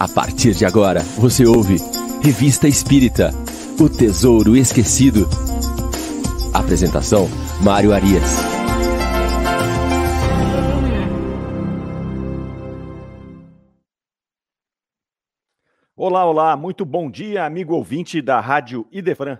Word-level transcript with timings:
A 0.00 0.08
partir 0.08 0.54
de 0.54 0.64
agora, 0.64 1.00
você 1.18 1.44
ouve 1.44 1.76
Revista 2.22 2.66
Espírita 2.66 3.32
O 3.78 3.86
Tesouro 3.86 4.56
Esquecido. 4.56 5.28
Apresentação: 6.54 7.28
Mário 7.62 7.92
Arias. 7.92 8.24
Olá, 15.94 16.24
olá, 16.24 16.56
muito 16.56 16.86
bom 16.86 17.10
dia, 17.10 17.44
amigo 17.44 17.74
ouvinte 17.74 18.22
da 18.22 18.40
Rádio 18.40 18.88
Idefran. 18.90 19.38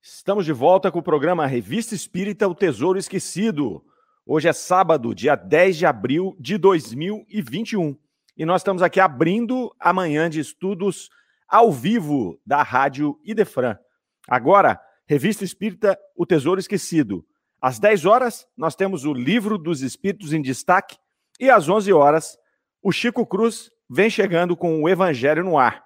Estamos 0.00 0.44
de 0.44 0.52
volta 0.52 0.92
com 0.92 1.00
o 1.00 1.02
programa 1.02 1.48
Revista 1.48 1.96
Espírita 1.96 2.46
O 2.46 2.54
Tesouro 2.54 2.96
Esquecido. 2.96 3.84
Hoje 4.24 4.46
é 4.46 4.52
sábado, 4.52 5.12
dia 5.12 5.34
10 5.34 5.76
de 5.78 5.84
abril 5.84 6.36
de 6.38 6.56
2021 6.56 8.05
e 8.36 8.44
nós 8.44 8.60
estamos 8.60 8.82
aqui 8.82 9.00
abrindo 9.00 9.74
a 9.80 9.92
manhã 9.92 10.28
de 10.28 10.40
estudos 10.40 11.08
ao 11.48 11.72
vivo 11.72 12.38
da 12.44 12.62
Rádio 12.62 13.18
Idefran. 13.24 13.78
Agora, 14.28 14.80
Revista 15.08 15.44
Espírita 15.44 15.98
O 16.14 16.26
Tesouro 16.26 16.60
Esquecido. 16.60 17.24
Às 17.60 17.78
10 17.78 18.04
horas, 18.04 18.46
nós 18.56 18.74
temos 18.74 19.04
o 19.04 19.14
Livro 19.14 19.56
dos 19.56 19.80
Espíritos 19.80 20.32
em 20.32 20.42
Destaque 20.42 20.96
e 21.40 21.48
às 21.48 21.68
11 21.68 21.92
horas, 21.92 22.36
o 22.82 22.92
Chico 22.92 23.24
Cruz 23.26 23.70
vem 23.88 24.10
chegando 24.10 24.56
com 24.56 24.82
o 24.82 24.88
Evangelho 24.88 25.44
no 25.44 25.58
ar. 25.58 25.84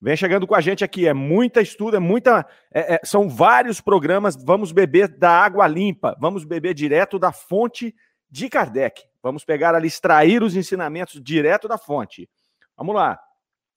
Vem 0.00 0.16
chegando 0.16 0.46
com 0.46 0.54
a 0.54 0.60
gente 0.60 0.84
aqui, 0.84 1.08
é 1.08 1.12
muita 1.12 1.60
estudo, 1.60 1.96
é 1.96 2.00
muita. 2.00 2.46
É, 2.72 2.94
é, 2.94 3.00
são 3.02 3.28
vários 3.28 3.80
programas. 3.80 4.36
Vamos 4.44 4.70
beber 4.70 5.08
da 5.08 5.30
água 5.30 5.66
limpa, 5.66 6.16
vamos 6.20 6.44
beber 6.44 6.72
direto 6.74 7.18
da 7.18 7.32
fonte 7.32 7.94
de 8.30 8.48
Kardec. 8.48 9.02
Vamos 9.28 9.44
pegar 9.44 9.74
ali, 9.74 9.86
extrair 9.86 10.42
os 10.42 10.56
ensinamentos 10.56 11.22
direto 11.22 11.68
da 11.68 11.76
fonte. 11.76 12.26
Vamos 12.74 12.94
lá. 12.94 13.20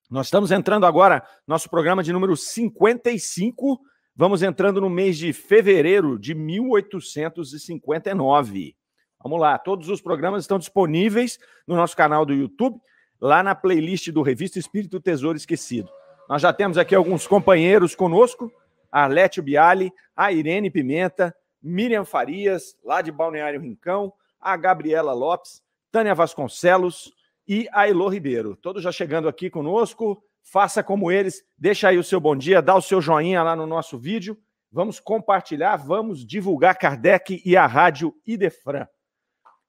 Nós 0.09 0.27
estamos 0.27 0.49
entrando 0.49 0.85
agora, 0.85 1.27
nosso 1.45 1.69
programa 1.69 2.01
de 2.01 2.13
número 2.13 2.37
55. 2.37 3.81
Vamos 4.15 4.41
entrando 4.41 4.79
no 4.79 4.89
mês 4.89 5.17
de 5.17 5.33
fevereiro 5.33 6.17
de 6.17 6.33
1859. 6.33 8.77
Vamos 9.21 9.41
lá, 9.41 9.57
todos 9.57 9.89
os 9.89 9.99
programas 9.99 10.43
estão 10.43 10.57
disponíveis 10.57 11.37
no 11.67 11.75
nosso 11.75 11.97
canal 11.97 12.25
do 12.25 12.33
YouTube, 12.33 12.79
lá 13.19 13.43
na 13.43 13.53
playlist 13.53 14.09
do 14.09 14.21
Revista 14.21 14.57
Espírito 14.57 15.01
Tesouro 15.01 15.37
Esquecido. 15.37 15.89
Nós 16.29 16.41
já 16.41 16.53
temos 16.53 16.77
aqui 16.77 16.95
alguns 16.95 17.27
companheiros 17.27 17.93
conosco, 17.93 18.49
Arlete 18.89 19.41
Biali, 19.41 19.91
a 20.15 20.31
Irene 20.31 20.71
Pimenta, 20.71 21.35
Miriam 21.61 22.05
Farias, 22.05 22.77
lá 22.81 23.01
de 23.01 23.11
Balneário 23.11 23.59
Rincão, 23.59 24.13
a 24.41 24.57
Gabriela 24.57 25.13
Lopes, 25.13 25.61
Tânia 25.91 26.15
Vasconcelos 26.15 27.13
e 27.47 27.67
a 27.71 27.87
Elô 27.87 28.09
Ribeiro. 28.09 28.55
Todos 28.55 28.81
já 28.81 28.91
chegando 28.91 29.27
aqui 29.27 29.49
conosco. 29.49 30.23
Faça 30.41 30.83
como 30.83 31.11
eles, 31.11 31.43
deixa 31.55 31.89
aí 31.89 31.99
o 31.99 32.03
seu 32.03 32.19
bom 32.19 32.35
dia, 32.35 32.61
dá 32.61 32.75
o 32.75 32.81
seu 32.81 32.99
joinha 32.99 33.43
lá 33.43 33.55
no 33.55 33.67
nosso 33.67 33.97
vídeo. 33.97 34.37
Vamos 34.71 34.99
compartilhar, 34.99 35.75
vamos 35.75 36.25
divulgar 36.25 36.77
Kardec 36.77 37.41
e 37.45 37.55
a 37.55 37.67
Rádio 37.67 38.15
Idefran. 38.25 38.87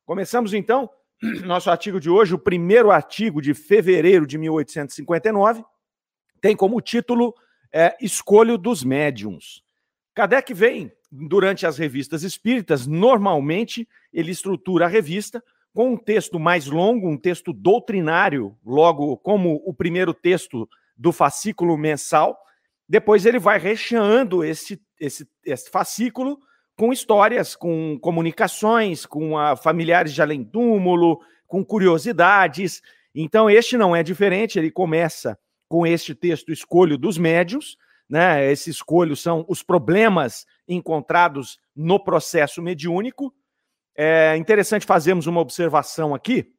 Começamos 0.07 0.55
então 0.55 0.89
nosso 1.45 1.71
artigo 1.71 2.01
de 2.01 2.09
hoje, 2.09 2.35
o 2.35 2.39
primeiro 2.39 2.91
artigo 2.91 3.43
de 3.43 3.53
fevereiro 3.53 4.27
de 4.27 4.39
1859, 4.39 5.63
tem 6.41 6.57
como 6.57 6.81
título 6.81 7.35
é, 7.73 7.97
Escolho 8.01 8.57
dos 8.57 8.83
Médiums. 8.83 9.63
Kardec 10.15 10.53
vem 10.55 10.93
durante 11.13 11.67
as 11.67 11.77
revistas 11.77 12.23
espíritas, 12.23 12.87
normalmente 12.87 13.87
ele 14.11 14.31
estrutura 14.31 14.87
a 14.87 14.89
revista 14.89 15.45
com 15.75 15.93
um 15.93 15.97
texto 15.97 16.41
mais 16.41 16.67
longo, 16.67 17.09
um 17.09 17.19
texto 17.19 17.53
doutrinário, 17.53 18.57
logo 18.65 19.17
como 19.19 19.63
o 19.67 19.75
primeiro 19.75 20.15
texto 20.15 20.69
do 20.97 21.13
fascículo 21.13 21.77
mensal. 21.77 22.39
Depois 22.89 23.27
ele 23.27 23.39
vai 23.39 23.59
recheando 23.59 24.43
esse, 24.43 24.81
esse, 24.99 25.29
esse 25.45 25.71
fascículo 25.71 26.39
com 26.77 26.93
histórias, 26.93 27.55
com 27.55 27.99
comunicações, 28.01 29.05
com 29.05 29.37
a, 29.37 29.55
familiares 29.55 30.13
de 30.15 30.23
além-túmulo, 30.23 31.21
com 31.47 31.65
curiosidades. 31.65 32.83
Então, 33.15 33.49
este 33.51 33.77
não 33.77 33.95
é 33.95 34.03
diferente, 34.03 34.59
ele 34.59 34.71
começa 34.71 35.39
com 35.69 35.87
este 35.87 36.15
texto 36.15 36.53
Escolho 36.53 36.99
dos 36.99 37.17
Médios, 37.17 37.77
né? 38.09 38.51
Esses 38.51 38.77
escolhos 38.77 39.23
são 39.23 39.45
os 39.49 39.63
problemas 39.63 40.45
encontrados 40.69 41.59
no 41.75 42.03
processo 42.03 42.63
mediúnico. 42.63 43.35
É 43.97 44.37
interessante 44.37 44.87
fazermos 44.87 45.27
uma 45.27 45.41
observação 45.41 46.15
aqui, 46.15 46.53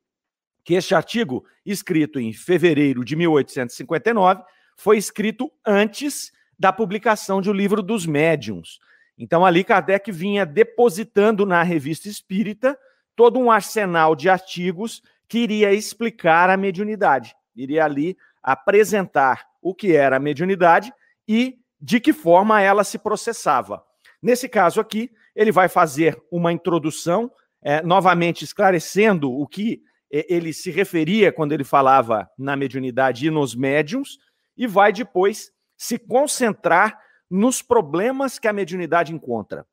que 0.63 0.75
este 0.75 0.95
artigo, 0.95 1.45
escrito 1.65 2.19
em 2.19 2.31
fevereiro 2.31 3.03
de 3.03 3.15
1859, 3.15 4.43
foi 4.77 4.97
escrito 4.97 5.51
antes 5.65 6.31
da 6.57 6.71
publicação 6.71 7.41
de 7.41 7.49
O 7.49 7.53
Livro 7.53 7.81
dos 7.81 8.05
Médiuns. 8.05 8.79
Então, 9.17 9.45
ali 9.45 9.63
Kardec 9.63 10.11
vinha 10.11 10.45
depositando 10.45 11.45
na 11.45 11.61
revista 11.63 12.07
espírita 12.07 12.77
todo 13.15 13.39
um 13.39 13.51
arsenal 13.51 14.15
de 14.15 14.29
artigos 14.29 15.01
que 15.27 15.39
iria 15.39 15.73
explicar 15.73 16.49
a 16.49 16.57
mediunidade, 16.57 17.35
iria 17.55 17.85
ali 17.85 18.17
apresentar 18.41 19.47
o 19.61 19.73
que 19.73 19.95
era 19.95 20.17
a 20.17 20.19
mediunidade 20.19 20.91
e 21.27 21.59
de 21.79 21.99
que 21.99 22.13
forma 22.13 22.61
ela 22.61 22.83
se 22.83 22.97
processava. 22.97 23.83
Nesse 24.23 24.47
caso 24.47 24.79
aqui, 24.79 25.11
ele 25.35 25.51
vai 25.51 25.67
fazer 25.67 26.17
uma 26.31 26.53
introdução, 26.53 27.29
é, 27.61 27.81
novamente 27.81 28.45
esclarecendo 28.45 29.29
o 29.29 29.45
que 29.45 29.83
é, 30.09 30.25
ele 30.33 30.53
se 30.53 30.71
referia 30.71 31.29
quando 31.29 31.51
ele 31.51 31.65
falava 31.65 32.29
na 32.37 32.55
mediunidade 32.55 33.27
e 33.27 33.29
nos 33.29 33.53
médiums, 33.53 34.17
e 34.55 34.65
vai 34.65 34.93
depois 34.93 35.51
se 35.75 35.99
concentrar 35.99 36.97
nos 37.29 37.61
problemas 37.61 38.39
que 38.39 38.47
a 38.47 38.53
mediunidade 38.53 39.13
encontra. 39.13 39.67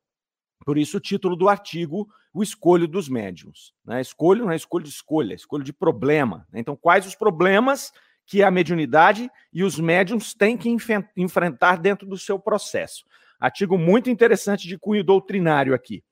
Por 0.65 0.77
isso, 0.77 0.97
o 0.97 1.01
título 1.01 1.37
do 1.37 1.47
artigo, 1.47 2.09
O 2.33 2.43
Escolho 2.43 2.87
dos 2.87 3.07
Médiums. 3.07 3.73
Né? 3.85 4.01
Escolho 4.01 4.43
não 4.43 4.51
é 4.51 4.55
escolha 4.55 4.83
de 4.83 4.89
escolha, 4.89 5.33
é 5.33 5.35
escolha 5.35 5.63
de 5.63 5.71
problema. 5.71 6.45
Né? 6.51 6.59
Então, 6.59 6.75
quais 6.75 7.07
os 7.07 7.15
problemas 7.15 7.93
que 8.25 8.43
a 8.43 8.51
mediunidade 8.51 9.29
e 9.51 9.63
os 9.63 9.79
médiums 9.79 10.33
têm 10.33 10.57
que 10.57 10.69
enfrentar 11.17 11.77
dentro 11.77 12.07
do 12.07 12.17
seu 12.17 12.39
processo. 12.39 13.03
Artigo 13.41 13.75
muito 13.75 14.07
interessante 14.07 14.67
de 14.67 14.77
cunho 14.77 15.03
doutrinário 15.03 15.73
aqui. 15.73 16.03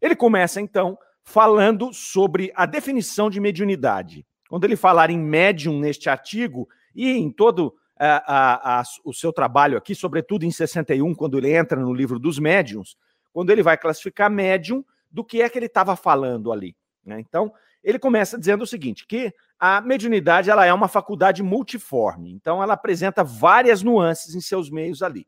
Ele 0.00 0.14
começa, 0.14 0.60
então, 0.60 0.96
falando 1.24 1.92
sobre 1.92 2.52
a 2.54 2.64
definição 2.64 3.28
de 3.28 3.40
mediunidade. 3.40 4.24
Quando 4.48 4.62
ele 4.62 4.76
falar 4.76 5.10
em 5.10 5.18
médium 5.18 5.80
neste 5.80 6.08
artigo 6.08 6.68
e 6.94 7.10
em 7.10 7.28
todo 7.28 7.74
a, 7.98 8.78
a, 8.78 8.80
a, 8.80 8.82
o 9.04 9.12
seu 9.12 9.32
trabalho 9.32 9.76
aqui, 9.76 9.96
sobretudo 9.96 10.44
em 10.44 10.50
61, 10.52 11.12
quando 11.12 11.36
ele 11.36 11.52
entra 11.52 11.80
no 11.80 11.92
livro 11.92 12.20
dos 12.20 12.38
médiums, 12.38 12.96
quando 13.32 13.50
ele 13.50 13.64
vai 13.64 13.76
classificar 13.76 14.30
médium, 14.30 14.84
do 15.10 15.24
que 15.24 15.42
é 15.42 15.48
que 15.48 15.58
ele 15.58 15.66
estava 15.66 15.96
falando 15.96 16.52
ali. 16.52 16.76
Né? 17.04 17.18
Então, 17.18 17.52
ele 17.82 17.98
começa 17.98 18.38
dizendo 18.38 18.62
o 18.62 18.66
seguinte, 18.66 19.04
que 19.08 19.34
a 19.58 19.80
mediunidade 19.80 20.50
ela 20.50 20.64
é 20.64 20.72
uma 20.72 20.86
faculdade 20.86 21.42
multiforme, 21.42 22.30
então 22.30 22.62
ela 22.62 22.74
apresenta 22.74 23.24
várias 23.24 23.82
nuances 23.82 24.36
em 24.36 24.40
seus 24.40 24.70
meios 24.70 25.02
ali 25.02 25.26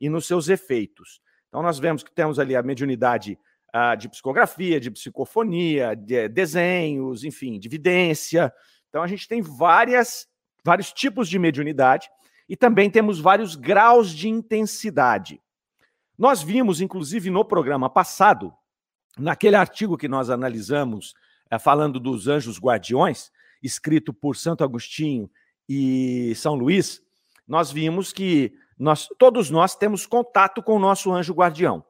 e 0.00 0.08
nos 0.08 0.26
seus 0.26 0.48
efeitos. 0.48 1.20
Então 1.48 1.62
nós 1.62 1.78
vemos 1.78 2.02
que 2.02 2.12
temos 2.12 2.38
ali 2.38 2.56
a 2.56 2.62
mediunidade 2.62 3.38
uh, 3.74 3.96
de 3.96 4.08
psicografia, 4.08 4.80
de 4.80 4.90
psicofonia, 4.90 5.94
de 5.94 6.28
desenhos, 6.28 7.24
enfim, 7.24 7.58
de 7.58 7.68
vidência. 7.68 8.52
Então 8.88 9.02
a 9.02 9.06
gente 9.06 9.28
tem 9.28 9.42
várias, 9.42 10.26
vários 10.64 10.92
tipos 10.92 11.28
de 11.28 11.38
mediunidade 11.38 12.08
e 12.48 12.56
também 12.56 12.90
temos 12.90 13.20
vários 13.20 13.54
graus 13.54 14.10
de 14.10 14.28
intensidade. 14.28 15.40
Nós 16.16 16.42
vimos, 16.42 16.80
inclusive, 16.80 17.30
no 17.30 17.44
programa 17.44 17.88
passado, 17.88 18.52
naquele 19.18 19.56
artigo 19.56 19.96
que 19.96 20.08
nós 20.08 20.30
analisamos, 20.30 21.14
uh, 21.52 21.58
falando 21.58 21.98
dos 21.98 22.28
anjos 22.28 22.58
guardiões, 22.58 23.30
escrito 23.62 24.12
por 24.12 24.36
Santo 24.36 24.64
Agostinho 24.64 25.30
e 25.68 26.32
São 26.36 26.54
Luís, 26.54 27.02
nós 27.46 27.70
vimos 27.70 28.12
que 28.12 28.54
nós, 28.80 29.06
todos 29.18 29.50
nós 29.50 29.76
temos 29.76 30.06
contato 30.06 30.62
com 30.62 30.74
o 30.74 30.78
nosso 30.78 31.12
anjo 31.12 31.34
guardião. 31.34 31.84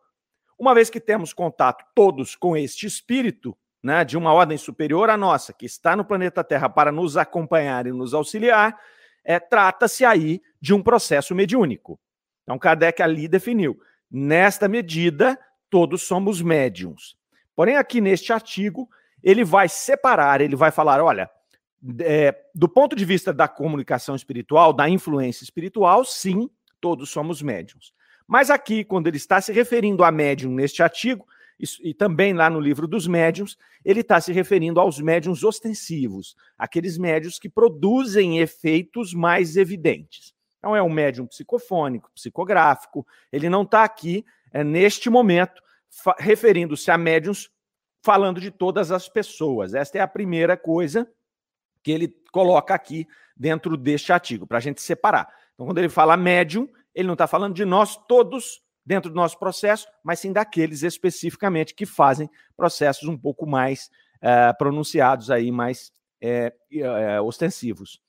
Uma 0.58 0.74
vez 0.74 0.90
que 0.90 1.00
temos 1.00 1.32
contato 1.32 1.84
todos 1.94 2.34
com 2.34 2.56
este 2.56 2.84
espírito, 2.84 3.56
né, 3.80 4.04
de 4.04 4.18
uma 4.18 4.32
ordem 4.32 4.58
superior 4.58 5.08
à 5.08 5.16
nossa, 5.16 5.52
que 5.52 5.64
está 5.64 5.94
no 5.94 6.04
planeta 6.04 6.42
Terra 6.42 6.68
para 6.68 6.90
nos 6.90 7.16
acompanhar 7.16 7.86
e 7.86 7.92
nos 7.92 8.12
auxiliar, 8.12 8.76
é, 9.24 9.38
trata-se 9.38 10.04
aí 10.04 10.42
de 10.60 10.74
um 10.74 10.82
processo 10.82 11.32
mediúnico. 11.32 11.98
Então, 12.42 12.58
Kardec 12.58 13.00
ali 13.00 13.28
definiu: 13.28 13.80
nesta 14.10 14.66
medida, 14.66 15.38
todos 15.70 16.02
somos 16.02 16.42
médiums. 16.42 17.16
Porém, 17.54 17.76
aqui 17.76 18.00
neste 18.00 18.32
artigo, 18.32 18.88
ele 19.22 19.44
vai 19.44 19.68
separar, 19.68 20.40
ele 20.40 20.56
vai 20.56 20.72
falar: 20.72 21.00
olha, 21.00 21.30
é, 22.00 22.34
do 22.52 22.68
ponto 22.68 22.96
de 22.96 23.04
vista 23.04 23.32
da 23.32 23.46
comunicação 23.46 24.16
espiritual, 24.16 24.72
da 24.72 24.88
influência 24.88 25.44
espiritual, 25.44 26.04
sim, 26.04 26.50
todos 26.80 27.10
somos 27.10 27.42
médiums. 27.42 27.92
Mas 28.26 28.50
aqui, 28.50 28.84
quando 28.84 29.08
ele 29.08 29.16
está 29.16 29.40
se 29.40 29.52
referindo 29.52 30.04
a 30.04 30.10
médium 30.10 30.52
neste 30.52 30.82
artigo, 30.82 31.26
e 31.82 31.92
também 31.92 32.32
lá 32.32 32.48
no 32.48 32.58
livro 32.58 32.88
dos 32.88 33.06
médiums, 33.06 33.58
ele 33.84 34.00
está 34.00 34.20
se 34.20 34.32
referindo 34.32 34.80
aos 34.80 34.98
médiums 34.98 35.44
ostensivos, 35.44 36.36
aqueles 36.56 36.96
médiums 36.96 37.38
que 37.38 37.48
produzem 37.48 38.38
efeitos 38.38 39.12
mais 39.12 39.56
evidentes. 39.56 40.34
Então, 40.58 40.74
é 40.74 40.82
um 40.82 40.90
médium 40.90 41.26
psicofônico, 41.26 42.10
psicográfico, 42.14 43.06
ele 43.32 43.48
não 43.48 43.62
está 43.62 43.82
aqui, 43.82 44.24
é, 44.52 44.62
neste 44.62 45.10
momento, 45.10 45.62
referindo-se 46.18 46.90
a 46.90 46.98
médiums 46.98 47.50
falando 48.02 48.40
de 48.40 48.50
todas 48.50 48.90
as 48.90 49.08
pessoas. 49.08 49.74
Esta 49.74 49.98
é 49.98 50.00
a 50.00 50.08
primeira 50.08 50.56
coisa 50.56 51.10
que 51.82 51.90
ele 51.90 52.14
coloca 52.32 52.74
aqui 52.74 53.06
dentro 53.36 53.76
deste 53.76 54.12
artigo, 54.12 54.46
para 54.46 54.58
a 54.58 54.60
gente 54.60 54.82
separar. 54.82 55.28
Então, 55.60 55.66
quando 55.66 55.76
ele 55.76 55.90
fala 55.90 56.16
médium, 56.16 56.66
ele 56.94 57.06
não 57.06 57.12
está 57.12 57.26
falando 57.26 57.54
de 57.54 57.66
nós 57.66 57.94
todos 58.08 58.62
dentro 58.82 59.10
do 59.10 59.14
nosso 59.14 59.38
processo, 59.38 59.86
mas 60.02 60.18
sim 60.18 60.32
daqueles 60.32 60.82
especificamente 60.82 61.74
que 61.74 61.84
fazem 61.84 62.30
processos 62.56 63.06
um 63.06 63.16
pouco 63.16 63.46
mais 63.46 63.90
uh, 64.22 64.56
pronunciados 64.56 65.30
aí, 65.30 65.52
mais 65.52 65.92
é, 66.18 66.54
é, 66.72 67.20
ostensivos. 67.20 68.00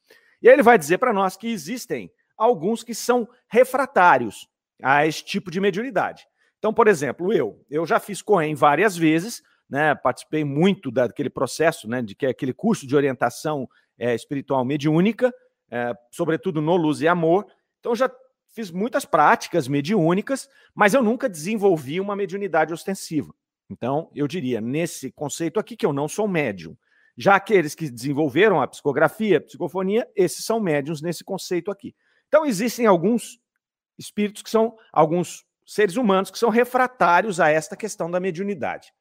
E 0.41 0.47
aí 0.47 0.55
ele 0.55 0.63
vai 0.63 0.77
dizer 0.77 0.97
para 0.97 1.11
nós 1.11 1.35
que 1.35 1.49
existem 1.49 2.09
alguns 2.37 2.85
que 2.85 2.95
são 2.95 3.27
refratários 3.49 4.47
a 4.81 5.05
esse 5.05 5.21
tipo 5.21 5.51
de 5.51 5.59
mediunidade. 5.59 6.25
Então, 6.57 6.73
por 6.73 6.87
exemplo, 6.87 7.33
eu, 7.33 7.61
eu 7.69 7.85
já 7.85 7.99
fiz 7.99 8.21
Cohen 8.21 8.55
várias 8.55 8.95
vezes, 8.95 9.43
né, 9.69 9.93
participei 9.93 10.45
muito 10.45 10.89
daquele 10.89 11.29
processo, 11.29 11.85
né, 11.85 12.01
de 12.01 12.15
que 12.15 12.25
é 12.25 12.29
aquele 12.29 12.53
curso 12.53 12.87
de 12.87 12.95
orientação 12.95 13.67
espiritual 13.99 14.63
mediúnica, 14.63 15.33
é, 15.71 15.93
sobretudo 16.11 16.61
no 16.61 16.75
Luz 16.75 17.01
e 17.01 17.07
Amor. 17.07 17.47
Então, 17.79 17.95
já 17.95 18.11
fiz 18.53 18.69
muitas 18.69 19.05
práticas 19.05 19.67
mediúnicas, 19.67 20.49
mas 20.75 20.93
eu 20.93 21.01
nunca 21.01 21.29
desenvolvi 21.29 21.99
uma 21.99 22.15
mediunidade 22.15 22.73
ostensiva. 22.73 23.33
Então, 23.69 24.11
eu 24.13 24.27
diria, 24.27 24.59
nesse 24.59 25.11
conceito 25.11 25.59
aqui, 25.59 25.77
que 25.77 25.85
eu 25.85 25.93
não 25.93 26.07
sou 26.07 26.27
médium. 26.27 26.75
Já 27.17 27.35
aqueles 27.35 27.73
que 27.73 27.89
desenvolveram 27.89 28.61
a 28.61 28.67
psicografia, 28.67 29.37
a 29.37 29.41
psicofonia, 29.41 30.07
esses 30.15 30.45
são 30.45 30.59
médiums 30.59 31.01
nesse 31.01 31.23
conceito 31.23 31.71
aqui. 31.71 31.95
Então, 32.27 32.45
existem 32.45 32.85
alguns 32.85 33.39
espíritos 33.97 34.41
que 34.41 34.49
são, 34.49 34.75
alguns 34.91 35.45
seres 35.65 35.95
humanos 35.95 36.29
que 36.29 36.37
são 36.37 36.49
refratários 36.49 37.39
a 37.39 37.49
esta 37.49 37.77
questão 37.77 38.11
da 38.11 38.19
mediunidade. 38.19 38.91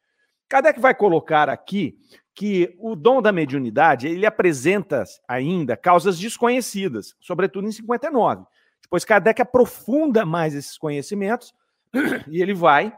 Kardec 0.50 0.80
vai 0.80 0.92
colocar 0.92 1.48
aqui 1.48 1.96
que 2.34 2.74
o 2.80 2.96
dom 2.96 3.22
da 3.22 3.30
mediunidade, 3.30 4.08
ele 4.08 4.26
apresenta 4.26 5.04
ainda 5.28 5.76
causas 5.76 6.18
desconhecidas, 6.18 7.14
sobretudo 7.20 7.68
em 7.68 7.72
59. 7.72 8.44
Depois 8.82 9.04
Kardec 9.04 9.40
aprofunda 9.40 10.26
mais 10.26 10.52
esses 10.52 10.76
conhecimentos 10.76 11.54
e 12.26 12.42
ele 12.42 12.52
vai, 12.52 12.92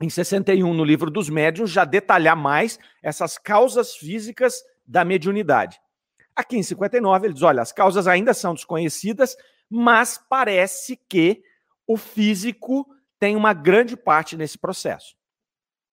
em 0.00 0.10
61, 0.10 0.74
no 0.74 0.82
livro 0.82 1.12
dos 1.12 1.30
médiuns, 1.30 1.70
já 1.70 1.84
detalhar 1.84 2.36
mais 2.36 2.76
essas 3.00 3.38
causas 3.38 3.94
físicas 3.94 4.60
da 4.84 5.04
mediunidade. 5.04 5.80
Aqui 6.34 6.56
em 6.56 6.62
59, 6.62 7.28
ele 7.28 7.34
diz: 7.34 7.42
olha, 7.44 7.62
as 7.62 7.70
causas 7.70 8.08
ainda 8.08 8.34
são 8.34 8.52
desconhecidas, 8.52 9.36
mas 9.68 10.20
parece 10.28 10.98
que 11.08 11.40
o 11.86 11.96
físico 11.96 12.84
tem 13.16 13.36
uma 13.36 13.52
grande 13.52 13.96
parte 13.96 14.36
nesse 14.36 14.58
processo. 14.58 15.19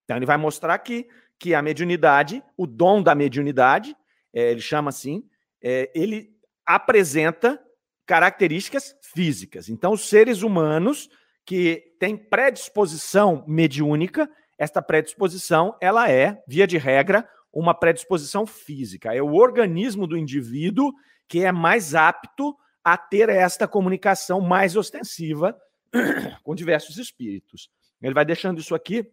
Então, 0.08 0.16
ele 0.16 0.24
vai 0.24 0.38
mostrar 0.38 0.72
aqui 0.72 1.06
que 1.38 1.54
a 1.54 1.60
mediunidade, 1.60 2.42
o 2.56 2.66
dom 2.66 3.02
da 3.02 3.14
mediunidade, 3.14 3.94
é, 4.32 4.52
ele 4.52 4.62
chama 4.62 4.88
assim, 4.88 5.22
é, 5.62 5.92
ele 5.94 6.30
apresenta 6.64 7.60
características 8.06 8.96
físicas. 9.02 9.68
Então, 9.68 9.92
os 9.92 10.08
seres 10.08 10.40
humanos 10.40 11.10
que 11.44 11.94
têm 12.00 12.16
predisposição 12.16 13.44
mediúnica, 13.46 14.30
esta 14.56 14.80
predisposição, 14.80 15.76
ela 15.78 16.10
é, 16.10 16.42
via 16.48 16.66
de 16.66 16.78
regra, 16.78 17.28
uma 17.52 17.74
predisposição 17.74 18.46
física. 18.46 19.14
É 19.14 19.20
o 19.20 19.34
organismo 19.34 20.06
do 20.06 20.16
indivíduo 20.16 20.90
que 21.28 21.44
é 21.44 21.52
mais 21.52 21.94
apto 21.94 22.56
a 22.82 22.96
ter 22.96 23.28
esta 23.28 23.68
comunicação 23.68 24.40
mais 24.40 24.74
ostensiva 24.74 25.54
com 26.42 26.54
diversos 26.54 26.96
espíritos. 26.96 27.68
Ele 28.00 28.14
vai 28.14 28.24
deixando 28.24 28.58
isso 28.58 28.74
aqui 28.74 29.06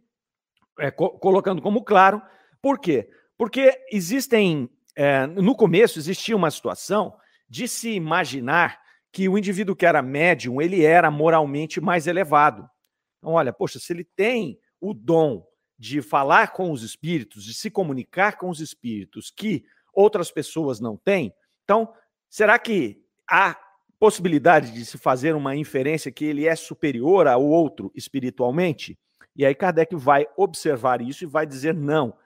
é, 0.80 0.92
co 0.92 1.10
colocando 1.20 1.62
como 1.62 1.84
claro. 1.84 2.22
Por 2.62 2.80
quê? 2.80 3.10
Porque 3.38 3.72
existem, 3.92 4.70
é, 4.96 5.28
no 5.28 5.56
começo, 5.56 6.00
existia 6.00 6.36
uma 6.36 6.52
situação 6.52 7.16
de 7.50 7.68
se 7.68 7.92
imaginar 7.92 8.80
que 9.12 9.30
o 9.30 9.38
indivíduo 9.38 9.76
que 9.76 9.86
era 9.86 10.02
médium, 10.02 10.62
ele 10.62 10.84
era 10.84 11.10
moralmente 11.10 11.80
mais 11.80 12.08
elevado. 12.08 12.70
Então, 13.18 13.34
olha, 13.34 13.54
poxa, 13.54 13.80
se 13.80 13.94
ele 13.94 14.04
tem 14.04 14.60
o 14.80 14.94
dom 14.94 15.46
de 15.78 16.02
falar 16.02 16.52
com 16.52 16.72
os 16.72 16.84
espíritos, 16.84 17.44
de 17.44 17.54
se 17.54 17.70
comunicar 17.70 18.38
com 18.38 18.50
os 18.50 18.60
espíritos 18.60 19.32
que 19.32 19.64
outras 19.94 20.32
pessoas 20.32 20.80
não 20.80 20.98
têm, 20.98 21.34
então, 21.64 21.92
será 22.30 22.60
que 22.60 23.02
há 23.30 23.58
possibilidade 23.98 24.72
de 24.72 24.86
se 24.86 24.98
fazer 24.98 25.36
uma 25.36 25.56
inferência 25.56 26.12
que 26.12 26.26
ele 26.26 26.46
é 26.46 26.56
superior 26.56 27.28
ao 27.28 27.44
outro 27.44 27.92
espiritualmente? 27.96 29.00
E 29.36 29.46
aí 29.46 29.54
Kardec 29.54 29.96
vai 29.96 30.26
observar 30.38 31.02
isso 31.02 31.24
e 31.24 31.28
vai 31.28 31.46
dizer 31.46 31.74
não. 31.74 32.18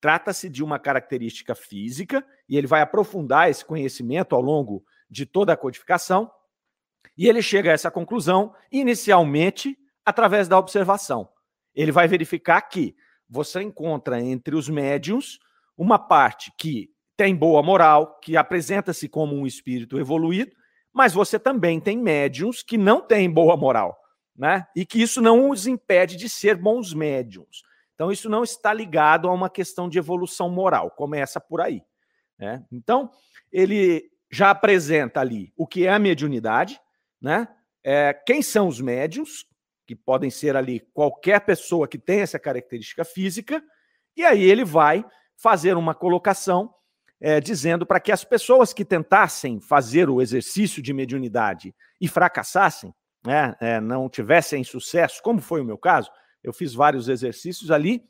Trata-se 0.00 0.48
de 0.48 0.62
uma 0.62 0.78
característica 0.78 1.54
física 1.54 2.24
e 2.48 2.56
ele 2.56 2.66
vai 2.66 2.82
aprofundar 2.82 3.50
esse 3.50 3.64
conhecimento 3.64 4.34
ao 4.34 4.42
longo 4.42 4.84
de 5.10 5.24
toda 5.24 5.52
a 5.52 5.56
codificação. 5.56 6.30
E 7.16 7.26
ele 7.26 7.40
chega 7.40 7.70
a 7.70 7.72
essa 7.72 7.90
conclusão 7.90 8.54
inicialmente 8.70 9.76
através 10.04 10.46
da 10.46 10.58
observação. 10.58 11.28
Ele 11.74 11.90
vai 11.90 12.06
verificar 12.06 12.60
que 12.62 12.94
você 13.28 13.62
encontra 13.62 14.20
entre 14.20 14.54
os 14.54 14.68
médiums 14.68 15.38
uma 15.76 15.98
parte 15.98 16.52
que 16.56 16.90
tem 17.16 17.34
boa 17.34 17.62
moral, 17.62 18.18
que 18.20 18.36
apresenta-se 18.36 19.08
como 19.08 19.34
um 19.34 19.46
espírito 19.46 19.98
evoluído, 19.98 20.54
mas 20.92 21.12
você 21.12 21.38
também 21.38 21.80
tem 21.80 21.98
médiums 21.98 22.62
que 22.62 22.78
não 22.78 23.00
têm 23.00 23.28
boa 23.28 23.56
moral 23.56 23.98
né? 24.38 24.66
E 24.74 24.86
que 24.86 25.02
isso 25.02 25.20
não 25.20 25.50
os 25.50 25.66
impede 25.66 26.16
de 26.16 26.28
ser 26.28 26.56
bons 26.56 26.94
médiums. 26.94 27.62
Então, 27.94 28.12
isso 28.12 28.28
não 28.28 28.44
está 28.44 28.72
ligado 28.72 29.28
a 29.28 29.32
uma 29.32 29.50
questão 29.50 29.88
de 29.88 29.98
evolução 29.98 30.48
moral, 30.48 30.92
começa 30.92 31.40
por 31.40 31.60
aí. 31.60 31.82
Né? 32.38 32.64
Então, 32.70 33.10
ele 33.50 34.08
já 34.30 34.50
apresenta 34.50 35.20
ali 35.20 35.52
o 35.56 35.66
que 35.66 35.84
é 35.84 35.92
a 35.92 35.98
mediunidade, 35.98 36.80
né? 37.20 37.48
É, 37.82 38.12
quem 38.12 38.42
são 38.42 38.68
os 38.68 38.80
médiums, 38.80 39.46
que 39.86 39.96
podem 39.96 40.30
ser 40.30 40.54
ali 40.54 40.80
qualquer 40.92 41.40
pessoa 41.40 41.88
que 41.88 41.98
tem 41.98 42.20
essa 42.20 42.38
característica 42.38 43.04
física, 43.04 43.62
e 44.16 44.24
aí 44.24 44.42
ele 44.42 44.64
vai 44.64 45.04
fazer 45.36 45.76
uma 45.76 45.94
colocação 45.94 46.72
é, 47.20 47.40
dizendo 47.40 47.86
para 47.86 47.98
que 47.98 48.12
as 48.12 48.22
pessoas 48.22 48.72
que 48.72 48.84
tentassem 48.84 49.60
fazer 49.60 50.10
o 50.10 50.20
exercício 50.20 50.82
de 50.82 50.92
mediunidade 50.92 51.74
e 52.00 52.06
fracassassem, 52.06 52.94
né, 53.24 53.54
é, 53.60 53.80
não 53.80 54.08
tivessem 54.08 54.62
sucesso, 54.64 55.22
como 55.22 55.40
foi 55.40 55.60
o 55.60 55.64
meu 55.64 55.78
caso, 55.78 56.10
eu 56.42 56.52
fiz 56.52 56.74
vários 56.74 57.08
exercícios 57.08 57.70
ali 57.70 58.02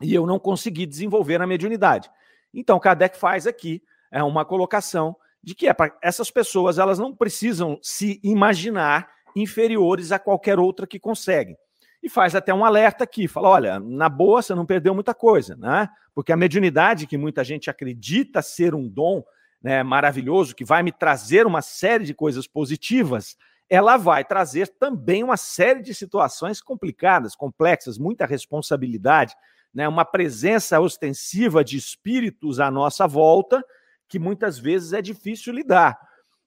e 0.00 0.14
eu 0.14 0.26
não 0.26 0.38
consegui 0.38 0.86
desenvolver 0.86 1.40
a 1.40 1.46
mediunidade. 1.46 2.10
Então, 2.52 2.78
Kardec 2.78 3.18
faz 3.18 3.46
aqui 3.46 3.82
é, 4.10 4.22
uma 4.22 4.44
colocação 4.44 5.16
de 5.42 5.54
que 5.54 5.68
é 5.68 5.74
essas 6.02 6.30
pessoas 6.30 6.78
elas 6.78 6.98
não 6.98 7.14
precisam 7.14 7.78
se 7.82 8.20
imaginar 8.22 9.08
inferiores 9.34 10.10
a 10.10 10.18
qualquer 10.18 10.58
outra 10.58 10.86
que 10.86 10.98
conseguem. 10.98 11.56
E 12.02 12.08
faz 12.08 12.34
até 12.34 12.52
um 12.52 12.64
alerta 12.64 13.04
aqui, 13.04 13.28
fala, 13.28 13.50
olha, 13.50 13.80
na 13.80 14.08
boa 14.08 14.42
você 14.42 14.54
não 14.54 14.66
perdeu 14.66 14.94
muita 14.94 15.14
coisa, 15.14 15.56
né? 15.56 15.88
Porque 16.14 16.32
a 16.32 16.36
mediunidade 16.36 17.06
que 17.06 17.18
muita 17.18 17.44
gente 17.44 17.68
acredita 17.68 18.40
ser 18.42 18.74
um 18.74 18.88
dom 18.88 19.22
né, 19.62 19.82
maravilhoso, 19.82 20.54
que 20.54 20.64
vai 20.64 20.82
me 20.82 20.92
trazer 20.92 21.46
uma 21.46 21.62
série 21.62 22.04
de 22.04 22.14
coisas 22.14 22.46
positivas, 22.46 23.36
ela 23.68 23.96
vai 23.96 24.24
trazer 24.24 24.68
também 24.78 25.24
uma 25.24 25.36
série 25.36 25.82
de 25.82 25.92
situações 25.94 26.60
complicadas, 26.60 27.34
complexas, 27.34 27.98
muita 27.98 28.24
responsabilidade, 28.24 29.34
né? 29.74 29.88
uma 29.88 30.04
presença 30.04 30.80
ostensiva 30.80 31.64
de 31.64 31.76
espíritos 31.76 32.60
à 32.60 32.70
nossa 32.70 33.06
volta, 33.06 33.64
que 34.08 34.18
muitas 34.18 34.58
vezes 34.58 34.92
é 34.92 35.02
difícil 35.02 35.52
lidar. 35.52 35.98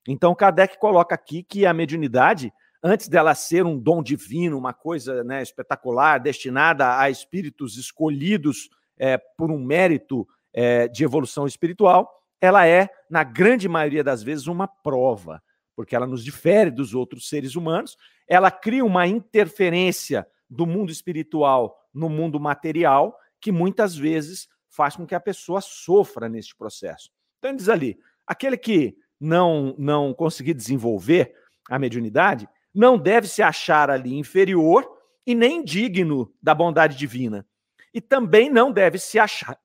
Então, 0.07 0.33
Kardec 0.33 0.79
coloca 0.79 1.13
aqui 1.13 1.43
que 1.43 1.65
a 1.65 1.73
mediunidade, 1.73 2.53
antes 2.81 3.09
dela 3.09 3.35
ser 3.35 3.65
um 3.65 3.77
dom 3.77 4.01
divino, 4.01 4.57
uma 4.57 4.73
coisa 4.73 5.23
né, 5.23 5.41
espetacular, 5.41 6.19
destinada 6.19 6.97
a 6.97 7.09
espíritos 7.09 7.77
escolhidos 7.77 8.69
é, 8.97 9.17
por 9.37 9.51
um 9.51 9.59
mérito 9.59 10.25
é, 10.53 10.87
de 10.87 11.03
evolução 11.03 11.45
espiritual, 11.45 12.09
ela 12.41 12.65
é, 12.65 12.89
na 13.09 13.23
grande 13.23 13.67
maioria 13.67 14.03
das 14.03 14.23
vezes, 14.23 14.47
uma 14.47 14.67
prova 14.67 15.41
porque 15.79 15.95
ela 15.95 16.05
nos 16.05 16.25
difere 16.25 16.69
dos 16.69 16.93
outros 16.93 17.29
seres 17.29 17.55
humanos, 17.55 17.95
ela 18.27 18.51
cria 18.51 18.83
uma 18.83 19.07
interferência 19.07 20.27
do 20.49 20.65
mundo 20.65 20.91
espiritual 20.91 21.73
no 21.93 22.09
mundo 22.09 22.37
material, 22.37 23.17
que 23.39 23.49
muitas 23.49 23.95
vezes 23.95 24.49
faz 24.67 24.97
com 24.97 25.07
que 25.07 25.15
a 25.15 25.21
pessoa 25.21 25.61
sofra 25.61 26.27
neste 26.27 26.53
processo. 26.53 27.09
Então, 27.37 27.55
diz 27.55 27.69
ali: 27.69 27.97
aquele 28.27 28.57
que 28.57 28.97
não, 29.17 29.73
não 29.77 30.13
conseguir 30.13 30.53
desenvolver 30.53 31.33
a 31.69 31.79
mediunidade 31.79 32.45
não 32.75 32.97
deve 32.97 33.29
se 33.29 33.41
achar 33.41 33.89
ali 33.89 34.17
inferior 34.17 34.85
e 35.25 35.33
nem 35.33 35.63
digno 35.63 36.29
da 36.43 36.53
bondade 36.53 36.97
divina. 36.97 37.47
e 37.93 38.01
também 38.01 38.49
não 38.49 38.69
deve 38.69 38.99
se 38.99 39.17
achar, 39.17 39.57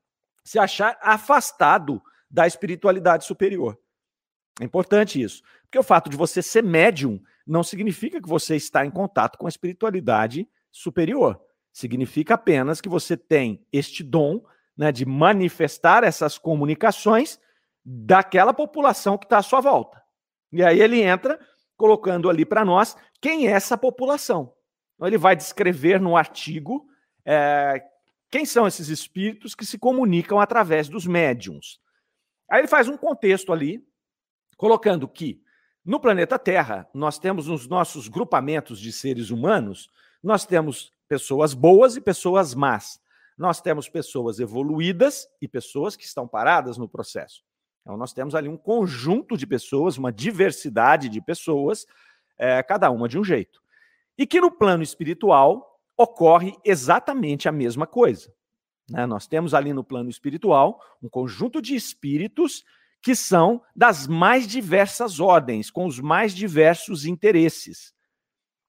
se 0.45 0.57
achar 0.57 0.97
afastado 1.01 2.01
da 2.31 2.47
espiritualidade 2.47 3.25
superior. 3.25 3.77
É 4.59 4.63
importante 4.63 5.21
isso, 5.21 5.43
porque 5.63 5.79
o 5.79 5.83
fato 5.83 6.09
de 6.09 6.15
você 6.15 6.41
ser 6.41 6.63
médium 6.63 7.21
não 7.45 7.63
significa 7.63 8.21
que 8.21 8.29
você 8.29 8.55
está 8.55 8.85
em 8.85 8.91
contato 8.91 9.37
com 9.37 9.45
a 9.45 9.49
espiritualidade 9.49 10.47
superior. 10.71 11.39
Significa 11.71 12.35
apenas 12.35 12.79
que 12.79 12.89
você 12.89 13.17
tem 13.17 13.65
este 13.71 14.03
dom 14.03 14.41
né, 14.77 14.91
de 14.91 15.05
manifestar 15.05 16.03
essas 16.03 16.37
comunicações 16.37 17.39
daquela 17.83 18.53
população 18.53 19.17
que 19.17 19.25
está 19.25 19.37
à 19.37 19.43
sua 19.43 19.61
volta. 19.61 20.01
E 20.51 20.63
aí 20.63 20.79
ele 20.79 21.01
entra 21.01 21.39
colocando 21.77 22.29
ali 22.29 22.45
para 22.45 22.63
nós 22.63 22.95
quem 23.21 23.47
é 23.47 23.51
essa 23.51 23.77
população. 23.77 24.53
Então, 24.95 25.07
ele 25.07 25.17
vai 25.17 25.35
descrever 25.35 25.99
no 25.99 26.15
artigo 26.15 26.87
é, 27.25 27.83
quem 28.31 28.45
são 28.45 28.65
esses 28.65 28.87
espíritos 28.87 29.53
que 29.53 29.65
se 29.65 29.77
comunicam 29.77 30.39
através 30.39 30.87
dos 30.87 31.05
médiums. 31.05 31.79
Aí 32.49 32.61
ele 32.61 32.67
faz 32.67 32.87
um 32.87 32.97
contexto 32.97 33.51
ali, 33.51 33.85
colocando 34.57 35.07
que 35.07 35.41
no 35.83 35.99
planeta 35.99 36.39
Terra 36.39 36.89
nós 36.93 37.19
temos 37.19 37.47
nos 37.47 37.67
nossos 37.67 38.07
grupamentos 38.07 38.79
de 38.79 38.91
seres 38.91 39.29
humanos, 39.29 39.89
nós 40.23 40.45
temos 40.45 40.91
pessoas 41.07 41.53
boas 41.53 41.95
e 41.95 42.01
pessoas 42.01 42.55
más. 42.55 42.99
Nós 43.37 43.61
temos 43.61 43.89
pessoas 43.89 44.39
evoluídas 44.39 45.27
e 45.41 45.47
pessoas 45.47 45.95
que 45.95 46.05
estão 46.05 46.27
paradas 46.27 46.77
no 46.77 46.87
processo. 46.87 47.43
Então, 47.81 47.97
nós 47.97 48.13
temos 48.13 48.33
ali 48.33 48.49
um 48.49 48.57
conjunto 48.57 49.37
de 49.37 49.45
pessoas, 49.45 49.97
uma 49.97 50.11
diversidade 50.11 51.09
de 51.09 51.21
pessoas, 51.21 51.85
é, 52.37 52.63
cada 52.63 52.89
uma 52.89 53.07
de 53.07 53.19
um 53.19 53.23
jeito. 53.23 53.61
E 54.17 54.25
que 54.25 54.41
no 54.41 54.49
plano 54.49 54.81
espiritual 54.81 55.79
ocorre 55.97 56.55
exatamente 56.63 57.47
a 57.47 57.51
mesma 57.51 57.85
coisa. 57.85 58.33
Né? 58.89 59.05
Nós 59.05 59.27
temos 59.27 59.53
ali 59.53 59.73
no 59.73 59.83
plano 59.83 60.09
espiritual 60.09 60.81
um 61.01 61.09
conjunto 61.09 61.61
de 61.61 61.75
espíritos 61.75 62.63
que 63.05 63.15
são 63.15 63.61
das 63.75 64.07
mais 64.07 64.47
diversas 64.47 65.19
ordens, 65.19 65.69
com 65.69 65.85
os 65.85 65.99
mais 65.99 66.33
diversos 66.33 67.05
interesses. 67.05 67.93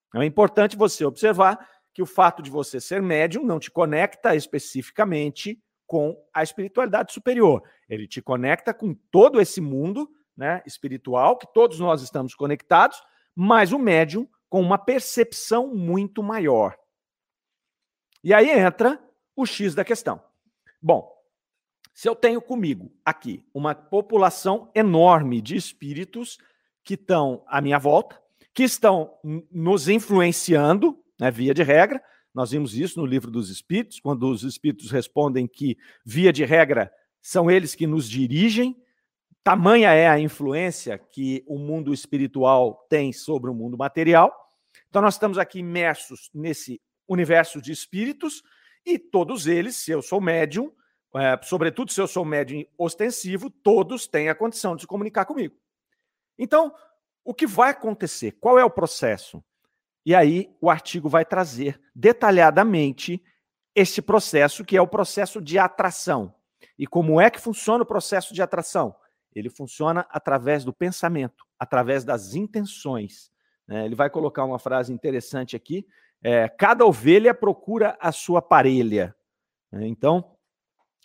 Então, 0.09 0.21
é 0.21 0.27
importante 0.27 0.77
você 0.77 1.07
observar 1.07 1.67
que 1.95 2.03
o 2.03 2.07
fato 2.07 2.43
de 2.43 2.51
você 2.51 2.79
ser 2.79 3.01
médium 3.01 3.47
não 3.47 3.59
te 3.59 3.71
conecta 3.71 4.37
especificamente 4.37 5.59
com 5.87 6.15
a 6.35 6.43
espiritualidade 6.43 7.15
superior. 7.15 7.63
Ele 7.89 8.07
te 8.07 8.21
conecta 8.21 8.75
com 8.75 8.93
todo 9.11 9.41
esse 9.41 9.59
mundo 9.59 10.07
né, 10.37 10.63
espiritual, 10.67 11.39
que 11.39 11.51
todos 11.55 11.81
nós 11.81 12.03
estamos 12.03 12.35
conectados, 12.35 13.03
mas 13.35 13.73
o 13.73 13.79
médium 13.79 14.29
com 14.51 14.61
uma 14.61 14.77
percepção 14.77 15.75
muito 15.75 16.23
maior. 16.23 16.77
E 18.23 18.35
aí 18.35 18.51
entra 18.51 19.03
o 19.35 19.47
X 19.47 19.75
da 19.75 19.83
questão. 19.83 20.23
Bom, 20.83 21.16
se 21.97 22.07
eu 22.07 22.15
tenho 22.15 22.43
comigo 22.43 22.93
aqui 23.03 23.43
uma 23.55 23.75
população 23.75 24.71
enorme 24.75 25.41
de 25.41 25.57
espíritos 25.57 26.37
que 26.85 26.93
estão 26.93 27.43
à 27.47 27.59
minha 27.59 27.79
volta, 27.79 28.21
que 28.53 28.65
estão 28.65 29.15
nos 29.51 29.89
influenciando, 29.89 31.03
né, 31.19 31.31
via 31.31 31.55
de 31.55 31.63
regra, 31.63 32.03
nós 32.35 32.51
vimos 32.51 32.77
isso 32.77 33.01
no 33.01 33.07
livro 33.07 33.31
dos 33.31 33.49
Espíritos, 33.49 33.99
quando 33.99 34.29
os 34.29 34.43
Espíritos 34.43 34.91
respondem 34.91 35.49
que, 35.49 35.79
via 36.05 36.31
de 36.35 36.45
regra, 36.45 36.93
são 37.23 37.51
eles 37.51 37.75
que 37.75 37.87
nos 37.87 38.07
dirigem. 38.07 38.77
Tamanha 39.43 39.91
é 39.93 40.07
a 40.07 40.21
influência 40.21 40.99
que 40.99 41.43
o 41.47 41.59
mundo 41.59 41.95
espiritual 41.95 42.87
tem 42.91 43.11
sobre 43.11 43.51
o 43.51 43.55
mundo 43.55 43.79
material. 43.79 44.31
Então, 44.91 45.01
nós 45.01 45.15
estamos 45.15 45.39
aqui 45.39 45.61
imersos 45.61 46.31
nesse 46.35 46.79
universo 47.09 47.59
de 47.63 47.73
espíritos 47.73 48.43
e 48.85 48.99
todos 48.99 49.47
eles, 49.47 49.77
se 49.77 49.93
eu 49.93 50.03
sou 50.03 50.21
médium, 50.21 50.71
é, 51.15 51.39
sobretudo 51.43 51.93
se 51.93 52.01
eu 52.01 52.07
sou 52.07 52.25
médium 52.25 52.65
ostensivo, 52.77 53.51
todos 53.51 54.07
têm 54.07 54.29
a 54.29 54.35
condição 54.35 54.75
de 54.75 54.83
se 54.83 54.87
comunicar 54.87 55.25
comigo. 55.25 55.55
Então, 56.39 56.75
o 57.25 57.35
que 57.35 57.47
vai 57.47 57.71
acontecer? 57.71 58.33
Qual 58.33 58.59
é 58.59 58.65
o 58.65 58.71
processo? 58.71 59.43
E 60.05 60.15
aí 60.15 60.55
o 60.61 60.71
artigo 60.71 61.09
vai 61.09 61.25
trazer 61.25 61.81
detalhadamente 61.95 63.23
esse 63.75 64.01
processo, 64.01 64.65
que 64.65 64.77
é 64.77 64.81
o 64.81 64.87
processo 64.87 65.41
de 65.43 65.59
atração. 65.59 66.35
E 66.79 66.87
como 66.87 67.21
é 67.21 67.31
que 67.31 67.41
funciona 67.41 67.83
o 67.83 67.87
processo 67.87 68.33
de 68.33 68.41
atração? 68.41 68.95
Ele 69.35 69.51
funciona 69.51 70.07
através 70.11 70.65
do 70.65 70.73
pensamento, 70.73 71.45
através 71.59 72.05
das 72.05 72.35
intenções. 72.35 73.31
Né? 73.67 73.85
Ele 73.85 73.95
vai 73.95 74.09
colocar 74.09 74.45
uma 74.45 74.59
frase 74.59 74.93
interessante 74.93 75.57
aqui: 75.57 75.87
é, 76.23 76.49
cada 76.49 76.87
ovelha 76.87 77.35
procura 77.35 77.97
a 78.01 78.13
sua 78.13 78.41
parelha. 78.41 79.15
Né? 79.71 79.87
Então, 79.89 80.36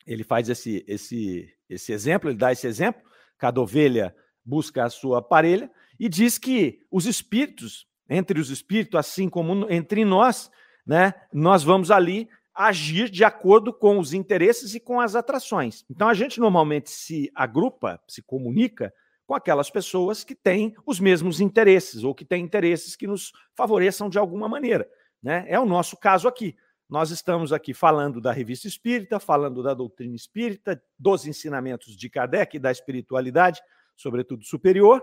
ele 0.05 0.23
faz 0.23 0.49
esse, 0.49 0.83
esse, 0.87 1.47
esse 1.69 1.91
exemplo, 1.91 2.29
ele 2.29 2.37
dá 2.37 2.51
esse 2.51 2.67
exemplo: 2.67 3.01
cada 3.37 3.61
ovelha 3.61 4.15
busca 4.43 4.83
a 4.83 4.89
sua 4.89 5.21
parelha, 5.21 5.71
e 5.99 6.09
diz 6.09 6.37
que 6.37 6.79
os 6.91 7.05
espíritos 7.05 7.87
entre 8.11 8.41
os 8.41 8.49
espíritos, 8.49 8.99
assim 8.99 9.29
como 9.29 9.71
entre 9.71 10.03
nós, 10.03 10.51
né, 10.85 11.13
nós 11.31 11.63
vamos 11.63 11.89
ali 11.89 12.27
agir 12.53 13.09
de 13.09 13.23
acordo 13.23 13.73
com 13.73 13.97
os 13.97 14.11
interesses 14.11 14.75
e 14.75 14.79
com 14.81 14.99
as 14.99 15.15
atrações. 15.15 15.85
Então 15.89 16.09
a 16.09 16.13
gente 16.13 16.37
normalmente 16.37 16.89
se 16.89 17.31
agrupa, 17.33 18.01
se 18.05 18.21
comunica 18.21 18.93
com 19.25 19.33
aquelas 19.33 19.69
pessoas 19.69 20.25
que 20.25 20.35
têm 20.35 20.75
os 20.85 20.99
mesmos 20.99 21.39
interesses 21.39 22.03
ou 22.03 22.13
que 22.13 22.25
têm 22.25 22.43
interesses 22.43 22.97
que 22.97 23.07
nos 23.07 23.31
favoreçam 23.55 24.09
de 24.09 24.19
alguma 24.19 24.49
maneira. 24.49 24.85
Né? 25.23 25.45
É 25.47 25.57
o 25.57 25.65
nosso 25.65 25.95
caso 25.95 26.27
aqui. 26.27 26.57
Nós 26.91 27.09
estamos 27.09 27.51
aqui 27.51 27.73
falando 27.73 28.21
da 28.21 28.31
revista 28.31 28.67
espírita, 28.67 29.19
falando 29.19 29.63
da 29.63 29.73
doutrina 29.73 30.15
espírita, 30.15 30.79
dos 30.99 31.25
ensinamentos 31.25 31.97
de 31.97 32.09
Kardec, 32.09 32.59
da 32.59 32.71
espiritualidade, 32.71 33.59
sobretudo 33.95 34.43
superior, 34.43 35.01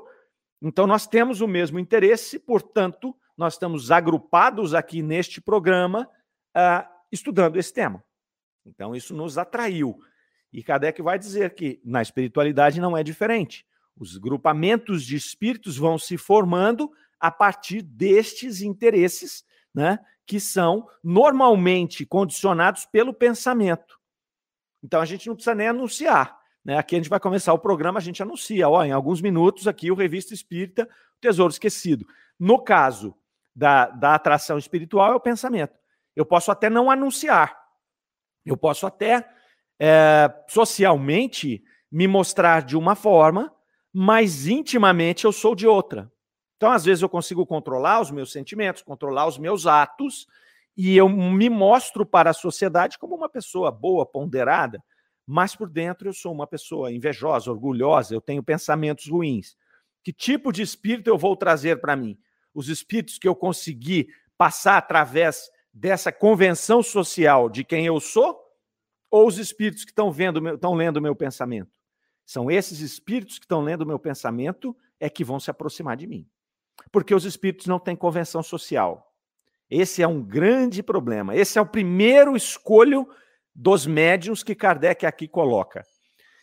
então, 0.61 0.87
nós 0.87 1.07
temos 1.07 1.41
o 1.41 1.47
mesmo 1.47 1.79
interesse, 1.79 2.39
portanto, 2.39 3.17
nós 3.37 3.55
estamos 3.55 3.91
agrupados 3.93 4.75
aqui 4.75 5.03
neste 5.03 5.41
programa 5.41 6.09
uh, 6.57 6.89
estudando 7.13 7.57
esse 7.57 7.73
tema. 7.73 8.03
Então, 8.67 8.95
isso 8.95 9.15
nos 9.15 9.39
atraiu. 9.39 9.99
E 10.53 10.63
Kardec 10.63 11.01
vai 11.01 11.19
dizer 11.19 11.55
que 11.55 11.81
na 11.85 12.03
espiritualidade 12.03 12.81
não 12.81 12.97
é 12.97 13.05
diferente. 13.05 13.65
Os 13.97 14.17
grupamentos 14.17 15.05
de 15.05 15.15
espíritos 15.15 15.77
vão 15.77 15.97
se 15.97 16.19
formando 16.19 16.91
a 17.21 17.31
partir 17.31 17.83
destes 17.83 18.61
interesses, 18.61 19.45
né, 19.73 19.99
que 20.29 20.39
são 20.39 20.87
normalmente 21.03 22.05
condicionados 22.05 22.85
pelo 22.85 23.15
pensamento. 23.15 23.99
Então 24.85 25.01
a 25.01 25.07
gente 25.07 25.27
não 25.27 25.35
precisa 25.35 25.55
nem 25.55 25.69
anunciar. 25.69 26.39
Né? 26.63 26.77
Aqui 26.77 26.95
a 26.95 26.99
gente 26.99 27.09
vai 27.09 27.19
começar 27.19 27.55
o 27.55 27.59
programa, 27.59 27.99
a 27.99 28.03
gente 28.03 28.23
anuncia, 28.23 28.69
ó, 28.69 28.85
em 28.85 28.93
alguns 28.93 29.23
minutos 29.23 29.67
aqui 29.67 29.91
o 29.91 29.95
Revista 29.95 30.35
Espírita, 30.35 30.87
Tesouro 31.19 31.51
Esquecido. 31.51 32.07
No 32.39 32.63
caso 32.63 33.17
da, 33.57 33.87
da 33.87 34.15
atração 34.15 34.59
espiritual 34.59 35.13
é 35.13 35.17
o 35.17 35.21
pensamento. 35.21 35.73
Eu 36.15 36.27
posso 36.27 36.51
até 36.51 36.69
não 36.69 36.91
anunciar, 36.91 37.59
eu 38.45 38.57
posso 38.57 38.87
até 38.87 39.27
é, 39.81 40.31
socialmente 40.47 41.65
me 41.91 42.07
mostrar 42.07 42.61
de 42.61 42.77
uma 42.77 42.95
forma, 42.95 43.51
mas 43.91 44.47
intimamente 44.47 45.25
eu 45.25 45.33
sou 45.33 45.55
de 45.55 45.67
outra. 45.67 46.13
Então, 46.59 46.73
às 46.73 46.85
vezes, 46.85 47.03
eu 47.03 47.09
consigo 47.09 47.47
controlar 47.47 48.01
os 48.01 48.11
meus 48.11 48.33
sentimentos, 48.33 48.83
controlar 48.83 49.29
os 49.29 49.39
meus 49.39 49.65
atos, 49.65 50.27
e 50.77 50.97
eu 50.97 51.09
me 51.09 51.49
mostro 51.49 52.05
para 52.05 52.31
a 52.31 52.35
sociedade 52.35 52.99
como 52.99 53.15
uma 53.15 53.29
pessoa 53.29 53.71
boa, 53.71 54.05
ponderada, 54.05 54.83
mas 55.25 55.55
por 55.55 55.71
dentro 55.71 56.09
eu 56.09 56.13
sou 56.13 56.33
uma 56.33 56.49
pessoa 56.49 56.93
invejosa, 56.93 57.51
orgulhosa, 57.51 58.13
eu 58.13 58.21
tenho 58.21 58.43
pensamentos 58.43 59.09
ruins. 59.09 59.57
Que 60.03 60.13
tipo 60.13 60.51
de 60.51 60.63
espírito 60.63 61.09
eu 61.09 61.17
vou 61.17 61.37
trazer 61.37 61.81
para 61.81 61.95
mim? 61.95 62.19
Os 62.53 62.69
espíritos 62.69 63.19
que 63.19 63.29
eu 63.29 63.37
consegui 63.37 64.09
passar 64.37 64.79
através 64.79 65.49
dessa 65.73 66.11
convenção 66.11 66.83
social 66.83 67.49
de 67.49 67.63
quem 67.63 67.87
eu 67.87 68.01
sou? 68.01 68.37
Ou 69.11 69.29
os 69.29 69.39
espíritos 69.39 69.85
que 69.85 69.93
estão 69.93 70.11
vendo, 70.11 70.55
estão 70.55 70.75
lendo 70.75 70.97
o 70.97 71.03
meu 71.03 71.15
pensamento? 71.15 71.71
São 72.27 72.51
esses 72.51 72.81
espíritos 72.81 73.39
que 73.39 73.45
estão 73.45 73.63
lendo 73.63 73.83
o 73.83 73.87
meu 73.87 73.99
pensamento 73.99 74.77
é 74.99 75.09
que 75.09 75.23
vão 75.23 75.39
se 75.39 75.51
aproximar 75.51 75.97
de 75.97 76.07
mim. 76.07 76.27
Porque 76.91 77.15
os 77.15 77.25
espíritos 77.25 77.67
não 77.67 77.79
têm 77.79 77.97
convenção 77.97 78.43
social. 78.43 79.13
Esse 79.71 80.03
é 80.03 80.09
um 80.09 80.23
grande 80.23 80.83
problema. 80.83 81.37
Esse 81.37 81.59
é 81.59 81.63
o 81.63 81.67
primeiro 81.67 82.37
escolho 82.37 83.07
dos 83.55 83.87
médiums 83.87 84.43
que 84.43 84.55
Kardec 84.55 85.05
aqui 85.05 85.29
coloca. 85.29 85.85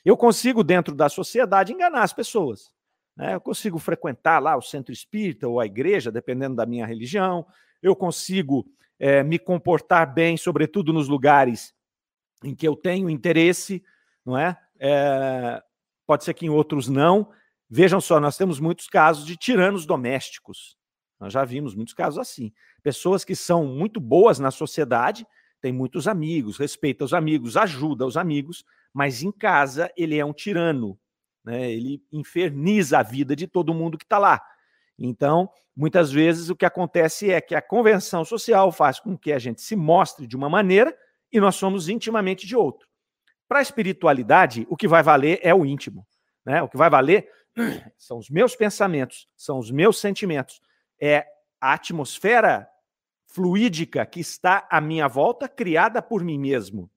Eu 0.04 0.16
consigo, 0.16 0.64
dentro 0.64 0.94
da 0.94 1.10
sociedade, 1.10 1.74
enganar 1.74 2.04
as 2.04 2.14
pessoas. 2.14 2.72
Né? 3.18 3.34
Eu 3.34 3.42
consigo 3.42 3.80
frequentar 3.80 4.40
lá 4.40 4.56
o 4.56 4.62
centro 4.62 4.94
espírita 4.94 5.48
ou 5.48 5.60
a 5.60 5.66
igreja, 5.66 6.12
dependendo 6.12 6.56
da 6.56 6.66
minha 6.66 6.86
religião. 6.86 7.46
Eu 7.82 7.96
consigo 7.96 8.66
é, 9.00 9.24
me 9.24 9.40
comportar 9.40 10.14
bem, 10.14 10.38
sobretudo 10.38 10.94
nos 10.94 11.08
lugares 11.08 11.74
em 12.44 12.54
que 12.54 12.68
eu 12.68 12.76
tenho 12.76 13.10
interesse, 13.10 13.84
não 14.24 14.38
é? 14.38 14.58
é? 14.80 15.62
Pode 16.06 16.24
ser 16.24 16.34
que 16.34 16.46
em 16.46 16.50
outros 16.50 16.88
não. 16.88 17.32
Vejam 17.70 18.00
só, 18.00 18.20
nós 18.20 18.38
temos 18.38 18.60
muitos 18.60 18.88
casos 18.88 19.26
de 19.26 19.36
tiranos 19.36 19.86
domésticos. 19.86 20.78
Nós 21.20 21.34
já 21.34 21.44
vimos 21.44 21.74
muitos 21.74 21.94
casos 21.94 22.20
assim. 22.20 22.54
Pessoas 22.84 23.24
que 23.24 23.36
são 23.36 23.66
muito 23.66 24.00
boas 24.00 24.38
na 24.38 24.52
sociedade, 24.52 25.26
tem 25.62 25.72
muitos 25.72 26.08
amigos, 26.08 26.58
respeita 26.58 27.04
os 27.04 27.14
amigos, 27.14 27.58
ajuda 27.58 28.06
os 28.06 28.18
amigos, 28.18 28.64
mas 28.94 29.24
em 29.24 29.32
casa 29.32 29.92
ele 29.98 30.18
é 30.18 30.24
um 30.24 30.34
tirano, 30.34 31.00
né? 31.44 31.72
ele 31.72 32.04
inferniza 32.12 33.00
a 33.00 33.04
vida 33.04 33.36
de 33.36 33.48
todo 33.48 33.74
mundo 33.74 33.98
que 33.98 34.06
está 34.06 34.18
lá. 34.18 34.42
Então, 34.98 35.50
muitas 35.76 36.12
vezes 36.12 36.50
o 36.50 36.56
que 36.56 36.66
acontece 36.66 37.32
é 37.32 37.42
que 37.42 37.56
a 37.56 37.62
convenção 37.62 38.24
social 38.24 38.72
faz 38.72 39.00
com 39.00 39.18
que 39.18 39.32
a 39.32 39.40
gente 39.40 39.62
se 39.62 39.76
mostre 39.76 40.28
de 40.28 40.36
uma 40.36 40.50
maneira 40.50 40.96
e 41.32 41.40
nós 41.40 41.56
somos 41.56 41.90
intimamente 41.90 42.46
de 42.46 42.56
outro. 42.56 42.88
Para 43.48 43.60
a 43.60 43.62
espiritualidade, 43.62 44.66
o 44.70 44.78
que 44.78 44.88
vai 44.88 45.04
valer 45.04 45.40
é 45.42 45.54
o 45.54 45.66
íntimo. 45.66 46.06
Né? 46.46 46.62
O 46.62 46.70
que 46.70 46.78
vai 46.78 46.90
valer 46.90 47.28
são 47.98 48.18
os 48.18 48.30
meus 48.30 48.56
pensamentos, 48.56 49.28
são 49.36 49.60
os 49.60 49.72
meus 49.72 50.00
sentimentos, 50.00 50.62
é 51.02 51.26
a 51.60 51.74
atmosfera 51.74 52.68
fluídica 53.26 54.06
que 54.06 54.20
está 54.20 54.68
à 54.70 54.80
minha 54.80 55.08
volta, 55.08 55.48
criada 55.48 56.02
por 56.02 56.24
mim 56.24 56.40
mesmo. 56.40 56.90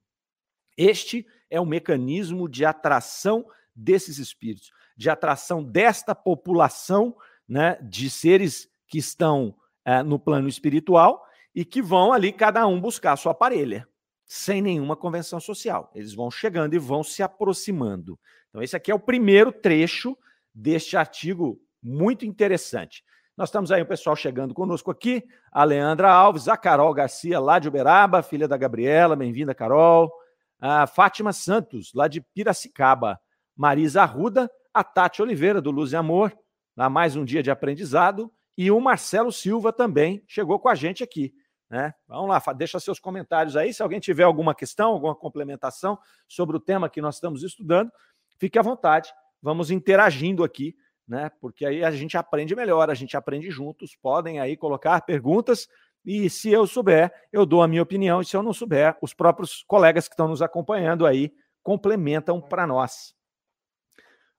Este 0.77 1.25
é 1.49 1.59
o 1.59 1.65
mecanismo 1.65 2.47
de 2.47 2.63
atração 2.63 3.45
desses 3.75 4.17
espíritos, 4.17 4.71
de 4.95 5.09
atração 5.09 5.63
desta 5.63 6.13
população 6.13 7.15
né, 7.47 7.77
de 7.81 8.09
seres 8.09 8.69
que 8.87 8.97
estão 8.97 9.55
é, 9.83 10.03
no 10.03 10.19
plano 10.19 10.47
espiritual 10.47 11.25
e 11.53 11.65
que 11.65 11.81
vão 11.81 12.13
ali, 12.13 12.31
cada 12.31 12.65
um, 12.67 12.79
buscar 12.79 13.13
a 13.13 13.17
sua 13.17 13.33
parelha, 13.33 13.87
sem 14.25 14.61
nenhuma 14.61 14.95
convenção 14.95 15.39
social. 15.39 15.91
Eles 15.95 16.13
vão 16.13 16.29
chegando 16.29 16.75
e 16.75 16.79
vão 16.79 17.03
se 17.03 17.23
aproximando. 17.23 18.19
Então, 18.49 18.61
esse 18.61 18.75
aqui 18.75 18.91
é 18.91 18.95
o 18.95 18.99
primeiro 18.99 19.51
trecho 19.51 20.17
deste 20.53 20.97
artigo 20.97 21.59
muito 21.81 22.25
interessante. 22.25 23.03
Nós 23.37 23.49
estamos 23.49 23.71
aí 23.71 23.81
o 23.81 23.85
pessoal 23.85 24.15
chegando 24.15 24.53
conosco 24.53 24.91
aqui, 24.91 25.23
a 25.51 25.63
Leandra 25.63 26.11
Alves, 26.11 26.47
a 26.49 26.57
Carol 26.57 26.93
Garcia, 26.93 27.39
lá 27.39 27.57
de 27.57 27.69
Uberaba, 27.69 28.21
filha 28.21 28.47
da 28.47 28.57
Gabriela, 28.57 29.15
bem-vinda, 29.15 29.55
Carol. 29.55 30.11
A 30.59 30.85
Fátima 30.85 31.31
Santos, 31.31 31.93
lá 31.93 32.09
de 32.09 32.19
Piracicaba. 32.19 33.17
Marisa 33.55 34.01
Arruda, 34.01 34.51
a 34.73 34.83
Tati 34.83 35.21
Oliveira, 35.21 35.61
do 35.61 35.71
Luz 35.71 35.93
e 35.93 35.95
Amor, 35.95 36.37
lá 36.75 36.89
mais 36.89 37.15
um 37.15 37.23
dia 37.23 37.41
de 37.41 37.49
aprendizado. 37.49 38.31
E 38.57 38.69
o 38.71 38.79
Marcelo 38.81 39.31
Silva 39.31 39.71
também 39.71 40.21
chegou 40.27 40.59
com 40.59 40.67
a 40.67 40.75
gente 40.75 41.01
aqui. 41.01 41.33
Né? 41.69 41.93
Vamos 42.07 42.29
lá, 42.29 42.41
deixa 42.53 42.79
seus 42.79 42.99
comentários 42.99 43.55
aí. 43.55 43.73
Se 43.73 43.81
alguém 43.81 43.99
tiver 43.99 44.23
alguma 44.23 44.55
questão, 44.55 44.91
alguma 44.91 45.15
complementação 45.15 45.97
sobre 46.27 46.57
o 46.57 46.59
tema 46.59 46.89
que 46.89 47.01
nós 47.01 47.15
estamos 47.15 47.43
estudando, 47.43 47.89
fique 48.37 48.59
à 48.59 48.61
vontade. 48.61 49.13
Vamos 49.41 49.71
interagindo 49.71 50.43
aqui 50.43 50.75
né? 51.09 51.31
Porque 51.41 51.65
aí 51.65 51.83
a 51.83 51.89
gente 51.89 52.15
aprende 52.15 52.55
melhor, 52.55 52.87
a 52.87 52.93
gente 52.93 53.17
aprende 53.17 53.49
juntos. 53.49 53.95
Podem 53.95 54.39
aí 54.39 54.55
colocar 54.55 55.01
perguntas 55.01 55.67
e 56.05 56.29
se 56.29 56.51
eu 56.51 56.67
souber, 56.67 57.11
eu 57.31 57.45
dou 57.45 57.63
a 57.63 57.67
minha 57.67 57.81
opinião, 57.81 58.21
e 58.21 58.25
se 58.25 58.37
eu 58.37 58.43
não 58.43 58.53
souber, 58.53 58.95
os 59.01 59.13
próprios 59.13 59.63
colegas 59.63 60.07
que 60.07 60.13
estão 60.13 60.27
nos 60.27 60.41
acompanhando 60.41 61.05
aí 61.05 61.33
complementam 61.61 62.39
para 62.39 62.65
nós. 62.65 63.13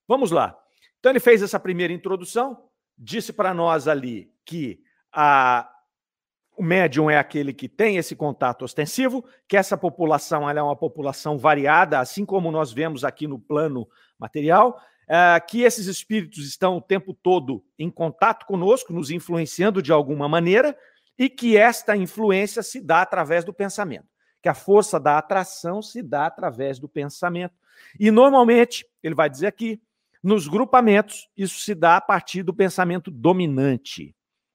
Vamos 0.07 0.31
lá. 0.31 0.57
Então 0.99 1.11
ele 1.11 1.21
fez 1.21 1.43
essa 1.43 1.61
primeira 1.61 1.93
introdução, 1.93 2.69
disse 2.97 3.33
para 3.33 3.53
nós 3.53 3.89
ali 3.89 4.33
que 4.45 4.83
a, 5.13 5.71
o 6.57 6.63
médium 6.63 7.11
é 7.11 7.19
aquele 7.19 7.53
que 7.53 7.69
tem 7.69 7.97
esse 7.97 8.17
contato 8.17 8.65
ostensivo, 8.65 9.25
que 9.47 9.57
essa 9.57 9.77
população 9.77 10.49
é 10.49 10.63
uma 10.63 10.77
população 10.77 11.37
variada, 11.37 11.99
assim 11.99 12.25
como 12.25 12.51
nós 12.51 12.73
vemos 12.73 13.05
aqui 13.05 13.27
no 13.27 13.39
plano 13.39 13.89
material, 14.21 14.81
é, 15.09 15.41
que 15.41 15.63
esses 15.63 15.87
espíritos 15.87 16.47
estão 16.47 16.77
o 16.77 16.81
tempo 16.81 17.13
todo 17.13 17.65
em 17.79 17.91
contato 17.91 18.47
conosco, 18.47 18.93
nos 18.93 19.11
influenciando 19.11 19.83
de 19.83 19.91
alguma 19.91 20.29
maneira, 20.29 20.77
e 21.19 21.29
que 21.29 21.57
esta 21.57 21.97
influência 21.97 22.63
se 22.63 22.81
dá 22.81 23.03
através 23.03 23.45
do 23.45 23.53
pensamento, 23.53 24.07
que 24.41 24.49
a 24.49 24.55
força 24.55 24.99
da 24.99 25.19
atração 25.19 25.83
se 25.83 26.03
dá 26.03 26.27
através 26.27 26.79
do 26.79 26.89
pensamento. 26.89 27.55
E 27.99 28.11
normalmente, 28.11 28.87
ele 29.03 29.15
vai 29.15 29.29
dizer 29.29 29.49
aqui, 29.49 29.83
nos 30.23 30.47
grupamentos, 30.47 31.29
isso 31.37 31.61
se 31.61 31.75
dá 31.75 31.97
a 31.97 32.01
partir 32.01 32.43
do 32.43 32.55
pensamento 32.55 33.11
dominante. 33.11 34.15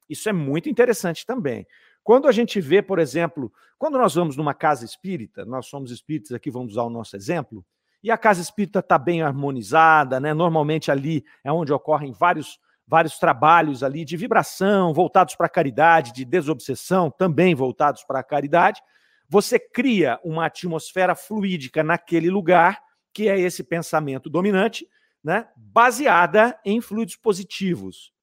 Isso 0.10 0.30
é 0.30 0.34
muito 0.34 0.70
interessante 0.70 1.26
também. 1.26 1.68
Quando 2.04 2.28
a 2.28 2.32
gente 2.32 2.62
vê, 2.62 2.82
por 2.82 3.00
exemplo, 3.00 3.52
quando 3.78 3.98
nós 3.98 4.14
vamos 4.14 4.38
numa 4.38 4.54
casa 4.54 4.86
espírita, 4.86 5.44
nós 5.44 5.66
somos 5.66 5.92
espíritas 5.92 6.32
aqui, 6.32 6.52
vamos 6.52 6.74
usar 6.74 6.84
o 6.84 6.90
nosso 6.90 7.16
exemplo, 7.16 7.66
e 8.06 8.12
a 8.12 8.18
casa 8.20 8.40
espírita 8.40 8.82
está 8.82 9.00
bem 9.00 9.24
harmonizada, 9.24 10.20
né? 10.20 10.32
Normalmente 10.32 10.92
ali 10.92 11.26
é 11.44 11.52
onde 11.52 11.74
ocorrem 11.74 12.12
vários, 12.12 12.60
vários 12.88 13.18
trabalhos 13.18 13.82
ali 13.82 14.06
de 14.06 14.16
vibração, 14.16 14.94
voltados 14.94 15.34
para 15.34 15.48
a 15.48 15.50
caridade, 15.50 16.14
de 16.14 16.24
desobsessão, 16.24 17.10
também 17.10 17.56
voltados 17.56 18.04
para 18.04 18.20
a 18.20 18.24
caridade. 18.24 18.80
Você 19.28 19.58
cria 19.58 20.20
uma 20.24 20.46
atmosfera 20.46 21.16
fluídica 21.16 21.84
naquele 21.84 22.30
lugar, 22.30 22.80
que 23.12 23.28
é 23.28 23.40
esse 23.40 23.64
pensamento 23.64 24.30
dominante, 24.30 24.88
né? 25.24 25.48
baseada 25.58 26.56
em 26.64 26.80
fluidos 26.82 27.16
positivos, 27.16 28.14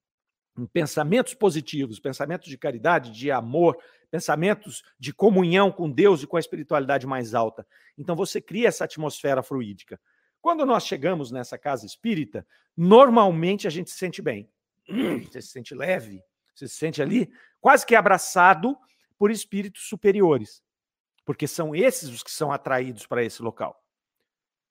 em 0.57 0.65
pensamentos 0.65 1.35
positivos, 1.35 1.99
pensamentos 1.99 2.49
de 2.49 2.57
caridade, 2.57 3.11
de 3.11 3.33
amor, 3.33 3.77
pensamentos 4.13 4.83
de 4.99 5.11
comunhão 5.11 5.73
com 5.73 5.91
Deus 5.91 6.23
e 6.23 6.27
com 6.27 6.37
a 6.37 6.41
espiritualidade 6.41 7.07
mais 7.07 7.35
alta. 7.35 7.67
Então 7.97 8.15
você 8.15 8.43
cria 8.43 8.69
essa 8.69 8.85
atmosfera 8.85 9.43
fluídica. 9.43 9.99
Quando 10.43 10.67
nós 10.67 10.85
chegamos 10.85 11.31
nessa 11.31 11.57
casa 11.57 11.87
espírita, 11.87 12.47
normalmente 12.77 13.67
a 13.67 13.71
gente 13.71 13.91
se 13.91 13.97
sente 13.97 14.21
bem. 14.21 14.51
Você 15.31 15.41
se 15.41 15.49
sente 15.49 15.75
leve, 15.75 16.21
você 16.53 16.67
se 16.67 16.75
sente 16.75 17.01
ali 17.01 17.33
quase 17.61 17.87
que 17.87 17.95
abraçado 17.95 18.77
por 19.17 19.31
espíritos 19.31 19.89
superiores, 19.89 20.61
porque 21.25 21.47
são 21.47 21.73
esses 21.73 22.09
os 22.11 22.23
que 22.23 22.33
são 22.33 22.51
atraídos 22.51 23.07
para 23.07 23.23
esse 23.23 23.41
local. 23.41 23.81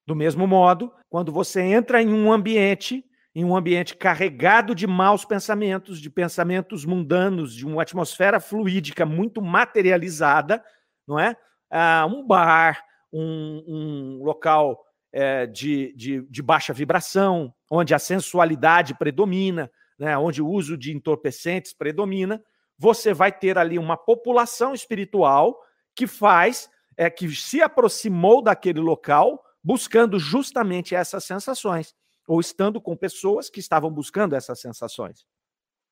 Do 0.05 0.13
mesmo 0.13 0.45
modo, 0.45 0.93
quando 1.09 1.31
você 1.31 1.61
entra 1.61 2.01
em 2.01 2.13
um 2.13 2.31
ambiente 2.31 3.09
em 3.33 3.45
um 3.45 3.55
ambiente 3.55 3.95
carregado 3.95 4.75
de 4.75 4.85
maus 4.85 5.23
pensamentos, 5.23 5.99
de 5.99 6.09
pensamentos 6.09 6.83
mundanos, 6.83 7.55
de 7.55 7.65
uma 7.65 7.81
atmosfera 7.81 8.39
fluídica 8.39 9.05
muito 9.05 9.41
materializada, 9.41 10.63
não 11.07 11.17
é? 11.17 11.35
Ah, 11.69 12.05
um 12.09 12.25
bar, 12.25 12.83
um, 13.11 13.63
um 13.65 14.23
local 14.23 14.83
é, 15.13 15.45
de, 15.47 15.93
de, 15.95 16.21
de, 16.29 16.41
baixa 16.41 16.73
vibração, 16.73 17.53
onde 17.69 17.93
a 17.93 17.99
sensualidade 17.99 18.93
predomina, 18.95 19.71
né? 19.97 20.17
onde 20.17 20.41
o 20.41 20.47
uso 20.47 20.77
de 20.77 20.93
entorpecentes 20.93 21.73
predomina, 21.73 22.43
você 22.77 23.13
vai 23.13 23.31
ter 23.31 23.57
ali 23.57 23.79
uma 23.79 23.95
população 23.95 24.73
espiritual 24.73 25.57
que 25.95 26.07
faz, 26.07 26.69
é, 26.97 27.09
que 27.09 27.29
se 27.33 27.61
aproximou 27.61 28.41
daquele 28.41 28.79
local 28.79 29.41
buscando 29.63 30.19
justamente 30.19 30.95
essas 30.95 31.23
sensações 31.23 31.95
ou 32.31 32.39
estando 32.39 32.79
com 32.79 32.95
pessoas 32.95 33.49
que 33.49 33.59
estavam 33.59 33.91
buscando 33.91 34.37
essas 34.37 34.61
sensações. 34.61 35.27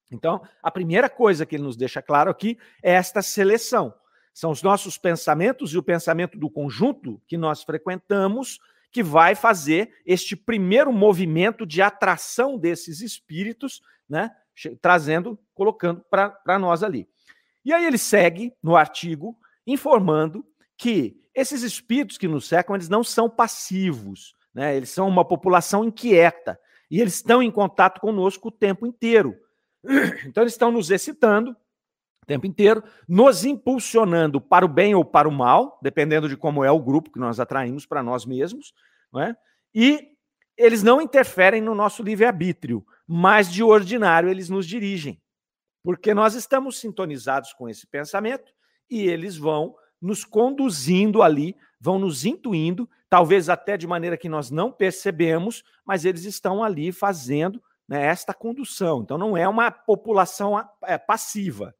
Então, 0.10 0.42
a 0.64 0.72
primeira 0.72 1.10
coisa 1.10 1.46
que 1.46 1.58
ele 1.58 1.64
nos 1.64 1.76
deixa 1.76 2.02
claro 2.02 2.32
aqui 2.32 2.58
é 2.82 2.94
esta 2.94 3.22
seleção. 3.22 3.94
São 4.34 4.50
os 4.50 4.64
nossos 4.64 4.98
pensamentos 4.98 5.74
e 5.74 5.78
o 5.78 5.84
pensamento 5.84 6.38
do 6.38 6.50
conjunto 6.50 7.22
que 7.28 7.38
nós 7.38 7.62
frequentamos 7.62 8.58
que 8.90 9.04
vai 9.04 9.36
fazer 9.36 9.94
este 10.06 10.34
primeiro 10.34 10.94
movimento 10.94 11.66
de 11.66 11.82
atração 11.82 12.58
desses 12.58 13.02
espíritos, 13.02 13.82
né, 14.08 14.32
trazendo, 14.82 15.38
colocando 15.54 16.06
para 16.10 16.58
nós 16.58 16.84
ali. 16.84 17.06
E 17.66 17.74
aí 17.74 17.86
ele 17.86 17.98
segue 17.98 18.54
no 18.64 18.78
artigo 18.78 19.38
informando 19.68 20.46
que 20.78 21.22
esses 21.36 21.64
espíritos 21.64 22.18
que 22.18 22.30
nos 22.30 22.48
cercam, 22.48 22.78
eles 22.78 22.88
não 22.88 23.04
são 23.04 23.30
passivos. 23.30 24.39
Né? 24.60 24.76
Eles 24.76 24.90
são 24.90 25.08
uma 25.08 25.24
população 25.24 25.86
inquieta 25.86 26.60
e 26.92 27.00
eles 27.00 27.16
estão 27.16 27.42
em 27.42 27.50
contato 27.50 28.02
conosco 28.02 28.50
o 28.50 28.52
tempo 28.52 28.86
inteiro. 28.86 29.34
Então, 30.28 30.44
eles 30.44 30.52
estão 30.52 30.70
nos 30.70 30.92
excitando 30.92 31.52
o 31.52 32.26
tempo 32.28 32.46
inteiro, 32.46 32.84
nos 33.08 33.46
impulsionando 33.46 34.42
para 34.42 34.66
o 34.66 34.68
bem 34.68 34.94
ou 34.94 35.06
para 35.06 35.30
o 35.30 35.32
mal, 35.32 35.80
dependendo 35.82 36.28
de 36.28 36.36
como 36.36 36.62
é 36.62 36.70
o 36.70 36.82
grupo 36.82 37.10
que 37.10 37.18
nós 37.18 37.40
atraímos 37.40 37.86
para 37.86 38.04
nós 38.04 38.26
mesmos. 38.26 38.74
Não 39.14 39.22
é? 39.22 39.34
E 39.74 40.10
eles 40.58 40.84
não 40.84 41.02
interferem 41.02 41.62
no 41.62 41.74
nosso 41.74 42.04
livre-arbítrio, 42.04 42.86
mas 43.08 43.50
de 43.50 43.64
ordinário 43.64 44.30
eles 44.30 44.50
nos 44.50 44.68
dirigem, 44.68 45.22
porque 45.82 46.14
nós 46.14 46.36
estamos 46.36 46.78
sintonizados 46.78 47.54
com 47.54 47.70
esse 47.70 47.88
pensamento 47.88 48.52
e 48.90 49.08
eles 49.08 49.38
vão 49.38 49.74
nos 50.02 50.24
conduzindo 50.24 51.22
ali, 51.22 51.56
vão 51.80 52.00
nos 52.00 52.26
intuindo 52.26 52.90
talvez 53.10 53.50
até 53.50 53.76
de 53.76 53.88
maneira 53.88 54.18
que 54.18 54.30
nós 54.30 54.52
não 54.52 54.72
percebemos, 54.72 55.64
mas 55.84 56.06
eles 56.06 56.26
estão 56.26 56.64
ali 56.64 56.92
fazendo 56.92 57.62
né, 57.88 58.06
esta 58.06 58.34
condução. 58.34 59.02
Então, 59.02 59.18
não 59.18 59.36
é 59.36 59.48
uma 59.48 59.72
população 59.72 60.64
é, 60.84 60.98
passiva. 60.98 61.76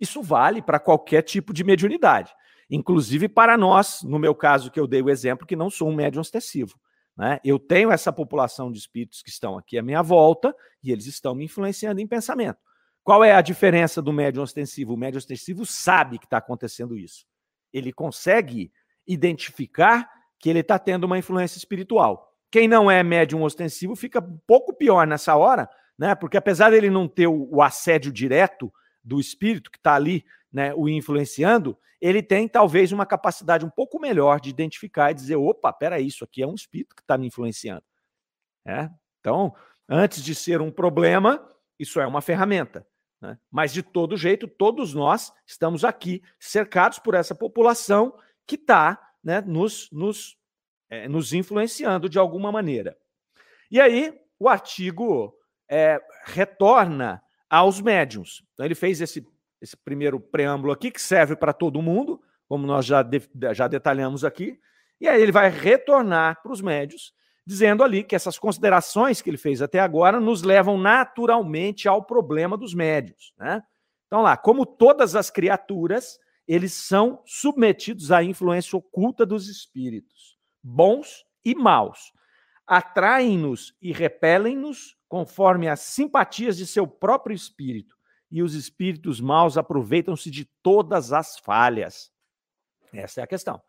Isso 0.00 0.22
vale 0.22 0.62
para 0.62 0.80
qualquer 0.80 1.22
tipo 1.22 1.52
de 1.52 1.62
mediunidade, 1.62 2.34
inclusive 2.70 3.28
para 3.28 3.56
nós, 3.58 4.02
no 4.02 4.18
meu 4.18 4.34
caso, 4.34 4.70
que 4.70 4.80
eu 4.80 4.86
dei 4.86 5.02
o 5.02 5.10
exemplo, 5.10 5.46
que 5.46 5.56
não 5.56 5.68
sou 5.68 5.88
um 5.90 5.94
médium 5.94 6.20
ostensivo. 6.20 6.78
Né? 7.16 7.38
Eu 7.44 7.58
tenho 7.58 7.90
essa 7.90 8.12
população 8.12 8.70
de 8.70 8.78
espíritos 8.78 9.22
que 9.22 9.30
estão 9.30 9.56
aqui 9.56 9.78
à 9.78 9.82
minha 9.82 10.02
volta 10.02 10.54
e 10.82 10.92
eles 10.92 11.06
estão 11.06 11.34
me 11.34 11.44
influenciando 11.44 12.00
em 12.00 12.06
pensamento. 12.06 12.58
Qual 13.06 13.22
é 13.22 13.32
a 13.32 13.40
diferença 13.40 14.02
do 14.02 14.12
médium 14.12 14.42
ostensivo? 14.42 14.94
O 14.94 14.96
médium 14.96 15.18
ostensivo 15.18 15.64
sabe 15.64 16.18
que 16.18 16.26
está 16.26 16.38
acontecendo 16.38 16.98
isso. 16.98 17.24
ele 17.72 17.92
consegue 17.92 18.72
identificar 19.06 20.10
que 20.40 20.50
ele 20.50 20.58
está 20.58 20.76
tendo 20.76 21.04
uma 21.04 21.16
influência 21.16 21.56
espiritual. 21.56 22.34
Quem 22.50 22.66
não 22.66 22.90
é 22.90 23.04
médium 23.04 23.44
ostensivo 23.44 23.94
fica 23.94 24.18
um 24.18 24.40
pouco 24.44 24.74
pior 24.74 25.06
nessa 25.06 25.36
hora, 25.36 25.70
né? 25.96 26.16
Porque 26.16 26.36
apesar 26.36 26.70
dele 26.70 26.90
não 26.90 27.06
ter 27.06 27.28
o, 27.28 27.62
assédio 27.62 28.10
direto 28.10 28.72
do 29.04 29.20
espírito 29.20 29.70
que 29.70 29.78
está 29.78 29.94
ali, 29.94 30.24
né, 30.52 30.74
o 30.74 30.88
influenciando, 30.88 31.78
ele 32.00 32.24
tem 32.24 32.48
talvez 32.48 32.90
uma 32.90 33.06
capacidade 33.06 33.64
um 33.64 33.70
pouco 33.70 34.00
melhor 34.00 34.40
de 34.40 34.50
identificar 34.50 35.12
e 35.12 35.14
dizer: 35.14 35.36
opa, 35.36 35.72
peraí, 35.72 36.08
isso 36.08 36.24
aqui 36.24 36.42
é 36.42 36.46
um 36.46 36.54
espírito 36.54 36.96
que 36.96 37.02
está 37.02 37.16
me 37.16 37.28
influenciando. 37.28 37.84
É? 38.66 38.90
Então, 39.20 39.54
antes 39.88 40.24
de 40.24 40.34
ser 40.34 40.60
um 40.60 40.72
problema, 40.72 41.48
isso 41.78 42.00
é 42.00 42.06
uma 42.06 42.20
ferramenta. 42.20 42.84
Né? 43.20 43.38
Mas, 43.50 43.72
de 43.72 43.82
todo 43.82 44.16
jeito, 44.16 44.46
todos 44.46 44.94
nós 44.94 45.32
estamos 45.46 45.84
aqui 45.84 46.22
cercados 46.38 46.98
por 46.98 47.14
essa 47.14 47.34
população 47.34 48.16
que 48.46 48.56
está 48.56 49.12
né, 49.22 49.40
nos, 49.40 49.90
nos, 49.90 50.36
é, 50.88 51.08
nos 51.08 51.32
influenciando 51.32 52.08
de 52.08 52.18
alguma 52.18 52.52
maneira. 52.52 52.96
E 53.70 53.80
aí, 53.80 54.18
o 54.38 54.48
artigo 54.48 55.34
é, 55.68 56.00
retorna 56.24 57.22
aos 57.48 57.80
médiums. 57.80 58.44
Então, 58.52 58.66
ele 58.66 58.74
fez 58.74 59.00
esse, 59.00 59.26
esse 59.60 59.76
primeiro 59.76 60.20
preâmbulo 60.20 60.72
aqui, 60.72 60.90
que 60.90 61.00
serve 61.00 61.34
para 61.34 61.52
todo 61.52 61.82
mundo, 61.82 62.22
como 62.48 62.66
nós 62.66 62.86
já, 62.86 63.02
de, 63.02 63.20
já 63.54 63.66
detalhamos 63.66 64.24
aqui, 64.24 64.60
e 65.00 65.08
aí 65.08 65.20
ele 65.20 65.32
vai 65.32 65.50
retornar 65.50 66.40
para 66.42 66.52
os 66.52 66.60
médios 66.60 67.12
dizendo 67.46 67.84
ali 67.84 68.02
que 68.02 68.16
essas 68.16 68.38
considerações 68.38 69.22
que 69.22 69.30
ele 69.30 69.38
fez 69.38 69.62
até 69.62 69.78
agora 69.78 70.20
nos 70.20 70.42
levam 70.42 70.76
naturalmente 70.76 71.86
ao 71.86 72.02
problema 72.02 72.56
dos 72.56 72.74
médios. 72.74 73.32
Né? 73.38 73.62
Então, 74.06 74.20
lá, 74.20 74.36
como 74.36 74.66
todas 74.66 75.14
as 75.14 75.30
criaturas, 75.30 76.18
eles 76.46 76.72
são 76.72 77.22
submetidos 77.24 78.10
à 78.10 78.22
influência 78.22 78.76
oculta 78.76 79.24
dos 79.24 79.48
espíritos, 79.48 80.36
bons 80.62 81.24
e 81.44 81.54
maus. 81.54 82.12
Atraem-nos 82.66 83.74
e 83.80 83.92
repelem-nos 83.92 84.96
conforme 85.08 85.68
as 85.68 85.80
simpatias 85.80 86.56
de 86.56 86.66
seu 86.66 86.84
próprio 86.86 87.34
espírito, 87.34 87.94
e 88.28 88.42
os 88.42 88.54
espíritos 88.54 89.20
maus 89.20 89.56
aproveitam-se 89.56 90.32
de 90.32 90.44
todas 90.62 91.12
as 91.12 91.38
falhas. 91.38 92.10
Essa 92.92 93.20
é 93.20 93.24
a 93.24 93.26
questão. 93.26 93.62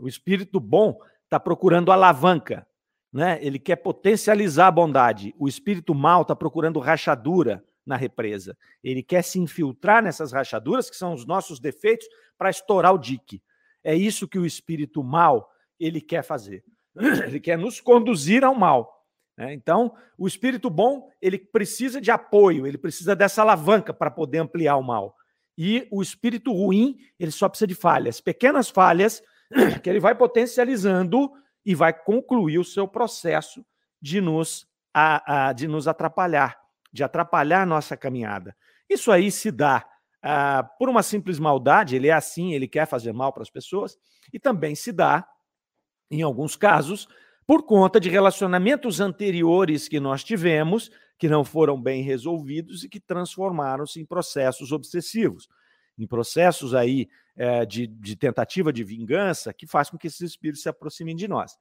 O 0.00 0.06
espírito 0.06 0.60
bom 0.60 0.98
está 1.24 1.40
procurando 1.40 1.90
alavanca, 1.90 2.66
né? 3.12 3.38
Ele 3.40 3.58
quer 3.58 3.76
potencializar 3.76 4.68
a 4.68 4.70
bondade. 4.70 5.34
O 5.38 5.48
espírito 5.48 5.94
mal 5.94 6.22
está 6.22 6.34
procurando 6.34 6.80
rachadura 6.80 7.64
na 7.84 7.96
represa. 7.96 8.56
Ele 8.82 9.02
quer 9.02 9.22
se 9.22 9.38
infiltrar 9.38 10.02
nessas 10.02 10.32
rachaduras, 10.32 10.90
que 10.90 10.96
são 10.96 11.14
os 11.14 11.24
nossos 11.24 11.60
defeitos, 11.60 12.06
para 12.36 12.50
estourar 12.50 12.92
o 12.92 12.98
dique. 12.98 13.42
É 13.82 13.94
isso 13.94 14.28
que 14.28 14.38
o 14.38 14.44
espírito 14.44 15.02
mal 15.02 15.48
ele 15.78 16.00
quer 16.00 16.22
fazer. 16.22 16.64
Ele 17.26 17.38
quer 17.38 17.58
nos 17.58 17.78
conduzir 17.78 18.42
ao 18.42 18.54
mal. 18.54 19.04
Né? 19.36 19.52
Então, 19.52 19.94
o 20.16 20.26
espírito 20.26 20.70
bom 20.70 21.10
ele 21.20 21.38
precisa 21.38 22.00
de 22.00 22.10
apoio, 22.10 22.66
ele 22.66 22.78
precisa 22.78 23.14
dessa 23.14 23.42
alavanca 23.42 23.92
para 23.92 24.10
poder 24.10 24.38
ampliar 24.38 24.76
o 24.76 24.82
mal. 24.82 25.14
E 25.58 25.86
o 25.90 26.00
espírito 26.02 26.52
ruim 26.52 26.96
ele 27.18 27.30
só 27.30 27.48
precisa 27.48 27.66
de 27.66 27.74
falhas, 27.74 28.20
pequenas 28.20 28.70
falhas 28.70 29.22
que 29.82 29.90
ele 29.90 30.00
vai 30.00 30.14
potencializando 30.14 31.30
e 31.66 31.74
vai 31.74 31.92
concluir 31.92 32.60
o 32.60 32.64
seu 32.64 32.86
processo 32.86 33.66
de 34.00 34.20
nos, 34.20 34.68
a, 34.94 35.48
a, 35.48 35.52
de 35.52 35.66
nos 35.66 35.88
atrapalhar, 35.88 36.56
de 36.92 37.02
atrapalhar 37.02 37.62
a 37.62 37.66
nossa 37.66 37.96
caminhada. 37.96 38.56
Isso 38.88 39.10
aí 39.10 39.32
se 39.32 39.50
dá 39.50 39.84
a, 40.22 40.60
ah, 40.60 40.62
por 40.62 40.88
uma 40.88 41.02
simples 41.02 41.40
maldade, 41.40 41.96
ele 41.96 42.06
é 42.06 42.12
assim, 42.12 42.52
ele 42.52 42.68
quer 42.68 42.86
fazer 42.86 43.12
mal 43.12 43.32
para 43.32 43.42
as 43.42 43.50
pessoas, 43.50 43.98
e 44.32 44.38
também 44.38 44.76
se 44.76 44.92
dá, 44.92 45.26
em 46.08 46.22
alguns 46.22 46.54
casos, 46.54 47.08
por 47.44 47.64
conta 47.64 47.98
de 47.98 48.08
relacionamentos 48.08 49.00
anteriores 49.00 49.88
que 49.88 49.98
nós 49.98 50.22
tivemos, 50.22 50.90
que 51.18 51.28
não 51.28 51.44
foram 51.44 51.80
bem 51.80 52.02
resolvidos 52.02 52.84
e 52.84 52.88
que 52.88 53.00
transformaram-se 53.00 54.00
em 54.00 54.06
processos 54.06 54.70
obsessivos, 54.70 55.48
em 55.98 56.06
processos 56.06 56.74
aí 56.74 57.08
é, 57.36 57.66
de, 57.66 57.86
de 57.86 58.16
tentativa 58.16 58.72
de 58.72 58.82
vingança 58.82 59.52
que 59.52 59.66
faz 59.66 59.90
com 59.90 59.98
que 59.98 60.06
esses 60.06 60.20
espíritos 60.20 60.62
se 60.62 60.68
aproximem 60.68 61.14
de 61.14 61.28
nós. 61.28 61.56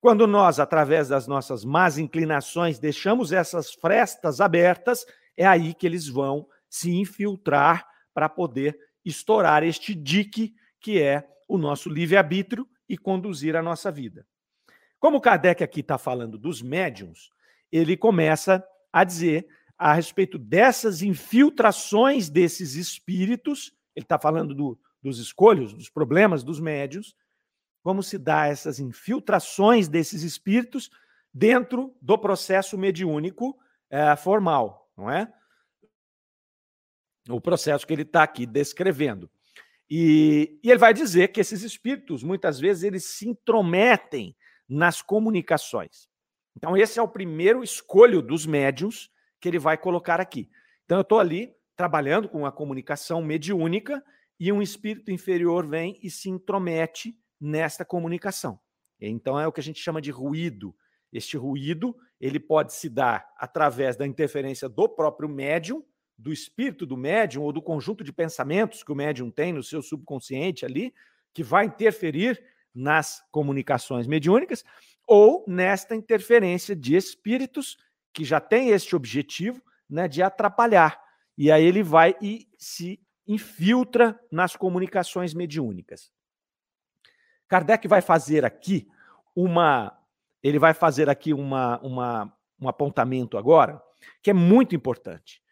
Quando 0.00 0.26
nós, 0.26 0.60
através 0.60 1.08
das 1.08 1.26
nossas 1.26 1.64
más 1.64 1.98
inclinações, 1.98 2.78
deixamos 2.78 3.32
essas 3.32 3.72
frestas 3.72 4.40
abertas, 4.40 5.04
é 5.36 5.46
aí 5.46 5.74
que 5.74 5.86
eles 5.86 6.08
vão 6.08 6.46
se 6.68 6.90
infiltrar 6.90 7.86
para 8.14 8.28
poder 8.28 8.78
estourar 9.04 9.62
este 9.62 9.94
dique 9.94 10.54
que 10.80 11.00
é 11.00 11.26
o 11.48 11.58
nosso 11.58 11.88
livre-arbítrio 11.88 12.68
e 12.88 12.96
conduzir 12.96 13.56
a 13.56 13.62
nossa 13.62 13.90
vida. 13.90 14.26
Como 15.00 15.20
Kardec 15.20 15.62
aqui 15.62 15.80
está 15.80 15.98
falando 15.98 16.38
dos 16.38 16.62
médiums, 16.62 17.30
ele 17.70 17.96
começa 17.96 18.64
a 18.92 19.04
dizer 19.04 19.46
a 19.76 19.92
respeito 19.92 20.38
dessas 20.38 21.02
infiltrações 21.02 22.28
desses 22.28 22.74
espíritos, 22.74 23.72
ele 23.94 24.04
está 24.04 24.18
falando 24.18 24.54
do, 24.54 24.78
dos 25.02 25.18
escolhos, 25.18 25.72
dos 25.72 25.88
problemas 25.88 26.42
dos 26.42 26.60
médios, 26.60 27.14
como 27.82 28.02
se 28.02 28.18
dá 28.18 28.46
essas 28.46 28.80
infiltrações 28.80 29.88
desses 29.88 30.22
espíritos 30.22 30.90
dentro 31.32 31.96
do 32.02 32.18
processo 32.18 32.76
mediúnico 32.76 33.58
é, 33.90 34.14
formal, 34.16 34.90
não 34.96 35.10
é? 35.10 35.32
O 37.28 37.40
processo 37.40 37.86
que 37.86 37.92
ele 37.92 38.02
está 38.02 38.22
aqui 38.22 38.46
descrevendo. 38.46 39.30
E, 39.88 40.58
e, 40.62 40.70
ele 40.70 40.78
vai 40.78 40.92
dizer 40.92 41.28
que 41.28 41.40
esses 41.40 41.62
espíritos, 41.62 42.22
muitas 42.22 42.58
vezes, 42.58 42.82
eles 42.82 43.04
se 43.04 43.28
intrometem 43.28 44.36
nas 44.68 45.00
comunicações. 45.00 46.08
Então, 46.56 46.76
esse 46.76 46.98
é 46.98 47.02
o 47.02 47.08
primeiro 47.08 47.62
escolho 47.62 48.20
dos 48.20 48.44
médiums 48.44 49.10
que 49.40 49.48
ele 49.48 49.58
vai 49.58 49.78
colocar 49.78 50.20
aqui. 50.20 50.50
Então, 50.84 50.98
eu 50.98 51.02
estou 51.02 51.20
ali 51.20 51.54
trabalhando 51.76 52.28
com 52.28 52.44
a 52.44 52.52
comunicação 52.52 53.22
mediúnica 53.22 54.04
e 54.38 54.52
um 54.52 54.62
espírito 54.62 55.10
inferior 55.10 55.66
vem 55.66 55.98
e 56.02 56.10
se 56.10 56.28
intromete 56.30 57.18
nesta 57.40 57.84
comunicação. 57.84 58.58
Então 59.00 59.38
é 59.38 59.46
o 59.46 59.52
que 59.52 59.60
a 59.60 59.62
gente 59.62 59.80
chama 59.80 60.00
de 60.00 60.10
ruído. 60.10 60.74
Este 61.12 61.36
ruído, 61.36 61.96
ele 62.20 62.38
pode 62.38 62.74
se 62.74 62.88
dar 62.88 63.32
através 63.36 63.96
da 63.96 64.06
interferência 64.06 64.68
do 64.68 64.88
próprio 64.88 65.28
médium, 65.28 65.82
do 66.16 66.32
espírito 66.32 66.84
do 66.84 66.96
médium 66.96 67.42
ou 67.42 67.52
do 67.52 67.62
conjunto 67.62 68.02
de 68.02 68.12
pensamentos 68.12 68.82
que 68.82 68.92
o 68.92 68.96
médium 68.96 69.30
tem 69.30 69.52
no 69.52 69.62
seu 69.62 69.80
subconsciente 69.80 70.64
ali, 70.64 70.92
que 71.32 71.42
vai 71.42 71.66
interferir 71.66 72.42
nas 72.74 73.24
comunicações 73.30 74.06
mediúnicas, 74.06 74.64
ou 75.06 75.44
nesta 75.48 75.94
interferência 75.94 76.76
de 76.76 76.94
espíritos 76.96 77.78
que 78.12 78.24
já 78.24 78.40
tem 78.40 78.70
este 78.70 78.94
objetivo, 78.94 79.62
né, 79.88 80.06
de 80.06 80.22
atrapalhar. 80.22 81.00
E 81.36 81.50
aí 81.50 81.64
ele 81.64 81.82
vai 81.82 82.16
e 82.20 82.48
se 82.58 83.00
infiltra 83.28 84.18
nas 84.32 84.56
comunicações 84.56 85.34
mediúnicas. 85.34 86.10
Kardec 87.46 87.86
vai 87.86 88.00
fazer 88.00 88.44
aqui 88.44 88.88
uma 89.36 89.94
ele 90.42 90.58
vai 90.58 90.72
fazer 90.72 91.10
aqui 91.10 91.34
uma, 91.34 91.80
uma, 91.80 92.32
um 92.60 92.68
apontamento 92.68 93.36
agora 93.36 93.82
que 94.22 94.30
é 94.30 94.32
muito 94.32 94.74
importante. 94.74 95.42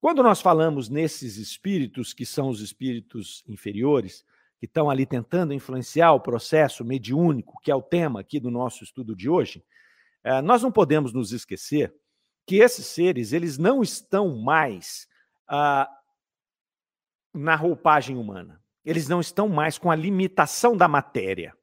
Quando 0.00 0.22
nós 0.22 0.40
falamos 0.40 0.88
nesses 0.88 1.36
espíritos, 1.36 2.12
que 2.12 2.26
são 2.26 2.48
os 2.48 2.60
espíritos 2.60 3.44
inferiores, 3.46 4.24
que 4.58 4.66
estão 4.66 4.90
ali 4.90 5.06
tentando 5.06 5.52
influenciar 5.52 6.12
o 6.12 6.20
processo 6.20 6.84
mediúnico, 6.84 7.60
que 7.62 7.70
é 7.70 7.74
o 7.74 7.82
tema 7.82 8.20
aqui 8.20 8.40
do 8.40 8.50
nosso 8.50 8.82
estudo 8.82 9.14
de 9.14 9.28
hoje, 9.28 9.62
eh, 10.24 10.40
nós 10.40 10.62
não 10.62 10.72
podemos 10.72 11.12
nos 11.12 11.30
esquecer 11.32 11.94
que 12.46 12.56
esses 12.56 12.86
seres 12.86 13.32
eles 13.32 13.58
não 13.58 13.82
estão 13.82 14.36
mais 14.36 15.06
ah, 15.46 15.88
na 17.32 17.54
roupagem 17.56 18.16
humana. 18.16 18.60
Eles 18.84 19.08
não 19.08 19.20
estão 19.20 19.48
mais 19.48 19.78
com 19.78 19.90
a 19.90 19.96
limitação 19.96 20.76
da 20.76 20.88
matéria. 20.88 21.54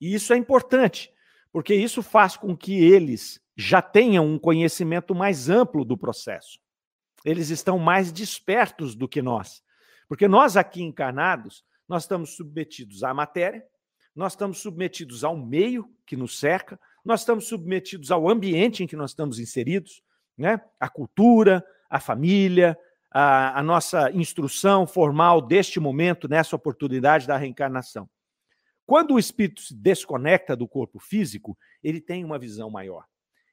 E 0.00 0.14
isso 0.14 0.32
é 0.32 0.36
importante, 0.36 1.12
porque 1.52 1.74
isso 1.74 2.02
faz 2.02 2.36
com 2.36 2.56
que 2.56 2.74
eles 2.74 3.40
já 3.56 3.80
tenham 3.80 4.26
um 4.26 4.38
conhecimento 4.38 5.14
mais 5.14 5.48
amplo 5.48 5.84
do 5.84 5.96
processo. 5.96 6.58
Eles 7.24 7.50
estão 7.50 7.78
mais 7.78 8.10
despertos 8.10 8.94
do 8.94 9.08
que 9.08 9.22
nós. 9.22 9.62
Porque 10.08 10.26
nós 10.26 10.56
aqui 10.56 10.82
encarnados, 10.82 11.64
nós 11.88 12.02
estamos 12.02 12.36
submetidos 12.36 13.02
à 13.02 13.14
matéria, 13.14 13.64
nós 14.14 14.32
estamos 14.32 14.58
submetidos 14.58 15.24
ao 15.24 15.36
meio 15.36 15.88
que 16.04 16.16
nos 16.16 16.38
cerca, 16.38 16.78
nós 17.04 17.20
estamos 17.20 17.46
submetidos 17.46 18.10
ao 18.10 18.28
ambiente 18.28 18.82
em 18.82 18.86
que 18.86 18.96
nós 18.96 19.10
estamos 19.10 19.38
inseridos, 19.38 20.02
né? 20.36 20.60
A 20.78 20.88
cultura, 20.88 21.64
a 21.88 21.98
família, 21.98 22.78
a, 23.12 23.58
a 23.58 23.62
nossa 23.62 24.10
instrução 24.12 24.86
formal 24.86 25.40
deste 25.40 25.78
momento, 25.78 26.28
nessa 26.28 26.56
oportunidade 26.56 27.26
da 27.26 27.36
reencarnação. 27.36 28.08
Quando 28.86 29.14
o 29.14 29.18
espírito 29.18 29.60
se 29.60 29.74
desconecta 29.74 30.56
do 30.56 30.66
corpo 30.66 30.98
físico, 30.98 31.56
ele 31.82 32.00
tem 32.00 32.24
uma 32.24 32.38
visão 32.38 32.70
maior. 32.70 33.04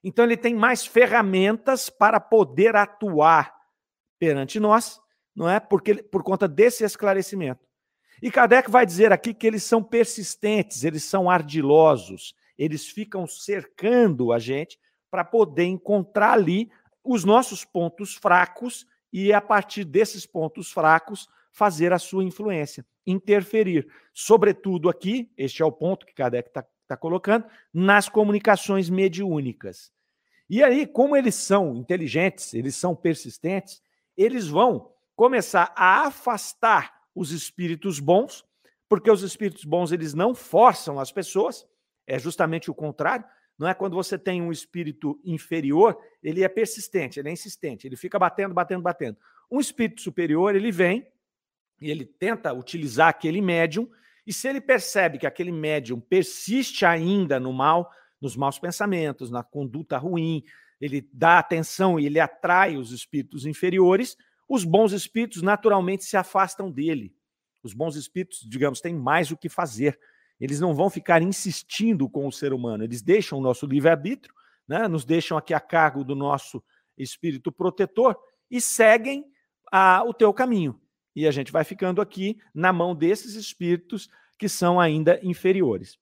Então, 0.03 0.23
ele 0.25 0.37
tem 0.37 0.55
mais 0.55 0.85
ferramentas 0.85 1.89
para 1.89 2.19
poder 2.19 2.75
atuar 2.75 3.53
perante 4.17 4.59
nós, 4.59 4.99
não 5.35 5.49
é? 5.49 5.59
Porque 5.59 5.95
por 5.95 6.23
conta 6.23 6.47
desse 6.47 6.83
esclarecimento. 6.83 7.67
E 8.21 8.31
Kardec 8.31 8.69
vai 8.69 8.85
dizer 8.85 9.11
aqui 9.13 9.33
que 9.33 9.47
eles 9.47 9.63
são 9.63 9.83
persistentes, 9.83 10.83
eles 10.83 11.03
são 11.03 11.29
ardilosos, 11.29 12.33
eles 12.57 12.87
ficam 12.87 13.25
cercando 13.27 14.33
a 14.33 14.39
gente 14.39 14.77
para 15.09 15.23
poder 15.23 15.65
encontrar 15.65 16.33
ali 16.33 16.69
os 17.03 17.23
nossos 17.23 17.63
pontos 17.63 18.15
fracos 18.15 18.85
e, 19.11 19.33
a 19.33 19.41
partir 19.41 19.83
desses 19.83 20.25
pontos 20.25 20.71
fracos, 20.71 21.27
fazer 21.51 21.91
a 21.93 21.99
sua 21.99 22.23
influência, 22.23 22.85
interferir. 23.05 23.87
Sobretudo 24.13 24.89
aqui, 24.89 25.31
este 25.37 25.61
é 25.61 25.65
o 25.65 25.71
ponto 25.71 26.05
que 26.05 26.13
Kardec 26.13 26.49
está 26.49 26.65
tá 26.87 26.97
colocando, 26.97 27.45
nas 27.71 28.09
comunicações 28.09 28.89
mediúnicas. 28.89 29.91
E 30.49 30.63
aí, 30.63 30.87
como 30.87 31.15
eles 31.15 31.35
são 31.35 31.75
inteligentes, 31.75 32.55
eles 32.55 32.75
são 32.75 32.95
persistentes, 32.95 33.81
eles 34.17 34.47
vão 34.47 34.91
começar 35.15 35.71
a 35.75 36.07
afastar 36.07 36.99
os 37.13 37.31
espíritos 37.31 37.99
bons, 37.99 38.43
porque 38.87 39.11
os 39.11 39.21
espíritos 39.21 39.63
bons 39.63 39.91
eles 39.91 40.15
não 40.15 40.33
forçam 40.33 40.99
as 40.99 41.11
pessoas, 41.11 41.67
é 42.07 42.17
justamente 42.17 42.71
o 42.71 42.73
contrário. 42.73 43.23
Não 43.59 43.67
é 43.67 43.73
quando 43.73 43.93
você 43.93 44.17
tem 44.17 44.41
um 44.41 44.53
espírito 44.53 45.19
inferior, 45.23 45.97
ele 46.23 46.43
é 46.43 46.47
persistente, 46.47 47.19
ele 47.19 47.27
é 47.27 47.31
insistente, 47.33 47.85
ele 47.85 47.97
fica 47.97 48.17
batendo, 48.17 48.53
batendo, 48.53 48.81
batendo. 48.81 49.17
Um 49.51 49.59
espírito 49.59 50.01
superior, 50.01 50.55
ele 50.55 50.71
vem 50.71 51.05
e 51.81 51.91
ele 51.91 52.05
tenta 52.05 52.53
utilizar 52.53 53.09
aquele 53.09 53.41
médium, 53.41 53.89
e 54.25 54.31
se 54.31 54.47
ele 54.47 54.61
percebe 54.61 55.17
que 55.17 55.27
aquele 55.27 55.51
médium 55.51 55.99
persiste 55.99 56.85
ainda 56.85 57.39
no 57.39 57.51
mal, 57.51 57.91
nos 58.21 58.35
maus 58.35 58.59
pensamentos, 58.59 59.29
na 59.29 59.43
conduta 59.43 59.97
ruim, 59.97 60.43
ele 60.79 61.07
dá 61.13 61.39
atenção 61.39 61.99
e 61.99 62.05
ele 62.05 62.19
atrai 62.19 62.77
os 62.77 62.91
espíritos 62.91 63.45
inferiores, 63.45 64.15
os 64.47 64.63
bons 64.63 64.93
espíritos 64.93 65.41
naturalmente 65.41 66.05
se 66.05 66.15
afastam 66.15 66.71
dele. 66.71 67.13
Os 67.61 67.73
bons 67.73 67.95
espíritos, 67.95 68.39
digamos, 68.47 68.79
têm 68.79 68.93
mais 68.93 69.31
o 69.31 69.37
que 69.37 69.49
fazer. 69.49 69.99
Eles 70.39 70.59
não 70.59 70.73
vão 70.73 70.89
ficar 70.89 71.21
insistindo 71.21 72.07
com 72.09 72.27
o 72.27 72.31
ser 72.31 72.53
humano, 72.53 72.83
eles 72.83 73.01
deixam 73.01 73.39
o 73.39 73.41
nosso 73.41 73.65
livre-arbítrio, 73.65 74.33
né, 74.67 74.87
nos 74.87 75.03
deixam 75.03 75.37
aqui 75.37 75.53
a 75.53 75.59
cargo 75.59 76.03
do 76.03 76.15
nosso 76.15 76.63
espírito 76.97 77.51
protetor 77.51 78.17
e 78.49 78.61
seguem 78.61 79.25
a, 79.71 80.03
o 80.05 80.13
teu 80.13 80.33
caminho. 80.33 80.79
E 81.15 81.27
a 81.27 81.31
gente 81.31 81.51
vai 81.51 81.63
ficando 81.63 82.01
aqui 82.01 82.37
na 82.53 82.71
mão 82.71 82.95
desses 82.95 83.33
espíritos 83.33 84.09
que 84.37 84.47
são 84.47 84.79
ainda 84.79 85.19
inferiores. 85.23 85.97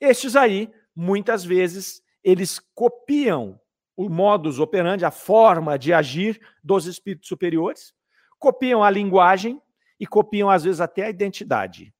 Estes 0.00 0.34
aí, 0.34 0.70
muitas 0.94 1.44
vezes, 1.44 2.02
eles 2.24 2.58
copiam 2.74 3.60
o 3.96 4.08
modus 4.08 4.58
operandi, 4.58 5.04
a 5.04 5.10
forma 5.10 5.78
de 5.78 5.92
agir 5.92 6.40
dos 6.62 6.86
espíritos 6.86 7.28
superiores, 7.28 7.94
copiam 8.38 8.82
a 8.82 8.90
linguagem 8.90 9.60
e 9.98 10.06
copiam, 10.06 10.50
às 10.50 10.64
vezes, 10.64 10.80
até 10.80 11.04
a 11.04 11.10
identidade. 11.10 11.94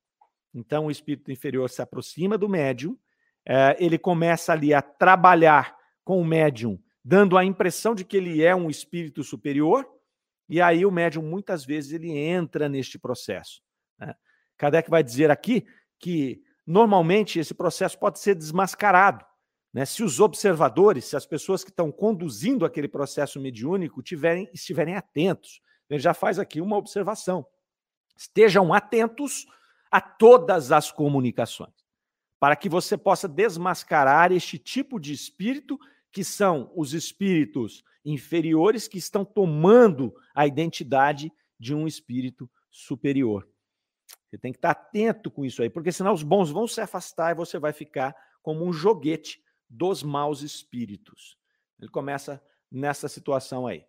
Então, 0.57 0.87
o 0.87 0.91
espírito 0.91 1.31
inferior 1.31 1.69
se 1.69 1.83
aproxima 1.83 2.39
do 2.39 2.49
médium, 2.49 2.97
é, 3.47 3.77
ele 3.79 3.99
começa 3.99 4.55
ali 4.55 4.73
a 4.73 4.81
trabalhar 4.81 5.77
com 6.03 6.19
o 6.19 6.25
médium, 6.25 6.83
dando 7.05 7.37
a 7.37 7.45
impressão 7.45 7.95
de 7.95 8.07
que 8.07 8.17
ele 8.17 8.43
é 8.43 8.57
um 8.57 8.71
espírito 8.71 9.23
superior, 9.23 9.87
e 10.49 10.61
aí 10.61 10.87
o 10.87 10.91
médium, 10.91 11.23
muitas 11.23 11.63
vezes, 11.63 11.93
ele 11.93 12.11
entra 12.11 12.71
neste 12.71 12.99
processo. 12.99 13.61
Né? 13.99 14.15
Kardec 14.57 14.89
vai 14.89 15.03
dizer 15.03 15.31
aqui 15.31 15.67
que, 15.99 16.41
normalmente, 16.67 17.39
esse 17.39 17.53
processo 17.53 17.99
pode 17.99 18.19
ser 18.19 18.35
desmascarado. 18.35 19.27
Né? 19.75 19.85
Se 19.85 20.03
os 20.03 20.21
observadores, 20.21 21.05
se 21.05 21.17
as 21.17 21.27
pessoas 21.27 21.63
que 21.63 21.71
estão 21.71 21.93
conduzindo 21.93 22.65
aquele 22.65 22.89
processo 22.89 23.39
mediúnico 23.39 24.03
tiverem, 24.03 24.49
estiverem 24.55 24.97
atentos. 24.97 25.61
Ele 25.91 26.01
já 26.01 26.15
faz 26.15 26.39
aqui 26.39 26.63
uma 26.63 26.79
observação. 26.79 27.47
Estejam 28.17 28.73
atentos 28.73 29.47
a 29.91 30.01
todas 30.01 30.73
as 30.73 30.91
comunicações, 30.91 31.75
para 32.39 32.57
que 32.57 32.69
você 32.69 32.97
possa 32.97 33.29
desmascarar 33.29 34.33
este 34.33 34.59
tipo 34.59 34.99
de 34.99 35.13
espírito, 35.13 35.79
que 36.11 36.25
são 36.25 36.71
os 36.75 36.95
espíritos 36.95 37.85
inferiores 38.05 38.87
que 38.87 38.99
estão 38.99 39.25
tomando 39.25 40.15
a 40.35 40.47
identidade 40.47 41.33
de 41.59 41.75
um 41.75 41.87
espírito 41.87 42.51
superior. 42.71 43.49
Você 44.29 44.39
tem 44.39 44.53
que 44.53 44.59
estar 44.59 44.71
atento 44.71 45.31
com 45.31 45.45
isso 45.45 45.63
aí, 45.63 45.71
porque 45.71 45.93
senão 45.93 46.13
os 46.13 46.23
bons 46.23 46.51
vão 46.51 46.67
se 46.67 46.81
afastar 46.81 47.33
e 47.33 47.35
você 47.35 47.59
vai 47.59 47.73
ficar 47.73 48.15
como 48.43 48.65
um 48.65 48.73
joguete 48.73 49.43
dos 49.69 50.03
maus 50.03 50.43
espíritos. 50.43 51.37
Ele 51.81 51.91
começa 51.91 52.43
nessa 52.71 53.09
situação 53.09 53.67
aí. 53.67 53.85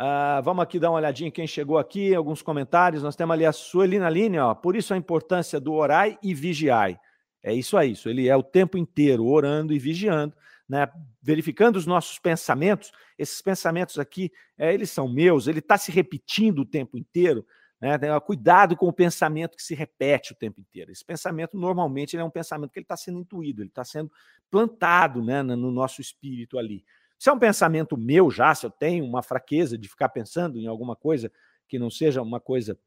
Uh, 0.00 0.40
vamos 0.42 0.62
aqui 0.62 0.78
dar 0.78 0.88
uma 0.88 0.96
olhadinha 0.96 1.30
quem 1.30 1.46
chegou 1.46 1.76
aqui, 1.76 2.14
alguns 2.14 2.40
comentários. 2.40 3.02
Nós 3.02 3.14
temos 3.14 3.34
ali 3.34 3.44
a 3.44 3.52
Sueli 3.52 3.98
Line, 3.98 4.38
ó. 4.38 4.54
Por 4.54 4.74
isso 4.74 4.94
a 4.94 4.96
importância 4.96 5.60
do 5.60 5.74
orai 5.74 6.18
e 6.22 6.32
vigiai. 6.32 6.98
É 7.42 7.52
isso 7.52 7.76
aí, 7.76 7.92
isso. 7.92 8.08
Ele 8.08 8.26
é 8.26 8.34
o 8.34 8.42
tempo 8.42 8.78
inteiro 8.78 9.26
orando 9.26 9.74
e 9.74 9.78
vigiando, 9.78 10.34
né? 10.66 10.88
verificando 11.20 11.76
os 11.76 11.84
nossos 11.84 12.18
pensamentos. 12.18 12.90
Esses 13.18 13.42
pensamentos 13.42 13.98
aqui, 13.98 14.32
é, 14.56 14.72
eles 14.72 14.90
são 14.90 15.06
meus, 15.06 15.46
ele 15.46 15.58
está 15.58 15.76
se 15.76 15.92
repetindo 15.92 16.60
o 16.60 16.66
tempo 16.66 16.96
inteiro. 16.96 17.44
Né? 17.78 17.98
Cuidado 18.20 18.74
com 18.78 18.88
o 18.88 18.92
pensamento 18.94 19.54
que 19.54 19.62
se 19.62 19.74
repete 19.74 20.32
o 20.32 20.36
tempo 20.36 20.62
inteiro. 20.62 20.90
Esse 20.90 21.04
pensamento, 21.04 21.58
normalmente, 21.58 22.16
é 22.16 22.24
um 22.24 22.30
pensamento 22.30 22.70
que 22.70 22.78
ele 22.78 22.84
está 22.84 22.96
sendo 22.96 23.18
intuído, 23.18 23.60
ele 23.60 23.68
está 23.68 23.84
sendo 23.84 24.10
plantado 24.50 25.22
né, 25.22 25.42
no 25.42 25.70
nosso 25.70 26.00
espírito 26.00 26.58
ali. 26.58 26.82
Se 27.20 27.28
é 27.28 27.32
um 27.34 27.38
pensamento 27.38 27.98
meu 27.98 28.30
já, 28.30 28.54
se 28.54 28.64
eu 28.64 28.70
tenho 28.70 29.04
uma 29.04 29.22
fraqueza 29.22 29.76
de 29.76 29.86
ficar 29.86 30.08
pensando 30.08 30.58
em 30.58 30.66
alguma 30.66 30.96
coisa 30.96 31.30
que 31.68 31.78
não 31.78 31.90
seja 31.90 32.22
uma 32.22 32.40
coisa 32.40 32.78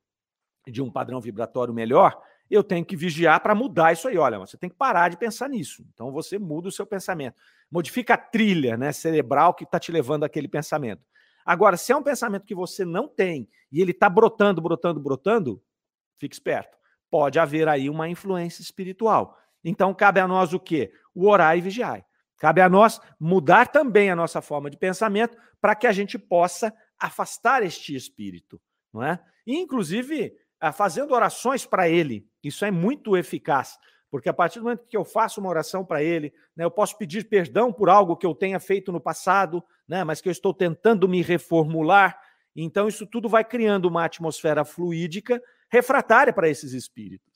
de 0.66 0.82
um 0.82 0.90
padrão 0.90 1.22
vibratório 1.22 1.72
melhor, 1.72 2.20
eu 2.50 2.64
tenho 2.64 2.84
que 2.84 2.96
vigiar 2.96 3.40
para 3.44 3.54
mudar 3.54 3.94
isso 3.94 4.08
aí. 4.08 4.18
Olha, 4.18 4.40
você 4.40 4.58
tem 4.58 4.72
que 4.72 4.76
parar 4.76 5.10
de 5.10 5.18
pensar 5.18 5.48
nisso. 5.48 5.86
Então 5.94 6.12
você 6.12 6.40
muda 6.40 6.68
o 6.68 6.72
seu 6.72 6.84
pensamento. 6.84 7.36
Modifica 7.70 8.16
a 8.16 8.18
trilha 8.18 8.76
né, 8.76 8.92
cerebral 8.92 9.54
que 9.54 9.66
está 9.66 9.80
te 9.80 9.92
levando 9.92 10.24
àquele 10.24 10.48
pensamento. 10.48 11.04
Agora, 11.46 11.78
se 11.78 11.92
é 11.92 11.96
um 11.96 12.02
pensamento 12.02 12.44
que 12.44 12.56
você 12.56 12.84
não 12.84 13.08
tem 13.08 13.48
e 13.72 13.82
ele 13.82 13.92
está 13.92 14.10
brotando, 14.10 14.60
brotando, 14.60 15.00
brotando, 15.00 15.64
fique 16.18 16.34
esperto. 16.34 16.76
Pode 17.08 17.38
haver 17.38 17.68
aí 17.68 17.88
uma 17.88 18.10
influência 18.10 18.64
espiritual. 18.64 19.38
Então, 19.64 19.94
cabe 19.94 20.20
a 20.20 20.28
nós 20.28 20.54
o 20.54 20.60
quê? 20.60 20.92
O 21.14 21.30
orar 21.30 21.56
e 21.56 21.62
vigiar. 21.62 22.04
Cabe 22.44 22.60
a 22.60 22.68
nós 22.68 23.00
mudar 23.18 23.70
também 23.70 24.10
a 24.12 24.16
nossa 24.18 24.42
forma 24.42 24.70
de 24.70 24.76
pensamento 24.76 25.38
para 25.62 25.74
que 25.76 25.88
a 25.88 25.94
gente 25.94 26.20
possa 26.20 26.74
afastar 27.00 27.64
este 27.64 27.96
espírito, 27.96 28.60
não 28.92 29.02
é? 29.02 29.18
Inclusive, 29.48 30.36
ah, 30.60 30.74
fazendo 30.74 31.14
orações 31.14 31.66
para 31.66 31.88
ele. 31.88 32.28
Isso 32.44 32.66
é 32.66 32.70
muito 32.70 33.16
eficaz, 33.16 33.80
porque 34.12 34.28
a 34.28 34.34
partir 34.34 34.60
do 34.60 34.64
momento 34.64 34.86
que 34.90 34.98
eu 34.98 35.06
faço 35.06 35.40
uma 35.40 35.50
oração 35.50 35.86
para 35.86 36.04
ele, 36.04 36.34
né, 36.54 36.66
eu 36.66 36.72
posso 36.72 36.98
pedir 36.98 37.30
perdão 37.30 37.72
por 37.72 37.90
algo 37.90 38.18
que 38.18 38.26
eu 38.26 38.36
tenha 38.36 38.60
feito 38.60 38.92
no 38.92 39.00
passado, 39.00 39.64
né, 39.88 40.04
mas 40.04 40.20
que 40.20 40.28
eu 40.28 40.34
estou 40.34 40.54
tentando 40.54 41.08
me 41.08 41.22
reformular. 41.22 42.20
Então, 42.54 42.90
isso 42.90 43.08
tudo 43.08 43.30
vai 43.30 43.46
criando 43.46 43.86
uma 43.86 44.04
atmosfera 44.04 44.66
fluídica 44.66 45.42
refratária 45.72 46.34
para 46.34 46.50
esses 46.50 46.74
espíritos 46.74 47.33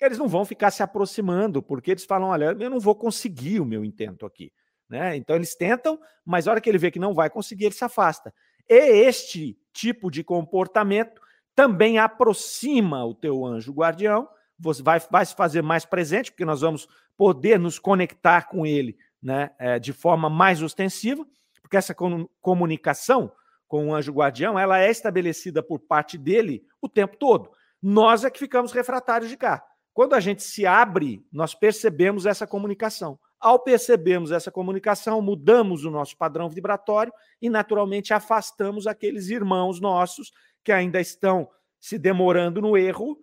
eles 0.00 0.18
não 0.18 0.28
vão 0.28 0.44
ficar 0.44 0.70
se 0.70 0.82
aproximando, 0.82 1.62
porque 1.62 1.90
eles 1.90 2.04
falam: 2.04 2.28
olha, 2.28 2.56
eu 2.58 2.70
não 2.70 2.80
vou 2.80 2.94
conseguir 2.94 3.60
o 3.60 3.64
meu 3.64 3.84
intento 3.84 4.24
aqui. 4.24 4.52
Né? 4.88 5.16
Então 5.16 5.36
eles 5.36 5.54
tentam, 5.54 6.00
mas 6.24 6.48
a 6.48 6.52
hora 6.52 6.60
que 6.60 6.68
ele 6.68 6.78
vê 6.78 6.90
que 6.90 6.98
não 6.98 7.14
vai 7.14 7.28
conseguir, 7.28 7.66
ele 7.66 7.74
se 7.74 7.84
afasta. 7.84 8.32
E 8.68 8.74
este 8.74 9.58
tipo 9.72 10.10
de 10.10 10.24
comportamento 10.24 11.20
também 11.54 11.98
aproxima 11.98 13.04
o 13.04 13.14
teu 13.14 13.44
anjo 13.44 13.72
guardião, 13.72 14.28
você 14.58 14.82
vai, 14.82 15.00
vai 15.10 15.26
se 15.26 15.34
fazer 15.34 15.62
mais 15.62 15.84
presente, 15.84 16.30
porque 16.30 16.44
nós 16.44 16.60
vamos 16.60 16.88
poder 17.16 17.58
nos 17.58 17.78
conectar 17.78 18.48
com 18.48 18.64
ele 18.64 18.96
né, 19.22 19.50
é, 19.58 19.78
de 19.78 19.92
forma 19.92 20.30
mais 20.30 20.62
ostensiva, 20.62 21.26
porque 21.60 21.76
essa 21.76 21.94
comunicação 22.40 23.32
com 23.66 23.88
o 23.88 23.94
anjo 23.94 24.12
guardião 24.12 24.58
ela 24.58 24.78
é 24.78 24.90
estabelecida 24.90 25.62
por 25.62 25.80
parte 25.80 26.16
dele 26.16 26.64
o 26.80 26.88
tempo 26.88 27.16
todo. 27.16 27.50
Nós 27.82 28.24
é 28.24 28.30
que 28.30 28.38
ficamos 28.38 28.72
refratários 28.72 29.30
de 29.30 29.36
cá. 29.36 29.64
Quando 29.98 30.14
a 30.14 30.20
gente 30.20 30.44
se 30.44 30.64
abre, 30.64 31.26
nós 31.32 31.56
percebemos 31.56 32.24
essa 32.24 32.46
comunicação. 32.46 33.18
Ao 33.40 33.58
percebermos 33.58 34.30
essa 34.30 34.48
comunicação, 34.48 35.20
mudamos 35.20 35.84
o 35.84 35.90
nosso 35.90 36.16
padrão 36.16 36.48
vibratório 36.48 37.12
e, 37.42 37.50
naturalmente, 37.50 38.14
afastamos 38.14 38.86
aqueles 38.86 39.28
irmãos 39.28 39.80
nossos 39.80 40.30
que 40.62 40.70
ainda 40.70 41.00
estão 41.00 41.48
se 41.80 41.98
demorando 41.98 42.60
no 42.60 42.76
erro, 42.76 43.18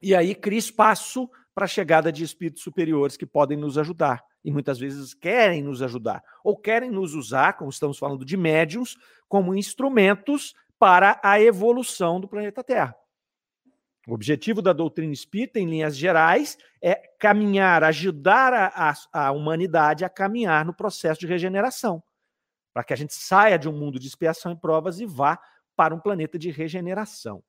e 0.00 0.14
aí 0.14 0.36
cria 0.36 0.60
espaço 0.60 1.28
para 1.52 1.64
a 1.64 1.68
chegada 1.68 2.12
de 2.12 2.22
espíritos 2.22 2.62
superiores 2.62 3.16
que 3.16 3.26
podem 3.26 3.58
nos 3.58 3.76
ajudar. 3.76 4.22
E 4.44 4.52
muitas 4.52 4.78
vezes 4.78 5.14
querem 5.14 5.64
nos 5.64 5.82
ajudar, 5.82 6.22
ou 6.44 6.56
querem 6.56 6.92
nos 6.92 7.12
usar, 7.12 7.54
como 7.54 7.70
estamos 7.70 7.98
falando 7.98 8.24
de 8.24 8.36
médiums, 8.36 8.96
como 9.28 9.52
instrumentos 9.52 10.54
para 10.78 11.20
a 11.24 11.40
evolução 11.40 12.20
do 12.20 12.28
planeta 12.28 12.62
Terra. 12.62 12.94
O 14.08 14.14
objetivo 14.14 14.62
da 14.62 14.72
doutrina 14.72 15.12
espírita, 15.12 15.60
em 15.60 15.68
linhas 15.68 15.94
gerais, 15.94 16.56
é 16.80 16.94
caminhar, 17.18 17.84
ajudar 17.84 18.54
a, 18.54 18.90
a, 19.12 19.26
a 19.26 19.32
humanidade 19.32 20.02
a 20.02 20.08
caminhar 20.08 20.64
no 20.64 20.72
processo 20.72 21.20
de 21.20 21.26
regeneração, 21.26 22.02
para 22.72 22.82
que 22.82 22.94
a 22.94 22.96
gente 22.96 23.12
saia 23.12 23.58
de 23.58 23.68
um 23.68 23.72
mundo 23.72 23.98
de 23.98 24.06
expiação 24.06 24.52
e 24.52 24.56
provas 24.56 24.98
e 24.98 25.04
vá 25.04 25.38
para 25.76 25.94
um 25.94 26.00
planeta 26.00 26.38
de 26.38 26.50
regeneração. 26.50 27.44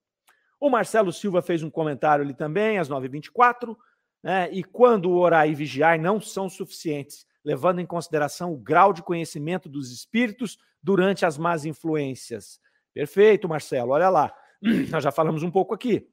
O 0.60 0.69
Marcelo 0.69 1.13
Silva 1.13 1.41
fez 1.41 1.63
um 1.63 1.69
comentário 1.69 2.26
ali 2.26 2.34
também, 2.34 2.78
às 2.78 2.89
9h24. 2.89 3.78
Né? 4.22 4.52
E 4.52 4.62
quando 4.62 5.12
orar 5.12 5.48
e 5.48 5.56
vigiar 5.56 5.98
não 5.98 6.19
são 6.19 6.50
suficientes, 6.50 7.26
levando 7.41 7.80
em 7.80 7.86
consideração 7.86 8.52
o 8.52 8.58
grau 8.58 8.91
de 8.91 9.02
conhecimento 9.02 9.69
dos 9.69 9.93
espíritos 9.93 10.58
durante 10.84 11.26
as 11.26 11.38
más 11.38 11.63
influências. 11.63 12.60
Perfeito, 12.93 13.48
Marcelo, 13.48 13.91
olha 13.91 14.10
lá. 14.10 14.34
Nós 14.91 15.02
já 15.02 15.10
falamos 15.10 15.41
um 15.41 15.50
pouco 15.50 15.74
aqui. 15.74 16.06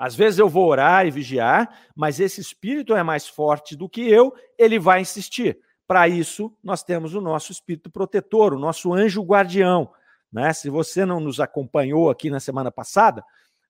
Às 0.00 0.14
vezes 0.14 0.38
eu 0.38 0.48
vou 0.48 0.66
orar 0.66 1.06
e 1.06 1.10
vigiar, 1.10 1.68
mas 1.94 2.20
esse 2.20 2.40
espírito 2.40 2.96
é 2.96 3.02
mais 3.02 3.28
forte 3.28 3.76
do 3.76 3.86
que 3.86 4.00
eu, 4.00 4.34
ele 4.56 4.78
vai 4.78 5.02
insistir. 5.02 5.58
Para 5.86 6.08
isso, 6.08 6.56
nós 6.64 6.82
temos 6.82 7.14
o 7.14 7.20
nosso 7.20 7.52
espírito 7.52 7.90
protetor, 7.90 8.54
o 8.54 8.58
nosso 8.58 8.94
anjo 8.94 9.22
guardião. 9.22 9.90
Né? 10.32 10.54
Se 10.54 10.70
você 10.70 11.04
não 11.04 11.20
nos 11.20 11.38
acompanhou 11.38 12.08
aqui 12.08 12.30
na 12.30 12.40
semana 12.40 12.70
passada, 12.70 13.22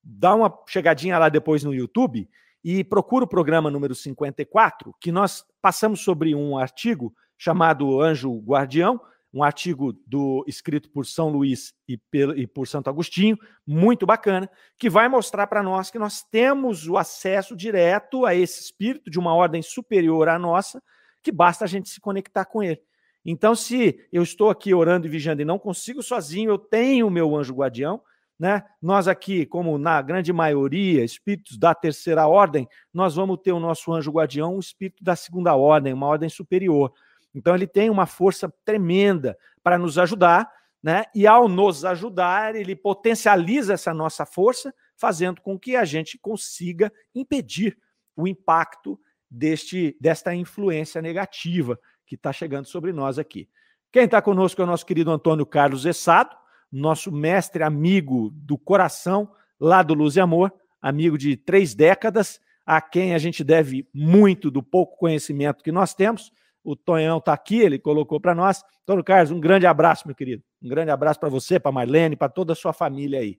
dá 0.05 0.33
uma 0.33 0.57
chegadinha 0.69 1.19
lá 1.19 1.29
depois 1.29 1.65
no 1.65 1.75
YouTube 1.75 2.31
e 2.63 2.85
procura 2.85 3.25
o 3.25 3.29
programa 3.29 3.69
número 3.69 3.97
54, 3.97 4.95
que 5.01 5.11
nós 5.11 5.45
passamos 5.61 5.99
sobre 6.01 6.33
um 6.33 6.57
artigo 6.57 7.13
chamado 7.37 8.01
Anjo 8.01 8.39
Guardião, 8.39 9.01
um 9.33 9.43
artigo 9.43 9.93
do 10.07 10.45
escrito 10.47 10.91
por 10.91 11.07
São 11.07 11.29
Luís 11.29 11.73
e, 11.89 11.99
e 12.37 12.47
por 12.47 12.67
Santo 12.67 12.91
Agostinho, 12.91 13.37
muito 13.67 14.05
bacana, 14.05 14.51
que 14.79 14.91
vai 14.91 15.09
mostrar 15.09 15.47
para 15.47 15.63
nós 15.63 15.91
que 15.91 15.99
nós 15.99 16.23
temos 16.23 16.89
o 16.89 16.97
acesso 16.97 17.55
direto 17.55 18.27
a 18.27 18.35
esse 18.35 18.61
espírito 18.61 19.11
de 19.11 19.19
uma 19.19 19.35
ordem 19.35 19.63
superior 19.63 20.29
à 20.29 20.39
nossa, 20.39 20.83
que 21.23 21.31
basta 21.31 21.65
a 21.65 21.69
gente 21.69 21.89
se 21.89 22.01
conectar 22.01 22.45
com 22.45 22.63
ele. 22.63 22.81
Então, 23.25 23.55
se 23.55 24.01
eu 24.13 24.23
estou 24.23 24.51
aqui 24.51 24.75
orando 24.75 25.07
e 25.07 25.11
vigiando 25.11 25.43
e 25.43 25.45
não 25.45 25.59
consigo 25.59 26.03
sozinho, 26.03 26.51
eu 26.51 26.59
tenho 26.59 27.07
o 27.07 27.11
meu 27.11 27.37
anjo 27.37 27.55
guardião, 27.55 28.01
né? 28.39 28.65
Nós 28.81 29.07
aqui, 29.07 29.45
como 29.45 29.77
na 29.77 30.01
grande 30.01 30.33
maioria, 30.33 31.05
espíritos 31.05 31.59
da 31.59 31.75
terceira 31.75 32.27
ordem, 32.27 32.67
nós 32.93 33.15
vamos 33.15 33.39
ter 33.43 33.53
o 33.53 33.61
nosso 33.61 33.93
anjo 33.93 34.11
guardião, 34.11 34.57
um 34.57 34.59
espírito 34.59 35.05
da 35.05 35.15
segunda 35.15 35.55
ordem, 35.55 35.93
uma 35.93 36.07
ordem 36.07 36.31
superior. 36.31 36.91
Então 37.35 37.55
ele 37.55 37.67
tem 37.67 37.91
uma 37.91 38.07
força 38.07 38.53
tremenda 38.65 39.37
para 39.63 39.79
nos 39.79 39.99
ajudar, 39.99 40.51
né? 40.83 41.05
E 41.15 41.27
ao 41.27 41.49
nos 41.49 41.85
ajudar, 41.85 42.55
ele 42.55 42.75
potencializa 42.75 43.75
essa 43.75 43.93
nossa 43.93 44.25
força, 44.25 44.75
fazendo 44.97 45.41
com 45.41 45.59
que 45.59 45.77
a 45.77 45.85
gente 45.85 46.19
consiga 46.19 46.93
impedir 47.15 47.79
o 48.17 48.27
impacto 48.27 48.99
deste 49.31 49.97
desta 50.01 50.35
influência 50.35 51.01
negativa 51.01 51.79
que 52.07 52.17
está 52.17 52.33
chegando 52.33 52.67
sobre 52.67 52.93
nós 52.93 53.19
aqui. 53.19 53.49
Quem 53.93 54.05
está 54.05 54.21
conosco 54.21 54.61
é 54.61 54.65
o 54.65 54.67
nosso 54.67 54.87
querido 54.87 55.11
Antônio 55.11 55.47
Carlos 55.47 55.85
Essado, 55.85 56.37
nosso 56.71 57.11
mestre 57.11 57.63
amigo 57.63 58.31
do 58.33 58.57
coração, 58.57 59.33
lá 59.59 59.83
do 59.83 59.95
Luz 59.95 60.17
e 60.17 60.21
Amor, 60.21 60.53
amigo 60.81 61.19
de 61.19 61.37
três 61.37 61.75
décadas, 61.75 62.41
a 62.65 62.81
quem 62.81 63.15
a 63.15 63.19
gente 63.19 63.43
deve 63.43 63.89
muito 63.93 64.51
do 64.51 64.63
pouco 64.63 64.97
conhecimento 64.97 65.63
que 65.63 65.73
nós 65.73 65.95
temos. 65.95 66.33
O 66.63 66.77
Tonhão 66.77 67.19
está 67.19 67.33
aqui, 67.33 67.61
ele 67.61 67.79
colocou 67.79 68.21
para 68.21 68.35
nós. 68.35 68.63
Antônio 68.83 69.05
Carlos, 69.05 69.31
um 69.31 69.41
grande 69.41 69.67
abraço, 69.67 70.07
meu 70.07 70.15
querido. 70.15 70.43
Um 70.63 70.69
grande 70.69 70.91
abraço 70.91 71.19
para 71.19 71.29
você, 71.29 71.59
para 71.59 71.73
Marlene, 71.73 72.17
para 72.17 72.29
toda 72.29 72.53
a 72.53 72.57
sua 72.57 72.73
família 72.73 73.21
aí. 73.21 73.39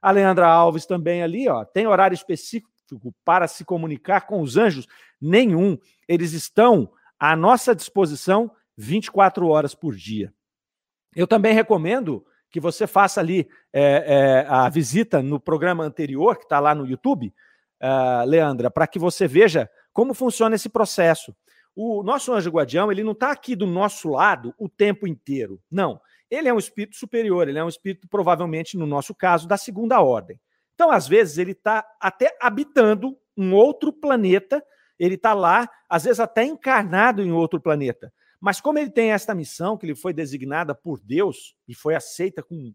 A 0.00 0.10
Leandra 0.10 0.46
Alves 0.46 0.86
também 0.86 1.22
ali, 1.22 1.48
ó. 1.48 1.64
Tem 1.64 1.86
horário 1.86 2.14
específico 2.14 2.70
para 3.24 3.46
se 3.46 3.64
comunicar 3.64 4.22
com 4.22 4.40
os 4.40 4.56
anjos? 4.56 4.86
Nenhum. 5.20 5.76
Eles 6.08 6.32
estão 6.32 6.90
à 7.18 7.36
nossa 7.36 7.74
disposição 7.74 8.50
24 8.76 9.46
horas 9.46 9.74
por 9.74 9.94
dia. 9.94 10.32
Eu 11.14 11.26
também 11.26 11.52
recomendo 11.52 12.24
que 12.50 12.60
você 12.60 12.86
faça 12.86 13.20
ali 13.20 13.48
é, 13.72 13.82
é, 13.82 14.46
a 14.48 14.68
visita 14.68 15.22
no 15.22 15.38
programa 15.38 15.84
anterior, 15.84 16.36
que 16.36 16.44
está 16.44 16.58
lá 16.58 16.74
no 16.74 16.86
YouTube, 16.86 17.32
uh, 17.80 18.26
Leandra, 18.26 18.70
para 18.70 18.86
que 18.86 18.98
você 18.98 19.26
veja 19.28 19.70
como 19.92 20.14
funciona 20.14 20.56
esse 20.56 20.68
processo. 20.68 21.34
O 21.74 22.02
nosso 22.02 22.32
anjo 22.32 22.50
guardião, 22.50 22.90
ele 22.90 23.04
não 23.04 23.12
está 23.12 23.30
aqui 23.30 23.54
do 23.54 23.66
nosso 23.66 24.10
lado 24.10 24.54
o 24.58 24.68
tempo 24.68 25.06
inteiro. 25.06 25.60
Não. 25.70 26.00
Ele 26.30 26.48
é 26.48 26.54
um 26.54 26.58
espírito 26.58 26.96
superior, 26.96 27.48
ele 27.48 27.58
é 27.58 27.64
um 27.64 27.68
espírito, 27.68 28.08
provavelmente, 28.08 28.76
no 28.76 28.86
nosso 28.86 29.14
caso, 29.14 29.48
da 29.48 29.56
segunda 29.56 30.00
ordem. 30.00 30.40
Então, 30.74 30.90
às 30.90 31.08
vezes, 31.08 31.38
ele 31.38 31.52
está 31.52 31.84
até 32.00 32.36
habitando 32.40 33.16
um 33.36 33.54
outro 33.54 33.92
planeta, 33.92 34.64
ele 34.98 35.14
está 35.14 35.32
lá, 35.32 35.68
às 35.88 36.04
vezes 36.04 36.20
até 36.20 36.44
encarnado 36.44 37.22
em 37.22 37.32
outro 37.32 37.60
planeta. 37.60 38.12
Mas 38.40 38.60
como 38.60 38.78
ele 38.78 38.90
tem 38.90 39.12
esta 39.12 39.34
missão, 39.34 39.76
que 39.76 39.84
ele 39.84 39.94
foi 39.94 40.12
designada 40.12 40.74
por 40.74 40.98
Deus 41.00 41.54
e 41.68 41.74
foi 41.74 41.94
aceita 41.94 42.42
com 42.42 42.72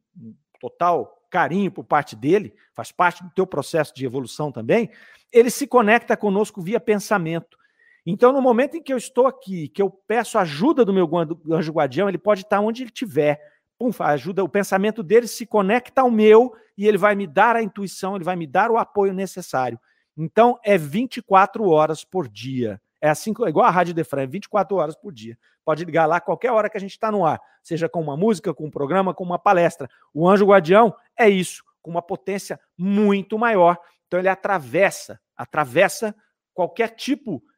total 0.60 1.28
carinho 1.30 1.72
por 1.72 1.84
parte 1.84 2.16
dele, 2.16 2.54
faz 2.74 2.92
parte 2.92 3.24
do 3.24 3.30
teu 3.32 3.48
processo 3.48 3.94
de 3.94 4.06
evolução 4.06 4.52
também, 4.52 4.90
ele 5.32 5.50
se 5.50 5.68
conecta 5.68 6.16
conosco 6.16 6.62
via 6.62 6.80
pensamento. 6.80 7.58
Então, 8.06 8.32
no 8.32 8.42
momento 8.42 8.78
em 8.78 8.84
que 8.84 8.94
eu 8.94 8.98
estou 8.98 9.26
aqui, 9.26 9.68
que 9.68 9.82
eu 9.82 9.90
peço 9.90 10.38
ajuda 10.38 10.86
do 10.86 10.94
meu 10.94 11.10
anjo 11.52 11.72
guardião, 11.72 12.08
ele 12.08 12.20
pode 12.20 12.42
estar 12.42 12.60
onde 12.60 12.84
ele 12.84 12.90
estiver. 12.90 13.40
Pum, 13.80 13.90
ajuda, 14.00 14.44
o 14.44 14.50
pensamento 14.50 15.02
dele 15.02 15.28
se 15.28 15.46
conecta 15.46 16.02
ao 16.02 16.12
meu 16.12 16.54
e 16.78 16.88
ele 16.88 16.98
vai 16.98 17.16
me 17.16 17.26
dar 17.26 17.56
a 17.56 17.64
intuição, 17.64 18.16
ele 18.16 18.24
vai 18.24 18.36
me 18.36 18.46
dar 18.46 18.70
o 18.70 18.78
apoio 18.78 19.14
necessário. 19.14 19.80
Então, 20.16 20.60
é 20.64 20.78
24 20.78 21.68
horas 21.68 22.04
por 22.04 22.28
dia. 22.28 22.80
É 23.02 23.10
assim, 23.10 23.32
igual 23.48 23.66
a 23.66 23.72
Rádio 23.72 23.94
Defran, 23.94 24.28
24 24.28 24.78
horas 24.78 24.96
por 24.96 25.12
dia. 25.12 25.38
Pode 25.66 25.84
ligar 25.84 26.06
lá 26.06 26.22
qualquer 26.22 26.52
hora 26.52 26.70
que 26.70 26.78
a 26.78 26.80
gente 26.80 26.92
está 26.92 27.12
no 27.12 27.26
ar, 27.26 27.42
seja 27.64 27.90
com 27.90 28.00
uma 28.00 28.16
música, 28.16 28.54
com 28.54 28.66
um 28.66 28.72
programa, 28.72 29.14
com 29.16 29.24
uma 29.24 29.40
palestra. 29.40 29.90
O 30.14 30.30
anjo 30.30 30.46
guardião 30.46 30.96
é 31.18 31.28
isso, 31.28 31.64
com 31.82 31.90
uma 31.90 32.04
potência 32.04 32.60
muito 32.78 33.38
maior. 33.38 33.78
Então 34.08 34.20
ele 34.20 34.30
atravessa, 34.30 35.20
atravessa 35.36 36.16
qualquer 36.54 36.90
tipo 36.90 37.42
de 37.42 37.55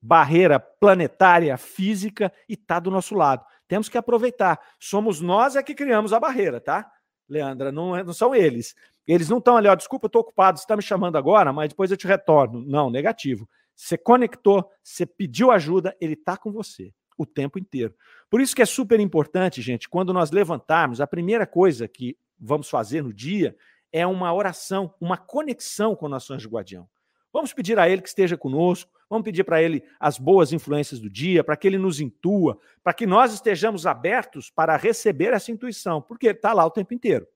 barreira 0.00 0.58
planetária, 0.58 1.56
física 1.56 2.32
e 2.48 2.54
está 2.54 2.78
do 2.78 2.90
nosso 2.90 3.14
lado. 3.14 3.44
Temos 3.68 3.88
que 3.88 3.98
aproveitar. 3.98 4.60
Somos 4.78 5.20
nós 5.20 5.56
é 5.56 5.62
que 5.62 5.74
criamos 5.74 6.12
a 6.12 6.20
barreira, 6.20 6.60
tá? 6.60 6.90
Leandra, 7.28 7.72
não, 7.72 7.96
é, 7.96 8.04
não 8.04 8.12
são 8.12 8.34
eles. 8.34 8.74
Eles 9.06 9.28
não 9.28 9.38
estão 9.38 9.56
ali, 9.56 9.68
ó, 9.68 9.74
desculpa, 9.74 10.06
eu 10.06 10.08
estou 10.08 10.22
ocupado, 10.22 10.58
você 10.58 10.64
está 10.64 10.76
me 10.76 10.82
chamando 10.82 11.16
agora, 11.16 11.52
mas 11.52 11.68
depois 11.68 11.90
eu 11.90 11.96
te 11.96 12.06
retorno. 12.06 12.64
Não, 12.66 12.90
negativo. 12.90 13.48
Você 13.74 13.96
conectou, 13.96 14.70
você 14.82 15.04
pediu 15.04 15.50
ajuda, 15.50 15.96
ele 16.00 16.14
está 16.14 16.36
com 16.36 16.50
você 16.50 16.92
o 17.18 17.24
tempo 17.24 17.58
inteiro. 17.58 17.94
Por 18.28 18.40
isso 18.40 18.54
que 18.54 18.62
é 18.62 18.66
super 18.66 19.00
importante, 19.00 19.62
gente, 19.62 19.88
quando 19.88 20.12
nós 20.12 20.30
levantarmos, 20.30 21.00
a 21.00 21.06
primeira 21.06 21.46
coisa 21.46 21.88
que 21.88 22.16
vamos 22.38 22.68
fazer 22.68 23.02
no 23.02 23.12
dia 23.12 23.56
é 23.92 24.06
uma 24.06 24.32
oração, 24.34 24.92
uma 25.00 25.16
conexão 25.16 25.94
com 25.96 26.06
o 26.06 26.08
nosso 26.08 26.32
anjo 26.34 26.48
guardião. 26.48 26.88
Vamos 27.32 27.52
pedir 27.52 27.78
a 27.78 27.88
ele 27.88 28.02
que 28.02 28.08
esteja 28.08 28.36
conosco, 28.36 28.90
vamos 29.08 29.24
pedir 29.24 29.44
para 29.44 29.62
ele 29.62 29.82
as 29.98 30.18
boas 30.18 30.52
influências 30.52 31.00
do 31.00 31.08
dia, 31.08 31.44
para 31.44 31.56
que 31.56 31.66
ele 31.66 31.78
nos 31.78 32.00
intua, 32.00 32.58
para 32.82 32.92
que 32.92 33.06
nós 33.06 33.32
estejamos 33.32 33.86
abertos 33.86 34.50
para 34.50 34.76
receber 34.76 35.32
essa 35.32 35.50
intuição, 35.50 36.02
porque 36.02 36.26
ele 36.26 36.34
está 36.34 36.52
lá 36.52 36.64
o 36.64 36.70
tempo 36.70 36.92
inteiro. 36.94 37.26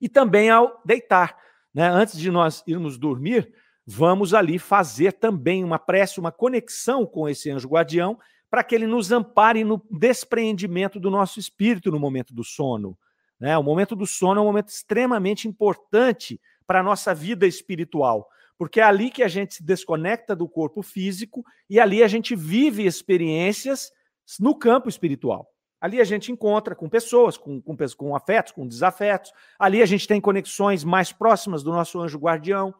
E 0.00 0.08
também 0.08 0.50
ao 0.50 0.80
deitar, 0.84 1.36
né? 1.72 1.88
antes 1.88 2.18
de 2.18 2.30
nós 2.30 2.62
irmos 2.66 2.98
dormir, 2.98 3.52
vamos 3.86 4.34
ali 4.34 4.58
fazer 4.58 5.12
também 5.12 5.62
uma 5.64 5.78
prece, 5.78 6.20
uma 6.20 6.32
conexão 6.32 7.06
com 7.06 7.28
esse 7.28 7.50
anjo 7.50 7.68
guardião, 7.68 8.18
para 8.50 8.62
que 8.62 8.74
ele 8.74 8.86
nos 8.86 9.10
ampare 9.10 9.64
no 9.64 9.82
despreendimento 9.90 11.00
do 11.00 11.10
nosso 11.10 11.38
espírito 11.40 11.90
no 11.90 11.98
momento 11.98 12.34
do 12.34 12.44
sono. 12.44 12.98
Né? 13.40 13.56
O 13.56 13.62
momento 13.62 13.96
do 13.96 14.06
sono 14.06 14.40
é 14.40 14.42
um 14.42 14.46
momento 14.46 14.68
extremamente 14.68 15.48
importante 15.48 16.40
para 16.66 16.80
a 16.80 16.82
nossa 16.82 17.14
vida 17.14 17.46
espiritual, 17.46 18.28
porque 18.62 18.78
é 18.78 18.84
ali 18.84 19.10
que 19.10 19.24
a 19.24 19.28
gente 19.28 19.54
se 19.54 19.64
desconecta 19.64 20.36
do 20.36 20.48
corpo 20.48 20.82
físico 20.84 21.44
e 21.68 21.80
ali 21.80 22.00
a 22.00 22.06
gente 22.06 22.36
vive 22.36 22.86
experiências 22.86 23.90
no 24.38 24.56
campo 24.56 24.88
espiritual. 24.88 25.52
Ali 25.80 26.00
a 26.00 26.04
gente 26.04 26.30
encontra 26.30 26.76
com 26.76 26.88
pessoas, 26.88 27.36
com, 27.36 27.60
com, 27.60 27.76
com 27.76 28.14
afetos, 28.14 28.52
com 28.52 28.64
desafetos. 28.64 29.32
Ali 29.58 29.82
a 29.82 29.84
gente 29.84 30.06
tem 30.06 30.20
conexões 30.20 30.84
mais 30.84 31.10
próximas 31.10 31.64
do 31.64 31.72
nosso 31.72 31.98
anjo 31.98 32.16
guardião. 32.20 32.72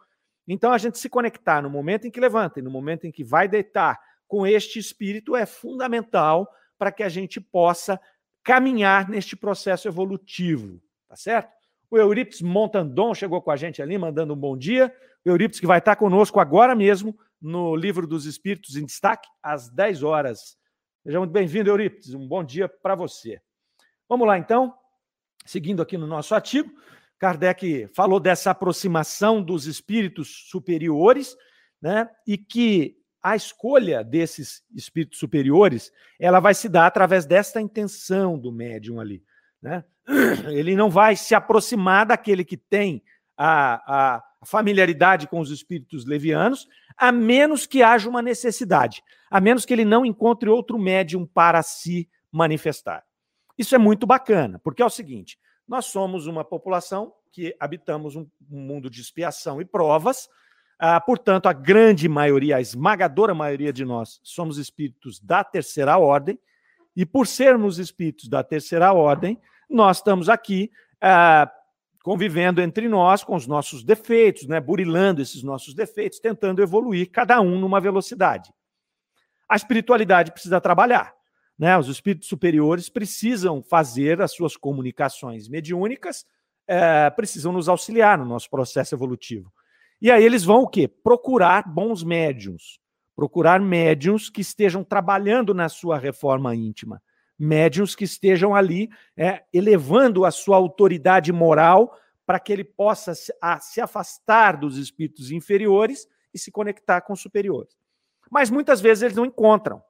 Então 0.47 0.71
a 0.71 0.79
gente 0.79 1.01
se 1.01 1.09
conectar 1.09 1.61
no 1.61 1.69
momento 1.69 2.07
em 2.07 2.13
que 2.13 2.21
levanta 2.21 2.61
e 2.61 2.63
no 2.63 2.71
momento 2.71 3.05
em 3.05 3.11
que 3.11 3.25
vai 3.25 3.49
deitar 3.49 3.99
com 4.29 4.47
este 4.47 4.79
espírito 4.79 5.35
é 5.35 5.45
fundamental 5.45 6.49
para 6.79 6.93
que 6.93 7.03
a 7.03 7.09
gente 7.09 7.41
possa 7.41 8.01
caminhar 8.45 9.09
neste 9.09 9.35
processo 9.35 9.89
evolutivo, 9.89 10.81
tá 11.09 11.17
certo? 11.17 11.51
O 11.91 11.99
Eurípides 11.99 12.41
Montandon 12.41 13.13
chegou 13.15 13.43
com 13.43 13.51
a 13.51 13.57
gente 13.57 13.83
ali, 13.83 13.99
mandando 13.99 14.33
um 14.33 14.37
bom 14.37 14.57
dia. 14.57 14.91
Eurípides 15.25 15.61
que 15.61 15.67
vai 15.67 15.79
estar 15.79 15.97
conosco 15.97 16.41
agora 16.41 16.75
mesmo 16.75 17.17
no 17.41 17.75
Livro 17.75 18.07
dos 18.07 18.27
Espíritos 18.27 18.77
em 18.77 18.85
Destaque, 18.85 19.29
às 19.43 19.69
10 19.69 20.03
horas. 20.03 20.57
Seja 21.03 21.19
muito 21.19 21.33
bem-vindo, 21.33 21.71
Eurípides. 21.71 22.15
Um 22.15 22.27
bom 22.27 22.45
dia 22.45 22.69
para 22.69 22.95
você. 22.95 23.41
Vamos 24.09 24.27
lá, 24.27 24.39
então. 24.39 24.75
Seguindo 25.45 25.83
aqui 25.83 25.99
no 25.99 26.07
nosso 26.07 26.35
artigo, 26.35 26.71
Kardec 27.19 27.89
falou 27.95 28.21
dessa 28.21 28.51
aproximação 28.51 29.43
dos 29.43 29.67
espíritos 29.67 30.49
superiores, 30.49 31.37
né? 31.81 32.09
E 32.27 32.39
que 32.39 32.97
a 33.23 33.37
escolha 33.37 34.03
desses 34.03 34.65
espíritos 34.75 35.19
superiores, 35.19 35.93
ela 36.19 36.41
vai 36.41 36.55
se 36.55 36.69
dar 36.69 36.87
através 36.87 37.25
desta 37.25 37.61
intenção 37.61 38.39
do 38.39 38.51
médium 38.51 39.01
ali, 39.01 39.25
né? 39.61 39.85
Ele 40.51 40.75
não 40.75 40.91
vai 40.91 41.15
se 41.15 41.35
aproximar 41.35 42.07
daquele 42.07 42.45
que 42.45 42.57
tem 42.57 43.03
a, 43.37 44.17
a 44.17 44.25
familiaridade 44.45 45.27
com 45.27 45.41
os 45.41 45.51
espíritos 45.51 46.05
levianos, 46.05 46.69
a 46.97 47.13
menos 47.13 47.67
que 47.67 47.83
haja 47.83 48.09
uma 48.09 48.23
necessidade, 48.23 49.03
a 49.31 49.41
menos 49.41 49.65
que 49.65 49.73
ele 49.73 49.85
não 49.85 50.05
encontre 50.05 50.49
outro 50.49 50.79
médium 50.79 51.27
para 51.27 51.63
se 51.63 52.09
manifestar. 52.31 53.05
Isso 53.57 53.75
é 53.75 53.79
muito 53.79 54.07
bacana, 54.07 54.61
porque 54.63 54.83
é 54.83 54.85
o 54.85 54.91
seguinte: 54.91 55.39
nós 55.67 55.87
somos 55.87 56.27
uma 56.27 56.45
população 56.45 57.13
que 57.31 57.55
habitamos 57.59 58.15
um, 58.15 58.27
mundo 58.49 58.91
de 58.91 59.01
expiação 59.01 59.61
e 59.61 59.65
provas, 59.65 60.29
ah, 60.79 61.01
portanto, 61.01 61.47
a 61.47 61.53
grande 61.53 62.09
maioria, 62.09 62.57
a 62.57 62.61
esmagadora 62.61 63.35
maioria 63.35 63.73
de 63.73 63.85
nós, 63.85 64.21
somos 64.23 64.59
espíritos 64.59 65.21
da 65.21 65.45
terceira 65.45 65.97
ordem, 65.97 66.39
e 66.95 67.07
por 67.07 67.27
sermos 67.27 67.79
espíritos 67.79 68.29
da 68.29 68.43
terceira 68.43 68.93
ordem, 68.93 69.41
nós 69.69 69.99
estamos 69.99 70.29
aqui 70.29 70.71
ah, 71.01 71.51
convivendo 72.03 72.61
entre 72.61 72.89
nós 72.89 73.23
com 73.23 73.37
os 73.37 73.47
nossos 73.47 73.85
defeitos, 73.85 74.47
né, 74.47 74.61
burilando 74.61 75.23
esses 75.23 75.43
nossos 75.43 75.75
defeitos, 75.75 76.19
tentando 76.19 76.61
evoluir, 76.61 77.11
cada 77.11 77.41
um 77.41 77.59
numa 77.59 77.81
velocidade. 77.81 78.53
A 79.49 79.57
espiritualidade 79.57 80.33
precisa 80.33 80.61
trabalhar. 80.61 81.15
Né? 81.59 81.77
Os 81.79 81.89
espíritos 81.89 82.29
superiores 82.29 82.89
precisam 82.89 83.63
fazer 83.63 84.21
as 84.21 84.33
suas 84.33 84.57
comunicações 84.57 85.49
mediúnicas, 85.49 86.25
é, 86.67 87.11
precisam 87.11 87.53
nos 87.53 87.69
auxiliar 87.69 88.19
no 88.19 88.25
nosso 88.25 88.51
processo 88.51 88.95
evolutivo. 88.95 89.53
E 90.01 90.11
aí 90.11 90.25
eles 90.25 90.43
vão 90.43 90.63
o 90.63 90.69
quê? 90.69 90.89
Procurar 90.89 91.69
bons 91.69 92.03
médiums, 92.03 92.81
procurar 93.15 93.61
médiums 93.61 94.29
que 94.29 94.41
estejam 94.41 94.83
trabalhando 94.83 95.55
na 95.55 95.69
sua 95.69 95.99
reforma 95.99 96.55
íntima, 96.57 97.01
médiums 97.43 97.97
que 97.97 98.05
estejam 98.05 98.55
ali 98.55 98.89
é, 99.17 99.43
elevando 99.53 100.25
a 100.25 100.31
sua 100.31 100.57
autoridade 100.57 101.33
moral 101.33 101.99
para 102.25 102.39
que 102.39 102.53
ele 102.53 102.63
possa 102.63 103.17
se, 103.17 103.35
a, 103.43 103.59
se 103.59 103.81
afastar 103.81 104.57
dos 104.57 104.77
espíritos 104.77 105.33
inferiores 105.33 106.07
e 106.33 106.39
se 106.39 106.53
conectar 106.53 107.01
com 107.01 107.13
os 107.13 107.21
superiores. 107.21 107.77
Mas 108.31 108.49
muitas 108.49 108.81
vezes 108.81 109.03
eles 109.03 109.17
não 109.17 109.27
encontram. 109.27 109.83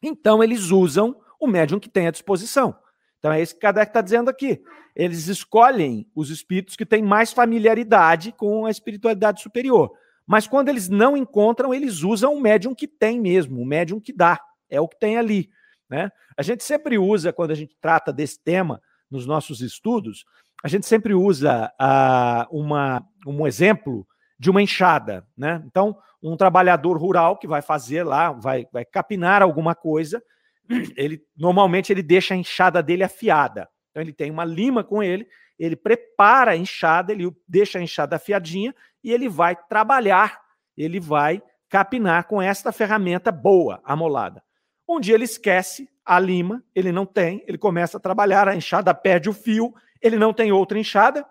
Então 0.00 0.44
eles 0.44 0.70
usam 0.70 1.20
o 1.40 1.46
médium 1.48 1.80
que 1.80 1.88
tem 1.88 2.06
à 2.06 2.10
disposição. 2.12 2.78
Então 3.18 3.32
é 3.32 3.42
isso 3.42 3.54
que 3.54 3.60
Kardec 3.60 3.90
está 3.90 4.00
dizendo 4.00 4.30
aqui. 4.30 4.62
Eles 4.94 5.26
escolhem 5.26 6.08
os 6.14 6.30
espíritos 6.30 6.76
que 6.76 6.86
têm 6.86 7.02
mais 7.02 7.32
familiaridade 7.32 8.32
com 8.32 8.64
a 8.64 8.70
espiritualidade 8.70 9.42
superior. 9.42 9.90
Mas 10.24 10.46
quando 10.46 10.68
eles 10.68 10.88
não 10.88 11.16
encontram, 11.16 11.74
eles 11.74 12.02
usam 12.02 12.34
o 12.34 12.40
médium 12.40 12.74
que 12.76 12.86
tem 12.86 13.20
mesmo, 13.20 13.60
o 13.60 13.66
médium 13.66 13.98
que 13.98 14.12
dá. 14.12 14.40
É 14.68 14.80
o 14.80 14.86
que 14.86 14.98
tem 14.98 15.18
ali. 15.18 15.50
Né? 15.90 16.10
A 16.36 16.42
gente 16.42 16.62
sempre 16.62 16.96
usa, 16.96 17.32
quando 17.32 17.50
a 17.50 17.54
gente 17.54 17.76
trata 17.80 18.12
desse 18.12 18.42
tema 18.42 18.80
nos 19.10 19.26
nossos 19.26 19.60
estudos, 19.60 20.24
a 20.62 20.68
gente 20.68 20.86
sempre 20.86 21.12
usa 21.14 21.72
uh, 21.80 22.56
uma, 22.56 23.04
um 23.26 23.46
exemplo 23.46 24.06
de 24.38 24.50
uma 24.50 24.62
enxada. 24.62 25.26
Né? 25.36 25.62
Então, 25.66 25.98
um 26.22 26.36
trabalhador 26.36 26.96
rural 26.96 27.36
que 27.36 27.48
vai 27.48 27.60
fazer 27.60 28.04
lá, 28.04 28.30
vai, 28.30 28.66
vai 28.72 28.84
capinar 28.84 29.42
alguma 29.42 29.74
coisa, 29.74 30.22
ele 30.96 31.20
normalmente 31.36 31.92
ele 31.92 32.02
deixa 32.02 32.34
a 32.34 32.36
enxada 32.36 32.82
dele 32.82 33.02
afiada. 33.02 33.68
Então, 33.90 34.02
ele 34.02 34.12
tem 34.12 34.30
uma 34.30 34.44
lima 34.44 34.84
com 34.84 35.02
ele, 35.02 35.26
ele 35.58 35.74
prepara 35.74 36.52
a 36.52 36.56
enxada, 36.56 37.12
ele 37.12 37.30
deixa 37.48 37.78
a 37.78 37.82
enxada 37.82 38.16
afiadinha 38.16 38.74
e 39.02 39.12
ele 39.12 39.28
vai 39.28 39.56
trabalhar, 39.68 40.40
ele 40.76 41.00
vai 41.00 41.42
capinar 41.68 42.26
com 42.26 42.40
esta 42.40 42.70
ferramenta 42.70 43.32
boa, 43.32 43.80
amolada. 43.84 44.42
Um 44.90 44.98
dia 44.98 45.14
ele 45.14 45.22
esquece 45.22 45.88
a 46.04 46.18
lima, 46.18 46.64
ele 46.74 46.90
não 46.90 47.06
tem, 47.06 47.44
ele 47.46 47.56
começa 47.56 47.96
a 47.96 48.00
trabalhar, 48.00 48.48
a 48.48 48.56
enxada 48.56 48.92
perde 48.92 49.30
o 49.30 49.32
fio, 49.32 49.72
ele 50.02 50.16
não 50.16 50.32
tem 50.32 50.50
outra 50.50 50.76
enxada 50.76 51.24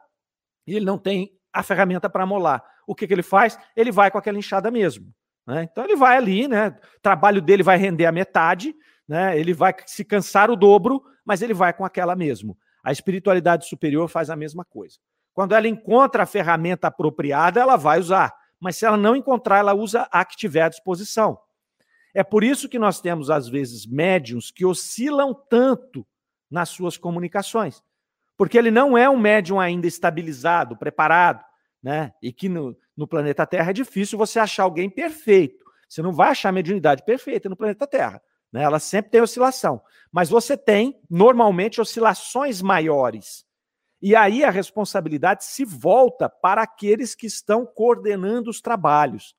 e 0.65 0.77
ele 0.77 0.85
não 0.85 0.97
tem 0.97 1.37
a 1.51 1.61
ferramenta 1.61 2.09
para 2.09 2.25
molar. 2.25 2.63
O 2.87 2.95
que, 2.95 3.05
que 3.05 3.13
ele 3.13 3.21
faz? 3.21 3.59
Ele 3.75 3.91
vai 3.91 4.09
com 4.09 4.17
aquela 4.17 4.37
enxada 4.37 4.71
mesmo. 4.71 5.13
Né? 5.45 5.67
Então 5.69 5.83
ele 5.83 5.97
vai 5.97 6.15
ali, 6.15 6.47
né? 6.47 6.69
O 6.69 7.01
trabalho 7.01 7.41
dele 7.41 7.61
vai 7.61 7.77
render 7.77 8.05
a 8.05 8.13
metade, 8.13 8.73
né? 9.05 9.37
Ele 9.37 9.53
vai 9.53 9.75
se 9.85 10.05
cansar 10.05 10.49
o 10.49 10.55
dobro, 10.55 11.03
mas 11.25 11.41
ele 11.41 11.53
vai 11.53 11.73
com 11.73 11.83
aquela 11.83 12.15
mesmo. 12.15 12.57
A 12.81 12.93
espiritualidade 12.93 13.67
superior 13.67 14.07
faz 14.07 14.29
a 14.29 14.37
mesma 14.37 14.63
coisa. 14.63 14.99
Quando 15.33 15.53
ela 15.53 15.67
encontra 15.67 16.23
a 16.23 16.25
ferramenta 16.25 16.87
apropriada, 16.87 17.59
ela 17.59 17.75
vai 17.75 17.99
usar. 17.99 18.33
Mas 18.57 18.77
se 18.77 18.85
ela 18.85 18.95
não 18.95 19.17
encontrar, 19.17 19.57
ela 19.57 19.73
usa 19.73 20.07
a 20.09 20.23
que 20.23 20.37
tiver 20.37 20.61
à 20.61 20.69
disposição. 20.69 21.37
É 22.13 22.23
por 22.23 22.43
isso 22.43 22.67
que 22.67 22.79
nós 22.79 22.99
temos, 22.99 23.29
às 23.29 23.47
vezes, 23.47 23.85
médiums 23.85 24.51
que 24.51 24.65
oscilam 24.65 25.33
tanto 25.33 26.05
nas 26.49 26.69
suas 26.69 26.97
comunicações. 26.97 27.83
Porque 28.37 28.57
ele 28.57 28.71
não 28.71 28.97
é 28.97 29.09
um 29.09 29.17
médium 29.17 29.59
ainda 29.59 29.85
estabilizado, 29.85 30.77
preparado, 30.77 31.43
né? 31.83 32.11
E 32.21 32.31
que 32.31 32.49
no, 32.49 32.75
no 32.95 33.07
planeta 33.07 33.45
Terra 33.45 33.69
é 33.69 33.73
difícil 33.73 34.17
você 34.17 34.39
achar 34.39 34.63
alguém 34.63 34.89
perfeito. 34.89 35.63
Você 35.87 36.01
não 36.01 36.13
vai 36.13 36.29
achar 36.29 36.49
a 36.49 36.53
mediunidade 36.53 37.03
perfeita 37.03 37.49
no 37.49 37.55
planeta 37.55 37.85
Terra. 37.85 38.21
Né? 38.51 38.63
Ela 38.63 38.79
sempre 38.79 39.11
tem 39.11 39.21
oscilação. 39.21 39.81
Mas 40.11 40.29
você 40.29 40.57
tem, 40.57 40.99
normalmente, 41.09 41.81
oscilações 41.81 42.61
maiores. 42.61 43.45
E 44.01 44.15
aí 44.15 44.43
a 44.43 44.49
responsabilidade 44.49 45.43
se 45.43 45.65
volta 45.65 46.29
para 46.29 46.61
aqueles 46.63 47.13
que 47.13 47.27
estão 47.27 47.65
coordenando 47.65 48.49
os 48.49 48.61
trabalhos 48.61 49.35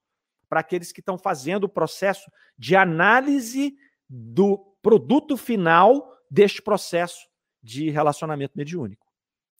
para 0.51 0.59
aqueles 0.59 0.91
que 0.91 0.99
estão 0.99 1.17
fazendo 1.17 1.63
o 1.63 1.69
processo 1.69 2.29
de 2.57 2.75
análise 2.75 3.73
do 4.09 4.57
produto 4.81 5.37
final 5.37 6.13
deste 6.29 6.61
processo 6.61 7.25
de 7.63 7.89
relacionamento 7.89 8.57
mediúnico, 8.57 9.07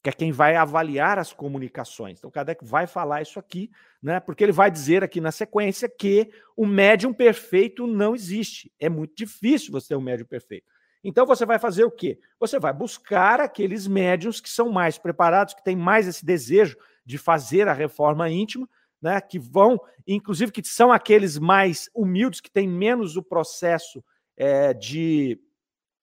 que 0.02 0.10
é 0.10 0.12
quem 0.12 0.30
vai 0.30 0.54
avaliar 0.54 1.18
as 1.18 1.32
comunicações. 1.32 2.18
Então, 2.18 2.30
Kardec 2.30 2.62
vai 2.62 2.86
falar 2.86 3.22
isso 3.22 3.38
aqui, 3.38 3.70
né? 4.02 4.20
Porque 4.20 4.44
ele 4.44 4.52
vai 4.52 4.70
dizer 4.70 5.02
aqui 5.02 5.18
na 5.18 5.32
sequência 5.32 5.88
que 5.88 6.30
o 6.54 6.66
médium 6.66 7.14
perfeito 7.14 7.86
não 7.86 8.14
existe. 8.14 8.70
É 8.78 8.90
muito 8.90 9.16
difícil 9.16 9.72
você 9.72 9.88
ter 9.88 9.96
um 9.96 10.02
médium 10.02 10.26
perfeito. 10.26 10.66
Então 11.02 11.24
você 11.24 11.46
vai 11.46 11.58
fazer 11.58 11.84
o 11.84 11.90
quê? 11.90 12.20
Você 12.38 12.60
vai 12.60 12.72
buscar 12.74 13.40
aqueles 13.40 13.86
médiums 13.86 14.42
que 14.42 14.50
são 14.50 14.70
mais 14.70 14.98
preparados, 14.98 15.54
que 15.54 15.64
têm 15.64 15.74
mais 15.74 16.06
esse 16.06 16.24
desejo 16.24 16.76
de 17.04 17.16
fazer 17.16 17.66
a 17.66 17.72
reforma 17.72 18.28
íntima, 18.28 18.68
né, 19.02 19.20
que 19.20 19.38
vão, 19.38 19.78
inclusive 20.06 20.52
que 20.52 20.64
são 20.64 20.92
aqueles 20.92 21.38
mais 21.38 21.90
humildes, 21.94 22.40
que 22.40 22.50
têm 22.50 22.68
menos 22.68 23.16
o 23.16 23.22
processo 23.22 24.02
é, 24.36 24.72
de 24.72 25.38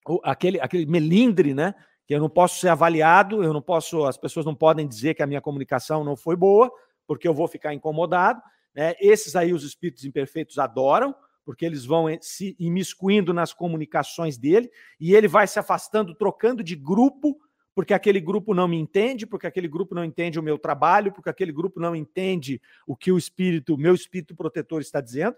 o, 0.08 0.20
aquele, 0.24 0.60
aquele 0.60 0.86
melindre, 0.86 1.54
né? 1.54 1.74
Que 2.06 2.16
eu 2.16 2.20
não 2.20 2.30
posso 2.30 2.60
ser 2.60 2.70
avaliado, 2.70 3.44
eu 3.44 3.54
não 3.54 3.62
posso, 3.62 4.06
as 4.06 4.18
pessoas 4.18 4.46
não 4.46 4.56
podem 4.56 4.88
dizer 4.88 5.14
que 5.14 5.24
a 5.24 5.28
minha 5.28 5.42
comunicação 5.42 6.04
não 6.04 6.18
foi 6.18 6.36
boa, 6.36 6.72
porque 7.08 7.28
eu 7.28 7.34
vou 7.34 7.48
ficar 7.48 7.74
incomodado. 7.74 8.42
Né? 8.76 8.96
Esses 9.00 9.36
aí 9.36 9.54
os 9.54 9.64
espíritos 9.64 10.04
imperfeitos 10.06 10.58
adoram, 10.58 11.16
porque 11.46 11.66
eles 11.66 11.86
vão 11.86 12.06
se 12.22 12.56
imiscuindo 12.60 13.34
nas 13.34 13.54
comunicações 13.54 14.38
dele, 14.38 14.70
e 15.00 15.14
ele 15.14 15.28
vai 15.28 15.48
se 15.48 15.60
afastando, 15.60 16.16
trocando 16.16 16.64
de 16.64 16.76
grupo 16.76 17.40
porque 17.76 17.94
aquele 17.94 18.20
grupo 18.20 18.54
não 18.54 18.68
me 18.68 18.78
entende, 18.78 19.26
porque 19.26 19.48
aquele 19.48 19.68
grupo 19.68 19.96
não 19.96 20.04
entende 20.04 20.40
o 20.40 20.44
meu 20.44 20.58
trabalho, 20.58 21.12
porque 21.12 21.30
aquele 21.30 21.52
grupo 21.52 21.80
não 21.80 21.96
entende 21.96 22.62
o 22.86 22.96
que 22.96 23.12
o 23.12 23.18
espírito, 23.18 23.78
meu 23.78 23.94
espírito 23.94 24.36
protetor 24.36 24.82
está 24.82 25.00
dizendo. 25.00 25.36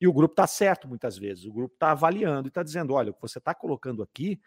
E 0.00 0.06
o 0.06 0.12
grupo 0.12 0.32
está 0.32 0.46
certo 0.46 0.86
muitas 0.86 1.18
vezes. 1.18 1.44
O 1.44 1.52
grupo 1.52 1.74
está 1.74 1.90
avaliando 1.90 2.46
e 2.46 2.50
está 2.50 2.62
dizendo: 2.62 2.94
olha, 2.94 3.10
o 3.10 3.14
que 3.14 3.20
você 3.20 3.38
está 3.38 3.54
colocando 3.54 4.02
aqui 4.02 4.40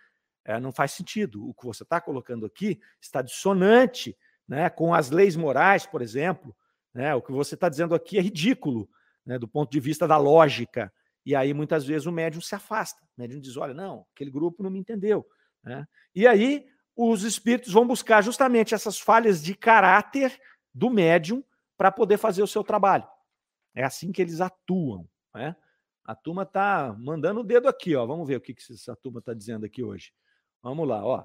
é, 0.46 0.60
não 0.60 0.72
faz 0.72 0.92
sentido. 0.92 1.48
O 1.48 1.54
que 1.54 1.66
você 1.66 1.84
está 1.84 2.00
colocando 2.00 2.46
aqui 2.46 2.80
está 3.02 3.22
dissonante 3.22 4.18
né, 4.48 4.70
com 4.70 4.94
as 4.94 5.10
leis 5.10 5.36
morais, 5.36 5.86
por 5.86 6.02
exemplo. 6.02 6.56
Né, 6.94 7.14
o 7.16 7.22
que 7.22 7.32
você 7.32 7.56
está 7.56 7.70
dizendo 7.70 7.96
aqui 7.96 8.18
é 8.18 8.22
ridículo 8.22 8.90
né, 9.26 9.38
do 9.38 9.48
ponto 9.48 9.72
de 9.72 9.80
vista 9.80 10.08
da 10.08 10.18
lógica. 10.18 10.92
E 11.26 11.36
aí, 11.36 11.54
muitas 11.54 11.86
vezes, 11.86 12.08
o 12.08 12.12
médium 12.12 12.42
se 12.42 12.56
afasta. 12.56 13.04
O 13.18 13.22
médium 13.22 13.40
diz: 13.40 13.58
olha, 13.58 13.74
não, 13.74 14.06
aquele 14.14 14.32
grupo 14.32 14.64
não 14.64 14.70
me 14.70 14.80
entendeu. 14.80 15.26
Né? 15.64 15.86
E 16.16 16.26
aí, 16.26 16.66
os 16.96 17.24
espíritos 17.24 17.74
vão 17.74 17.88
buscar 17.88 18.22
justamente 18.22 18.74
essas 18.74 19.00
falhas 19.00 19.42
de 19.42 19.56
caráter 19.56 20.40
do 20.74 20.90
médium 20.90 21.44
para 21.78 21.92
poder 21.92 22.18
fazer 22.18 22.44
o 22.44 22.48
seu 22.48 22.64
trabalho. 22.64 23.08
É 23.74 23.84
assim 23.84 24.12
que 24.12 24.22
eles 24.22 24.42
atuam. 24.42 25.08
Né? 25.34 25.56
A 26.06 26.16
turma 26.16 26.44
está 26.44 26.96
mandando 27.00 27.40
o 27.40 27.44
dedo 27.44 27.68
aqui, 27.68 27.96
ó. 27.96 28.06
Vamos 28.06 28.28
ver 28.28 28.36
o 28.36 28.42
que, 28.42 28.54
que 28.54 28.74
essa 28.74 28.96
turma 28.96 29.20
está 29.20 29.34
dizendo 29.34 29.66
aqui 29.66 29.84
hoje. 29.84 30.12
Vamos 30.62 30.88
lá, 30.88 31.04
ó. 31.04 31.24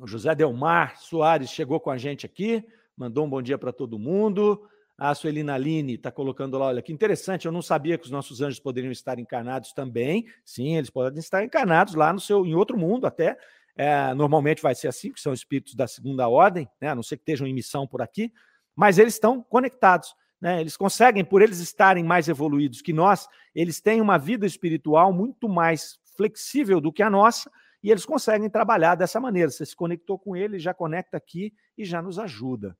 O 0.00 0.06
José 0.06 0.34
Delmar 0.34 1.00
Soares 1.00 1.50
chegou 1.50 1.80
com 1.80 1.90
a 1.90 1.98
gente 1.98 2.24
aqui, 2.24 2.64
mandou 2.96 3.26
um 3.26 3.30
bom 3.30 3.42
dia 3.42 3.58
para 3.58 3.72
todo 3.72 3.98
mundo. 3.98 4.68
A 4.96 5.14
Suelina 5.14 5.54
Aline 5.54 5.94
está 5.94 6.10
colocando 6.10 6.58
lá, 6.58 6.66
olha 6.66 6.82
que 6.82 6.92
interessante, 6.92 7.46
eu 7.46 7.52
não 7.52 7.62
sabia 7.62 7.96
que 7.96 8.04
os 8.04 8.10
nossos 8.10 8.40
anjos 8.40 8.58
poderiam 8.58 8.90
estar 8.90 9.18
encarnados 9.18 9.72
também. 9.72 10.26
Sim, 10.44 10.76
eles 10.76 10.90
podem 10.90 11.20
estar 11.20 11.44
encarnados 11.44 11.94
lá 11.94 12.12
no 12.12 12.20
seu, 12.20 12.44
em 12.44 12.54
outro 12.54 12.76
mundo 12.76 13.06
até, 13.06 13.38
é, 13.78 14.12
normalmente 14.12 14.60
vai 14.60 14.74
ser 14.74 14.88
assim, 14.88 15.12
que 15.12 15.20
são 15.20 15.32
espíritos 15.32 15.76
da 15.76 15.86
segunda 15.86 16.28
ordem, 16.28 16.68
né, 16.80 16.88
a 16.88 16.94
não 16.96 17.02
ser 17.02 17.16
que 17.16 17.22
estejam 17.22 17.46
em 17.46 17.54
missão 17.54 17.86
por 17.86 18.02
aqui, 18.02 18.32
mas 18.74 18.98
eles 18.98 19.14
estão 19.14 19.40
conectados. 19.40 20.14
Né, 20.40 20.60
eles 20.60 20.76
conseguem, 20.76 21.24
por 21.24 21.42
eles 21.42 21.60
estarem 21.60 22.04
mais 22.04 22.28
evoluídos 22.28 22.82
que 22.82 22.92
nós, 22.92 23.28
eles 23.54 23.80
têm 23.80 24.00
uma 24.00 24.18
vida 24.18 24.44
espiritual 24.46 25.12
muito 25.12 25.48
mais 25.48 25.98
flexível 26.16 26.80
do 26.80 26.92
que 26.92 27.02
a 27.02 27.08
nossa, 27.08 27.50
e 27.82 27.90
eles 27.90 28.04
conseguem 28.04 28.50
trabalhar 28.50 28.96
dessa 28.96 29.20
maneira. 29.20 29.50
Você 29.50 29.64
se 29.64 29.76
conectou 29.76 30.18
com 30.18 30.36
ele, 30.36 30.58
já 30.58 30.74
conecta 30.74 31.16
aqui 31.16 31.54
e 31.76 31.84
já 31.84 32.02
nos 32.02 32.18
ajuda. 32.18 32.76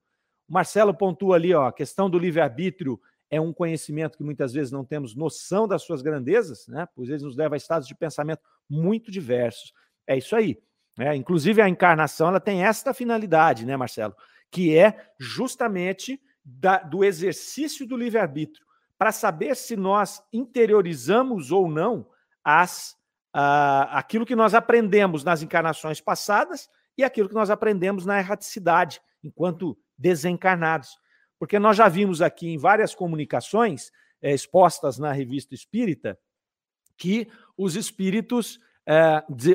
O 0.49 0.53
Marcelo 0.53 0.93
pontua 0.93 1.37
ali, 1.37 1.55
ó, 1.55 1.67
a 1.67 1.73
questão 1.73 2.11
do 2.11 2.19
livre-arbítrio 2.19 3.01
é 3.31 3.41
um 3.41 3.53
conhecimento 3.53 4.17
que 4.17 4.25
muitas 4.25 4.53
vezes 4.53 4.73
não 4.73 4.85
temos 4.85 5.15
noção 5.15 5.69
das 5.69 5.83
suas 5.83 6.03
grandezas, 6.03 6.67
né? 6.67 6.89
Pois 6.95 7.09
vezes 7.09 7.23
nos 7.23 7.37
leva 7.37 7.55
a 7.55 7.59
estados 7.59 7.87
de 7.87 7.95
pensamento 7.95 8.41
muito 8.69 9.11
diversos. 9.11 9.73
É 10.07 10.17
isso 10.17 10.35
aí. 10.35 10.59
Né? 10.99 11.15
Inclusive, 11.15 11.63
a 11.63 11.69
encarnação 11.69 12.27
ela 12.29 12.41
tem 12.41 12.65
esta 12.65 12.93
finalidade, 12.93 13.65
né, 13.65 13.77
Marcelo? 13.77 14.17
Que 14.51 14.77
é 14.77 15.13
justamente 15.19 16.21
da, 16.45 16.79
do 16.79 17.05
exercício 17.05 17.87
do 17.87 17.97
livre-arbítrio, 17.97 18.67
para 18.99 19.13
saber 19.13 19.55
se 19.55 19.77
nós 19.77 20.21
interiorizamos 20.33 21.53
ou 21.53 21.71
não 21.71 22.11
as, 22.43 22.97
aquilo 23.33 24.27
que 24.27 24.35
nós 24.35 24.55
aprendemos 24.55 25.23
nas 25.23 25.41
encarnações 25.41 26.01
passadas 26.01 26.69
e 26.97 27.05
aquilo 27.05 27.29
que 27.29 27.35
nós 27.35 27.49
aprendemos 27.49 28.05
na 28.05 28.19
erraticidade, 28.19 29.01
enquanto 29.23 29.79
desencarnados. 29.97 30.99
Porque 31.39 31.61
nós 31.61 31.77
já 31.77 31.87
vimos 31.87 32.21
aqui 32.21 32.49
em 32.49 32.59
várias 32.59 32.93
comunicações 32.93 33.93
é, 34.21 34.35
expostas 34.35 34.99
na 34.99 35.13
revista 35.13 35.55
Espírita 35.55 36.19
que 36.97 37.29
os 37.57 37.77
espíritos, 37.77 38.59
é, 38.89 39.23
de, 39.29 39.55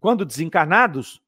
quando 0.00 0.24
desencarnados, 0.24 1.22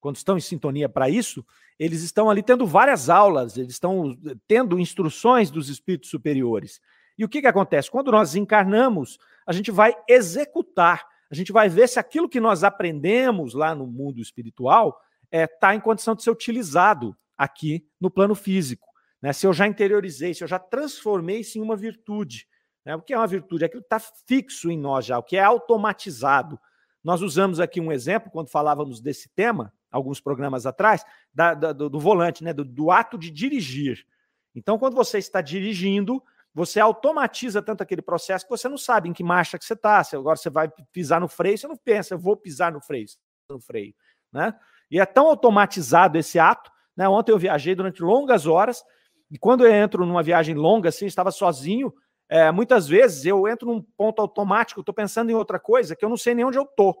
quando 0.00 0.16
estão 0.16 0.36
em 0.36 0.40
sintonia 0.40 0.88
para 0.88 1.10
isso, 1.10 1.44
eles 1.76 2.00
estão 2.02 2.30
ali 2.30 2.44
tendo 2.44 2.64
várias 2.64 3.10
aulas, 3.10 3.56
eles 3.56 3.72
estão 3.72 4.16
tendo 4.46 4.78
instruções 4.78 5.50
dos 5.50 5.68
espíritos 5.68 6.10
superiores. 6.10 6.80
E 7.18 7.24
o 7.24 7.28
que, 7.28 7.40
que 7.40 7.46
acontece? 7.48 7.90
Quando 7.90 8.12
nós 8.12 8.36
encarnamos, 8.36 9.18
a 9.44 9.52
gente 9.52 9.72
vai 9.72 9.96
executar, 10.08 11.04
a 11.28 11.34
gente 11.34 11.50
vai 11.50 11.68
ver 11.68 11.88
se 11.88 11.98
aquilo 11.98 12.28
que 12.28 12.40
nós 12.40 12.62
aprendemos 12.62 13.52
lá 13.52 13.74
no 13.74 13.86
mundo 13.86 14.20
espiritual 14.20 14.96
está 15.24 15.38
é, 15.38 15.46
tá 15.46 15.74
em 15.74 15.80
condição 15.80 16.14
de 16.14 16.22
ser 16.22 16.30
utilizado 16.30 17.16
aqui 17.36 17.84
no 18.00 18.10
plano 18.10 18.36
físico. 18.36 18.86
Né? 19.20 19.32
Se 19.32 19.46
eu 19.46 19.52
já 19.52 19.66
interiorizei, 19.66 20.34
se 20.34 20.44
eu 20.44 20.48
já 20.48 20.58
transformei 20.58 21.40
isso 21.40 21.58
em 21.58 21.62
uma 21.62 21.74
virtude. 21.74 22.46
Né? 22.84 22.94
O 22.94 23.02
que 23.02 23.12
é 23.12 23.18
uma 23.18 23.26
virtude? 23.26 23.64
Aquilo 23.64 23.82
que 23.82 23.94
está 23.94 24.00
fixo 24.26 24.70
em 24.70 24.78
nós 24.78 25.06
já, 25.06 25.18
o 25.18 25.22
que 25.22 25.36
é 25.36 25.42
automatizado. 25.42 26.60
Nós 27.02 27.20
usamos 27.20 27.58
aqui 27.58 27.80
um 27.80 27.90
exemplo 27.90 28.30
quando 28.30 28.48
falávamos 28.48 29.00
desse 29.00 29.28
tema, 29.28 29.72
alguns 29.90 30.20
programas 30.20 30.66
atrás, 30.66 31.04
da, 31.34 31.54
da, 31.54 31.72
do, 31.72 31.88
do, 31.88 31.98
volante, 31.98 32.44
né? 32.44 32.52
Do, 32.52 32.64
do, 32.64 32.90
ato 32.90 33.18
de 33.18 33.30
dirigir. 33.30 34.06
Então, 34.54 34.78
quando 34.78 34.94
você 34.94 35.18
está 35.18 35.40
dirigindo, 35.40 36.22
você 36.54 36.78
automatiza 36.78 37.62
tanto 37.62 37.82
aquele 37.82 38.02
processo 38.02 38.44
que 38.44 38.50
você 38.50 38.68
não 38.68 38.78
sabe 38.78 39.08
em 39.08 39.12
que 39.12 39.24
marcha 39.24 39.58
que 39.58 39.64
você 39.64 39.72
está. 39.72 40.02
Agora 40.12 40.36
você 40.36 40.50
vai 40.50 40.70
pisar 40.92 41.20
no 41.20 41.28
freio, 41.28 41.58
você 41.58 41.66
não 41.66 41.76
pensa, 41.76 42.14
eu 42.14 42.18
vou 42.18 42.36
pisar 42.36 42.72
no 42.72 42.80
freio, 42.80 43.06
no 43.48 43.60
freio, 43.60 43.94
né? 44.32 44.54
E 44.90 45.00
é 45.00 45.06
tão 45.06 45.26
automatizado 45.26 46.18
esse 46.18 46.38
ato. 46.38 46.70
Né? 46.96 47.08
Ontem 47.08 47.32
eu 47.32 47.38
viajei 47.38 47.74
durante 47.74 48.02
longas 48.02 48.46
horas 48.46 48.84
e 49.30 49.38
quando 49.38 49.64
eu 49.64 49.72
entro 49.72 50.04
numa 50.04 50.22
viagem 50.22 50.54
longa, 50.54 50.90
assim, 50.90 51.06
estava 51.06 51.30
sozinho, 51.30 51.92
é, 52.28 52.50
muitas 52.50 52.88
vezes 52.88 53.24
eu 53.26 53.46
entro 53.46 53.68
num 53.68 53.82
ponto 53.82 54.20
automático, 54.20 54.80
estou 54.80 54.94
pensando 54.94 55.30
em 55.30 55.34
outra 55.34 55.58
coisa 55.58 55.94
que 55.94 56.04
eu 56.04 56.08
não 56.08 56.16
sei 56.16 56.34
nem 56.34 56.44
onde 56.44 56.58
eu 56.58 56.62
estou. 56.62 56.96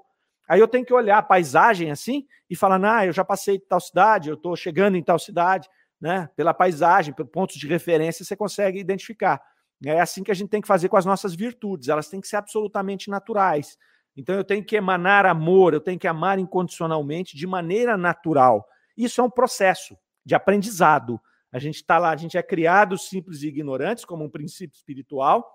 Aí 0.48 0.60
eu 0.60 0.68
tenho 0.68 0.84
que 0.84 0.92
olhar 0.92 1.18
a 1.18 1.22
paisagem 1.22 1.90
assim 1.90 2.26
e 2.50 2.56
falar, 2.56 2.82
ah, 2.84 3.06
eu 3.06 3.12
já 3.12 3.24
passei 3.24 3.58
tal 3.58 3.80
cidade, 3.80 4.28
eu 4.28 4.34
estou 4.34 4.54
chegando 4.56 4.96
em 4.96 5.02
tal 5.02 5.18
cidade 5.18 5.68
né? 6.02 6.28
Pela 6.34 6.52
paisagem, 6.52 7.14
por 7.14 7.24
pontos 7.26 7.54
de 7.54 7.68
referência, 7.68 8.24
você 8.24 8.34
consegue 8.34 8.76
identificar. 8.76 9.40
É 9.84 10.00
assim 10.00 10.24
que 10.24 10.32
a 10.32 10.34
gente 10.34 10.50
tem 10.50 10.60
que 10.60 10.66
fazer 10.66 10.88
com 10.88 10.96
as 10.96 11.06
nossas 11.06 11.32
virtudes, 11.32 11.88
elas 11.88 12.08
têm 12.08 12.20
que 12.20 12.26
ser 12.26 12.36
absolutamente 12.36 13.08
naturais. 13.08 13.78
Então 14.16 14.34
eu 14.34 14.42
tenho 14.42 14.64
que 14.64 14.74
emanar 14.74 15.24
amor, 15.24 15.72
eu 15.72 15.80
tenho 15.80 15.98
que 15.98 16.08
amar 16.08 16.40
incondicionalmente 16.40 17.36
de 17.36 17.46
maneira 17.46 17.96
natural. 17.96 18.66
Isso 18.96 19.20
é 19.20 19.24
um 19.24 19.30
processo 19.30 19.96
de 20.26 20.34
aprendizado. 20.34 21.20
A 21.52 21.58
gente 21.58 21.76
está 21.76 21.98
lá, 21.98 22.10
a 22.10 22.16
gente 22.16 22.38
é 22.38 22.42
criado 22.42 22.96
simples 22.96 23.42
e 23.42 23.48
ignorantes, 23.48 24.04
como 24.04 24.24
um 24.24 24.30
princípio 24.30 24.74
espiritual. 24.74 25.46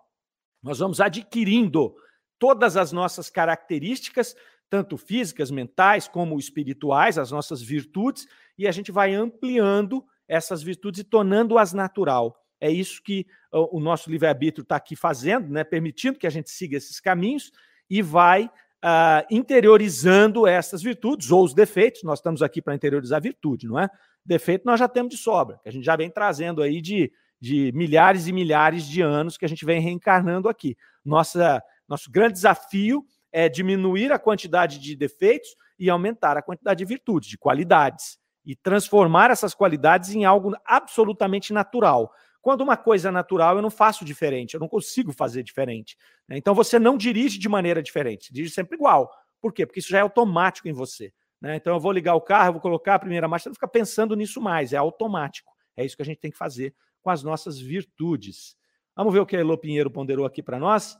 Nós 0.61 0.79
vamos 0.79 1.01
adquirindo 1.01 1.95
todas 2.37 2.77
as 2.77 2.91
nossas 2.91 3.29
características, 3.29 4.35
tanto 4.69 4.97
físicas, 4.97 5.49
mentais, 5.49 6.07
como 6.07 6.37
espirituais, 6.37 7.17
as 7.17 7.31
nossas 7.31 7.61
virtudes, 7.61 8.27
e 8.57 8.67
a 8.67 8.71
gente 8.71 8.91
vai 8.91 9.13
ampliando 9.13 10.05
essas 10.27 10.61
virtudes 10.61 11.01
e 11.01 11.03
tornando-as 11.03 11.73
natural. 11.73 12.37
É 12.59 12.69
isso 12.69 13.01
que 13.03 13.25
o 13.51 13.79
nosso 13.79 14.09
livre-arbítrio 14.09 14.63
está 14.63 14.75
aqui 14.75 14.95
fazendo, 14.95 15.49
né? 15.49 15.63
permitindo 15.63 16.19
que 16.19 16.27
a 16.27 16.29
gente 16.29 16.49
siga 16.49 16.75
esses 16.77 16.99
caminhos 16.99 17.51
e 17.89 18.01
vai 18.01 18.45
uh, 18.45 19.25
interiorizando 19.29 20.45
essas 20.47 20.81
virtudes 20.81 21.31
ou 21.31 21.43
os 21.43 21.53
defeitos. 21.53 22.03
Nós 22.03 22.19
estamos 22.19 22.41
aqui 22.41 22.61
para 22.61 22.75
interiorizar 22.75 23.21
virtude, 23.21 23.67
não 23.67 23.79
é? 23.79 23.89
Defeito 24.27 24.65
nós 24.65 24.77
já 24.77 24.89
temos 24.89 25.11
de 25.11 25.17
sobra, 25.17 25.57
que 25.63 25.69
a 25.69 25.71
gente 25.71 25.85
já 25.85 25.95
vem 25.95 26.09
trazendo 26.09 26.61
aí 26.61 26.81
de, 26.81 27.09
de 27.39 27.71
milhares 27.73 28.27
e 28.27 28.33
milhares 28.33 28.83
de 28.85 29.01
anos 29.01 29.37
que 29.37 29.45
a 29.45 29.47
gente 29.47 29.65
vem 29.65 29.79
reencarnando 29.79 30.49
aqui. 30.49 30.75
Nossa, 31.03 31.63
nosso 31.87 32.11
grande 32.11 32.33
desafio 32.33 33.05
é 33.31 33.47
diminuir 33.47 34.11
a 34.11 34.19
quantidade 34.19 34.79
de 34.79 34.97
defeitos 34.97 35.55
e 35.79 35.89
aumentar 35.89 36.35
a 36.35 36.41
quantidade 36.41 36.79
de 36.79 36.85
virtudes, 36.85 37.29
de 37.29 37.37
qualidades 37.37 38.17
e 38.45 38.53
transformar 38.53 39.31
essas 39.31 39.53
qualidades 39.53 40.13
em 40.13 40.25
algo 40.25 40.53
absolutamente 40.65 41.53
natural. 41.53 42.11
Quando 42.41 42.61
uma 42.61 42.75
coisa 42.75 43.09
é 43.09 43.11
natural, 43.11 43.55
eu 43.55 43.61
não 43.61 43.69
faço 43.69 44.03
diferente, 44.03 44.53
eu 44.53 44.59
não 44.59 44.67
consigo 44.67 45.13
fazer 45.13 45.43
diferente. 45.43 45.97
Né? 46.27 46.37
Então 46.37 46.53
você 46.53 46.77
não 46.77 46.97
dirige 46.97 47.39
de 47.39 47.47
maneira 47.47 47.81
diferente, 47.81 48.33
dirige 48.33 48.53
sempre 48.53 48.75
igual. 48.75 49.09
Por 49.39 49.53
quê? 49.53 49.65
Porque 49.65 49.79
isso 49.79 49.89
já 49.89 49.99
é 49.99 50.01
automático 50.01 50.67
em 50.67 50.73
você. 50.73 51.13
Né? 51.41 51.55
Então 51.55 51.73
eu 51.73 51.79
vou 51.79 51.91
ligar 51.91 52.15
o 52.15 52.21
carro, 52.21 52.53
vou 52.53 52.61
colocar 52.61 52.95
a 52.95 52.99
primeira 52.99 53.27
marcha, 53.27 53.49
não 53.49 53.53
fica 53.53 53.67
pensando 53.67 54.15
nisso 54.15 54.41
mais, 54.41 54.73
é 54.73 54.77
automático. 54.77 55.51
É 55.75 55.85
isso 55.85 55.95
que 55.95 56.01
a 56.01 56.05
gente 56.05 56.19
tem 56.19 56.31
que 56.31 56.37
fazer 56.37 56.75
com 57.01 57.09
as 57.09 57.23
nossas 57.23 57.59
virtudes. 57.59 58.57
Vamos 58.95 59.13
ver 59.13 59.19
o 59.19 59.25
que 59.25 59.37
a 59.37 59.39
Elô 59.39 59.57
Pinheiro 59.57 59.91
ponderou 59.91 60.25
aqui 60.25 60.41
para 60.41 60.57
nós? 60.57 60.97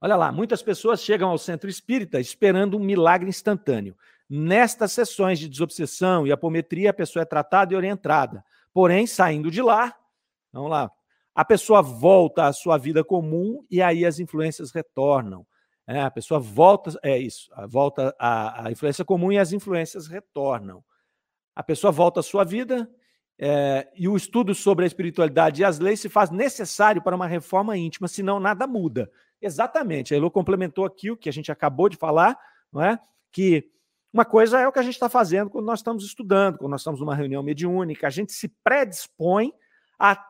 Olha 0.00 0.14
lá, 0.14 0.30
muitas 0.30 0.62
pessoas 0.62 1.02
chegam 1.02 1.28
ao 1.28 1.38
centro 1.38 1.68
espírita 1.68 2.20
esperando 2.20 2.76
um 2.76 2.80
milagre 2.80 3.28
instantâneo. 3.28 3.96
Nestas 4.30 4.92
sessões 4.92 5.38
de 5.38 5.48
desobsessão 5.48 6.24
e 6.24 6.30
apometria, 6.30 6.90
a 6.90 6.94
pessoa 6.94 7.22
é 7.22 7.26
tratada 7.26 7.72
e 7.72 7.76
orientada. 7.76 8.44
Porém, 8.72 9.06
saindo 9.08 9.50
de 9.50 9.60
lá, 9.60 9.92
vamos 10.52 10.70
lá, 10.70 10.88
a 11.34 11.44
pessoa 11.44 11.82
volta 11.82 12.46
à 12.46 12.52
sua 12.52 12.78
vida 12.78 13.02
comum 13.02 13.64
e 13.70 13.82
aí 13.82 14.04
as 14.04 14.18
influências 14.20 14.70
retornam. 14.70 15.46
É, 15.90 16.02
a 16.02 16.10
pessoa 16.10 16.38
volta, 16.38 16.98
é 17.02 17.16
isso, 17.16 17.50
volta 17.66 18.14
à, 18.18 18.70
influência 18.70 19.06
comum 19.06 19.32
e 19.32 19.38
as 19.38 19.52
influências 19.52 20.06
retornam. 20.06 20.84
A 21.56 21.62
pessoa 21.62 21.90
volta 21.90 22.20
à 22.20 22.22
sua 22.22 22.44
vida 22.44 22.86
é, 23.38 23.88
e 23.96 24.06
o 24.06 24.14
estudo 24.14 24.54
sobre 24.54 24.84
a 24.84 24.86
espiritualidade 24.86 25.62
e 25.62 25.64
as 25.64 25.78
leis 25.78 25.98
se 25.98 26.10
faz 26.10 26.30
necessário 26.30 27.00
para 27.00 27.16
uma 27.16 27.26
reforma 27.26 27.74
íntima, 27.74 28.06
senão 28.06 28.38
nada 28.38 28.66
muda. 28.66 29.10
Exatamente. 29.40 30.14
A 30.14 30.30
complementou 30.30 30.84
aqui 30.84 31.10
o 31.10 31.16
que 31.16 31.30
a 31.30 31.32
gente 31.32 31.50
acabou 31.50 31.88
de 31.88 31.96
falar, 31.96 32.38
não 32.70 32.82
é? 32.82 33.00
Que 33.32 33.70
uma 34.12 34.26
coisa 34.26 34.60
é 34.60 34.68
o 34.68 34.72
que 34.72 34.78
a 34.78 34.82
gente 34.82 34.94
está 34.94 35.08
fazendo 35.08 35.48
quando 35.48 35.64
nós 35.64 35.78
estamos 35.78 36.04
estudando, 36.04 36.58
quando 36.58 36.70
nós 36.70 36.82
estamos 36.82 37.00
numa 37.00 37.14
reunião 37.14 37.42
mediúnica, 37.42 38.06
a 38.06 38.10
gente 38.10 38.34
se 38.34 38.48
predispõe 38.62 39.54
a 39.98 40.22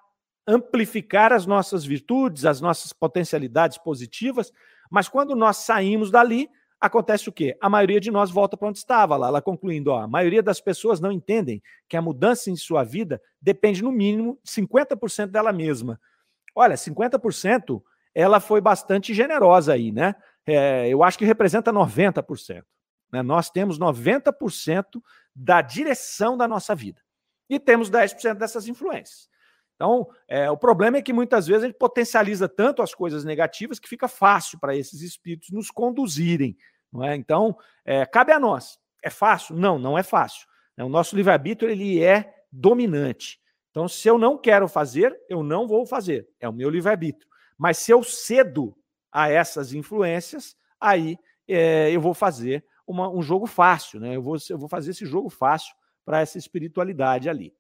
amplificar 0.47 1.33
as 1.33 1.47
nossas 1.47 1.85
virtudes, 1.85 2.45
as 2.45 2.61
nossas 2.61 2.93
potencialidades 2.93 3.77
positivas, 3.77 4.53
mas 4.91 5.09
quando 5.09 5.35
nós 5.35 5.59
saímos 5.59 6.11
dali, 6.11 6.49
acontece 6.81 7.29
o 7.29 7.33
quê? 7.33 7.57
A 7.61 7.69
maioria 7.69 8.01
de 8.01 8.11
nós 8.11 8.31
volta 8.31 8.57
para 8.57 8.69
onde 8.69 8.79
estava 8.79 9.17
lá, 9.17 9.29
ela 9.29 9.43
concluindo, 9.43 9.91
ó, 9.91 10.01
a 10.01 10.09
maioria 10.09 10.43
das 10.43 10.61
pessoas 10.61 11.01
não 11.01 11.11
entendem 11.11 11.63
que 11.89 11.97
a 11.97 12.03
mudança 12.03 12.51
em 12.51 12.57
sua 12.57 12.85
vida 12.85 13.21
depende 13.41 13.83
no 13.83 13.91
mínimo 13.91 14.39
de 14.43 14.51
50% 14.51 15.27
dela 15.27 15.53
mesma. 15.53 16.01
Olha, 16.55 16.75
50% 16.75 17.83
ela 18.15 18.41
foi 18.41 18.61
bastante 18.61 19.15
generosa 19.15 19.73
aí, 19.75 19.93
né? 19.93 20.15
É, 20.47 20.89
eu 20.89 21.03
acho 21.03 21.19
que 21.19 21.25
representa 21.25 21.73
90%. 21.73 22.65
Né? 23.13 23.23
Nós 23.23 23.51
temos 23.51 23.79
90% 23.79 24.85
da 25.35 25.61
direção 25.61 26.37
da 26.37 26.49
nossa 26.49 26.75
vida. 26.75 27.01
E 27.49 27.59
temos 27.59 27.91
10% 27.91 28.35
dessas 28.35 28.67
influências. 28.67 29.29
Então, 29.79 30.09
é, 30.27 30.51
o 30.51 30.57
problema 30.57 30.97
é 30.97 31.03
que 31.03 31.13
muitas 31.13 31.47
vezes 31.47 31.63
a 31.63 31.67
gente 31.69 31.79
potencializa 31.79 32.49
tanto 32.49 32.83
as 32.83 32.93
coisas 32.93 33.25
negativas 33.25 33.79
que 33.79 33.89
fica 33.89 34.09
fácil 34.09 34.59
para 34.59 34.75
esses 34.77 35.03
espíritos 35.03 35.51
nos 35.51 35.71
conduzirem. 35.71 36.57
Não 36.93 37.05
é? 37.05 37.15
Então, 37.15 37.57
é, 37.85 38.05
cabe 38.05 38.33
a 38.33 38.41
nós. 38.41 38.77
É 39.05 39.09
fácil? 39.09 39.55
Não, 39.55 39.79
não 39.79 39.97
é 39.97 40.03
fácil. 40.03 40.49
Né? 40.77 40.83
O 40.83 40.89
nosso 40.89 41.15
livre-arbítrio 41.15 41.71
ele 41.71 42.03
é 42.03 42.35
dominante. 42.51 43.39
Então, 43.71 43.87
se 43.87 44.09
eu 44.09 44.19
não 44.19 44.37
quero 44.37 44.67
fazer, 44.67 45.17
eu 45.29 45.45
não 45.45 45.69
vou 45.69 45.87
fazer. 45.87 46.29
É 46.41 46.49
o 46.49 46.53
meu 46.53 46.69
livre-arbítrio. 46.69 47.29
Mas 47.57 47.79
se 47.79 47.93
eu 47.93 48.03
cedo 48.03 48.77
a 49.13 49.31
essas 49.31 49.73
influências, 49.73 50.57
aí 50.81 51.17
é, 51.47 51.89
eu 51.93 52.01
vou 52.01 52.15
fazer 52.15 52.65
uma, 52.85 53.09
um 53.09 53.23
jogo 53.23 53.47
fácil, 53.47 54.01
né? 54.01 54.17
Eu 54.17 54.23
vou, 54.23 54.37
eu 54.51 54.59
vou 54.59 54.69
fazer 54.69 54.91
esse 54.91 55.07
jogo 55.07 55.31
fácil 55.31 55.73
para 56.05 56.21
essa 56.21 56.37
espiritualidade 56.37 57.29
ali. 57.29 57.55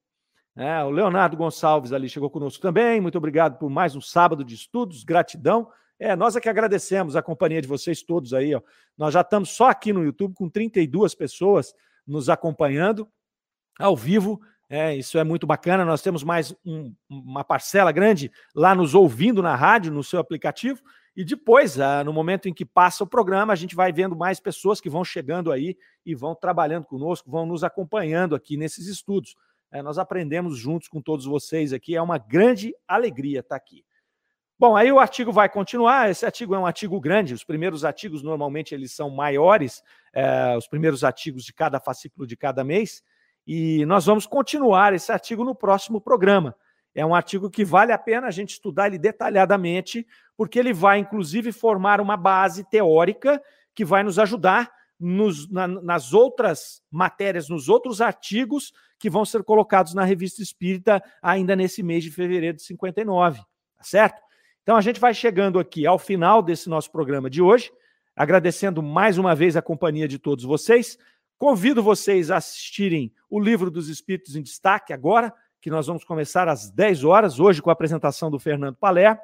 É, 0.61 0.83
o 0.83 0.91
Leonardo 0.91 1.37
Gonçalves 1.37 1.93
ali 1.93 2.09
chegou 2.09 2.29
conosco 2.29 2.61
também. 2.61 3.01
Muito 3.01 3.17
obrigado 3.17 3.57
por 3.61 3.71
mais 3.71 3.95
um 3.95 4.01
sábado 4.01 4.45
de 4.45 4.57
estudos. 4.57 5.05
Gratidão. 5.05 5.71
É, 6.01 6.17
nós 6.17 6.35
é 6.35 6.41
que 6.41 6.49
agradecemos 6.49 7.15
a 7.15 7.23
companhia 7.23 7.63
de 7.63 7.69
vocês 7.69 8.03
todos 8.03 8.35
aí. 8.35 8.53
Ó. 8.53 8.61
Nós 8.97 9.15
já 9.15 9.21
estamos 9.21 9.51
só 9.51 9.69
aqui 9.69 9.93
no 9.93 10.03
YouTube 10.03 10.35
com 10.35 10.49
32 10.49 11.15
pessoas 11.15 11.73
nos 12.05 12.29
acompanhando 12.29 13.09
ao 13.79 13.97
vivo. 13.97 14.41
É, 14.69 14.97
isso 14.97 15.17
é 15.17 15.23
muito 15.23 15.47
bacana. 15.47 15.85
Nós 15.85 16.03
temos 16.03 16.25
mais 16.25 16.53
um, 16.67 16.93
uma 17.09 17.45
parcela 17.45 17.93
grande 17.93 18.29
lá 18.53 18.75
nos 18.75 18.97
ouvindo 18.97 19.41
na 19.41 19.55
rádio, 19.55 19.93
no 19.93 20.03
seu 20.03 20.19
aplicativo. 20.19 20.83
E 21.17 21.25
depois, 21.25 21.79
ah, 21.79 22.03
no 22.03 22.13
momento 22.13 22.49
em 22.49 22.53
que 22.53 22.65
passa 22.65 23.05
o 23.05 23.07
programa, 23.07 23.53
a 23.53 23.57
gente 23.57 23.77
vai 23.77 23.93
vendo 23.93 24.17
mais 24.17 24.41
pessoas 24.41 24.81
que 24.81 24.91
vão 24.91 25.05
chegando 25.05 25.53
aí 25.53 25.77
e 26.05 26.17
vão 26.17 26.35
trabalhando 26.35 26.85
conosco, 26.85 27.31
vão 27.31 27.47
nos 27.47 27.63
acompanhando 27.63 28.35
aqui 28.35 28.57
nesses 28.57 28.89
estudos. 28.89 29.37
É, 29.71 29.83
nós 29.83 29.99
aprendemos 29.99 30.59
juntos 30.59 30.89
com 30.89 31.01
todos 31.01 31.27
vocês 31.27 31.73
aqui. 31.73 31.95
É 31.95 32.03
uma 32.03 32.19
grande 32.19 32.75
alegria 32.87 33.41
estar 33.41 33.57
aqui. 33.57 33.85
Bom, 34.59 34.75
aí 34.75 34.91
o 34.91 34.99
artigo 34.99 35.31
vai 35.31 35.49
continuar. 35.49 36.11
Esse 36.11 36.27
artigo 36.27 36.55
é 36.55 36.59
um 36.59 36.67
artigo 36.67 37.01
grande. 37.01 37.35
Os 37.35 37.45
primeiros 37.45 37.85
artigos 37.85 38.23
normalmente 38.23 38.75
eles 38.75 38.93
são 38.93 39.09
maiores, 39.09 39.83
é, 40.13 40.57
os 40.57 40.67
primeiros 40.67 41.05
artigos 41.05 41.45
de 41.45 41.53
cada 41.53 41.79
fascículo 41.79 42.27
de 42.27 42.37
cada 42.37 42.65
mês. 42.65 43.03
E 43.47 43.87
nós 43.87 44.07
vamos 44.07 44.27
continuar 44.27 44.93
esse 44.95 45.13
artigo 45.13 45.45
no 45.45 45.55
próximo 45.55 46.01
programa. 46.01 46.57
É 46.95 47.07
um 47.07 47.15
artigo 47.15 47.49
que 47.49 47.65
vale 47.65 47.93
a 47.93 47.99
pena 47.99 48.27
a 48.27 48.31
gente 48.33 48.51
estudar 48.51 48.89
ele 48.89 48.99
detalhadamente, 48.99 50.05
porque 50.37 50.59
ele 50.59 50.73
vai, 50.73 50.99
inclusive, 50.99 51.53
formar 51.53 52.01
uma 52.01 52.17
base 52.17 52.65
teórica 52.69 53.41
que 53.75 53.85
vai 53.85 54.03
nos 54.03 54.19
ajudar 54.19 54.69
nos, 54.99 55.49
na, 55.49 55.69
nas 55.69 56.13
outras 56.13 56.83
matérias, 56.91 57.49
nos 57.49 57.69
outros 57.69 58.01
artigos 58.01 58.73
que 58.99 59.09
vão 59.09 59.25
ser 59.25 59.45
colocados 59.45 59.95
na 59.95 60.05
Revista 60.05 60.43
Espírita 60.43 61.03
ainda 61.23 61.55
nesse 61.55 61.83
mês 61.83 62.03
de 62.03 62.11
fevereiro 62.11 62.57
de 62.57 62.63
59, 62.63 63.39
tá 63.39 63.85
certo? 63.85 64.21
Então 64.63 64.77
a 64.77 64.81
gente 64.81 65.01
vai 65.01 65.15
chegando 65.15 65.59
aqui 65.59 65.87
ao 65.87 65.99
final 65.99 66.43
desse 66.43 66.69
nosso 66.69 66.91
programa 66.91 67.31
de 67.31 67.41
hoje, 67.41 67.73
agradecendo 68.15 68.83
mais 68.83 69.17
uma 69.17 69.35
vez 69.35 69.57
a 69.57 69.63
companhia 69.63 70.09
de 70.09 70.19
todos 70.19 70.45
vocês. 70.45 70.99
Convido 71.39 71.83
vocês 71.83 72.31
a 72.31 72.37
assistirem 72.37 73.13
o 73.31 73.39
Livro 73.39 73.71
dos 73.71 73.89
Espíritos 73.89 74.35
em 74.35 74.43
Destaque 74.43 74.93
agora, 74.93 75.33
que 75.61 75.71
nós 75.71 75.87
vamos 75.87 76.05
começar 76.05 76.49
às 76.49 76.71
10 76.71 77.05
horas, 77.05 77.39
hoje 77.39 77.63
com 77.63 77.71
a 77.71 77.73
apresentação 77.73 78.31
do 78.31 78.39
Fernando 78.39 78.77
Palermo, 78.77 79.21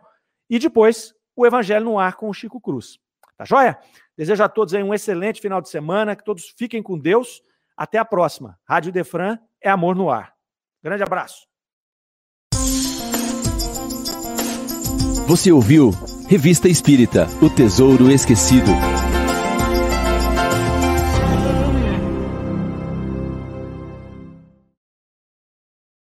e 0.48 0.58
depois 0.58 1.14
o 1.34 1.44
Evangelho 1.44 1.84
no 1.84 1.98
Ar 1.98 2.14
com 2.14 2.28
o 2.28 2.34
Chico 2.34 2.60
Cruz. 2.60 2.98
Tá 3.36 3.44
joia? 3.44 3.78
Desejo 4.16 4.44
a 4.44 4.48
todos 4.48 4.74
aí 4.74 4.82
um 4.82 4.94
excelente 4.94 5.40
final 5.40 5.60
de 5.60 5.68
semana, 5.68 6.14
que 6.14 6.24
todos 6.24 6.54
fiquem 6.56 6.82
com 6.82 6.98
Deus. 6.98 7.42
Até 7.76 7.98
a 7.98 8.04
próxima. 8.04 8.58
Rádio 8.64 8.92
Defran 8.92 9.36
é 9.64 9.70
amor 9.70 9.96
no 9.96 10.10
ar. 10.10 10.34
Grande 10.82 11.02
abraço. 11.02 11.46
Você 15.26 15.50
ouviu 15.50 15.90
Revista 16.28 16.68
Espírita 16.68 17.26
O 17.40 17.48
Tesouro 17.48 18.10
Esquecido. 18.10 18.70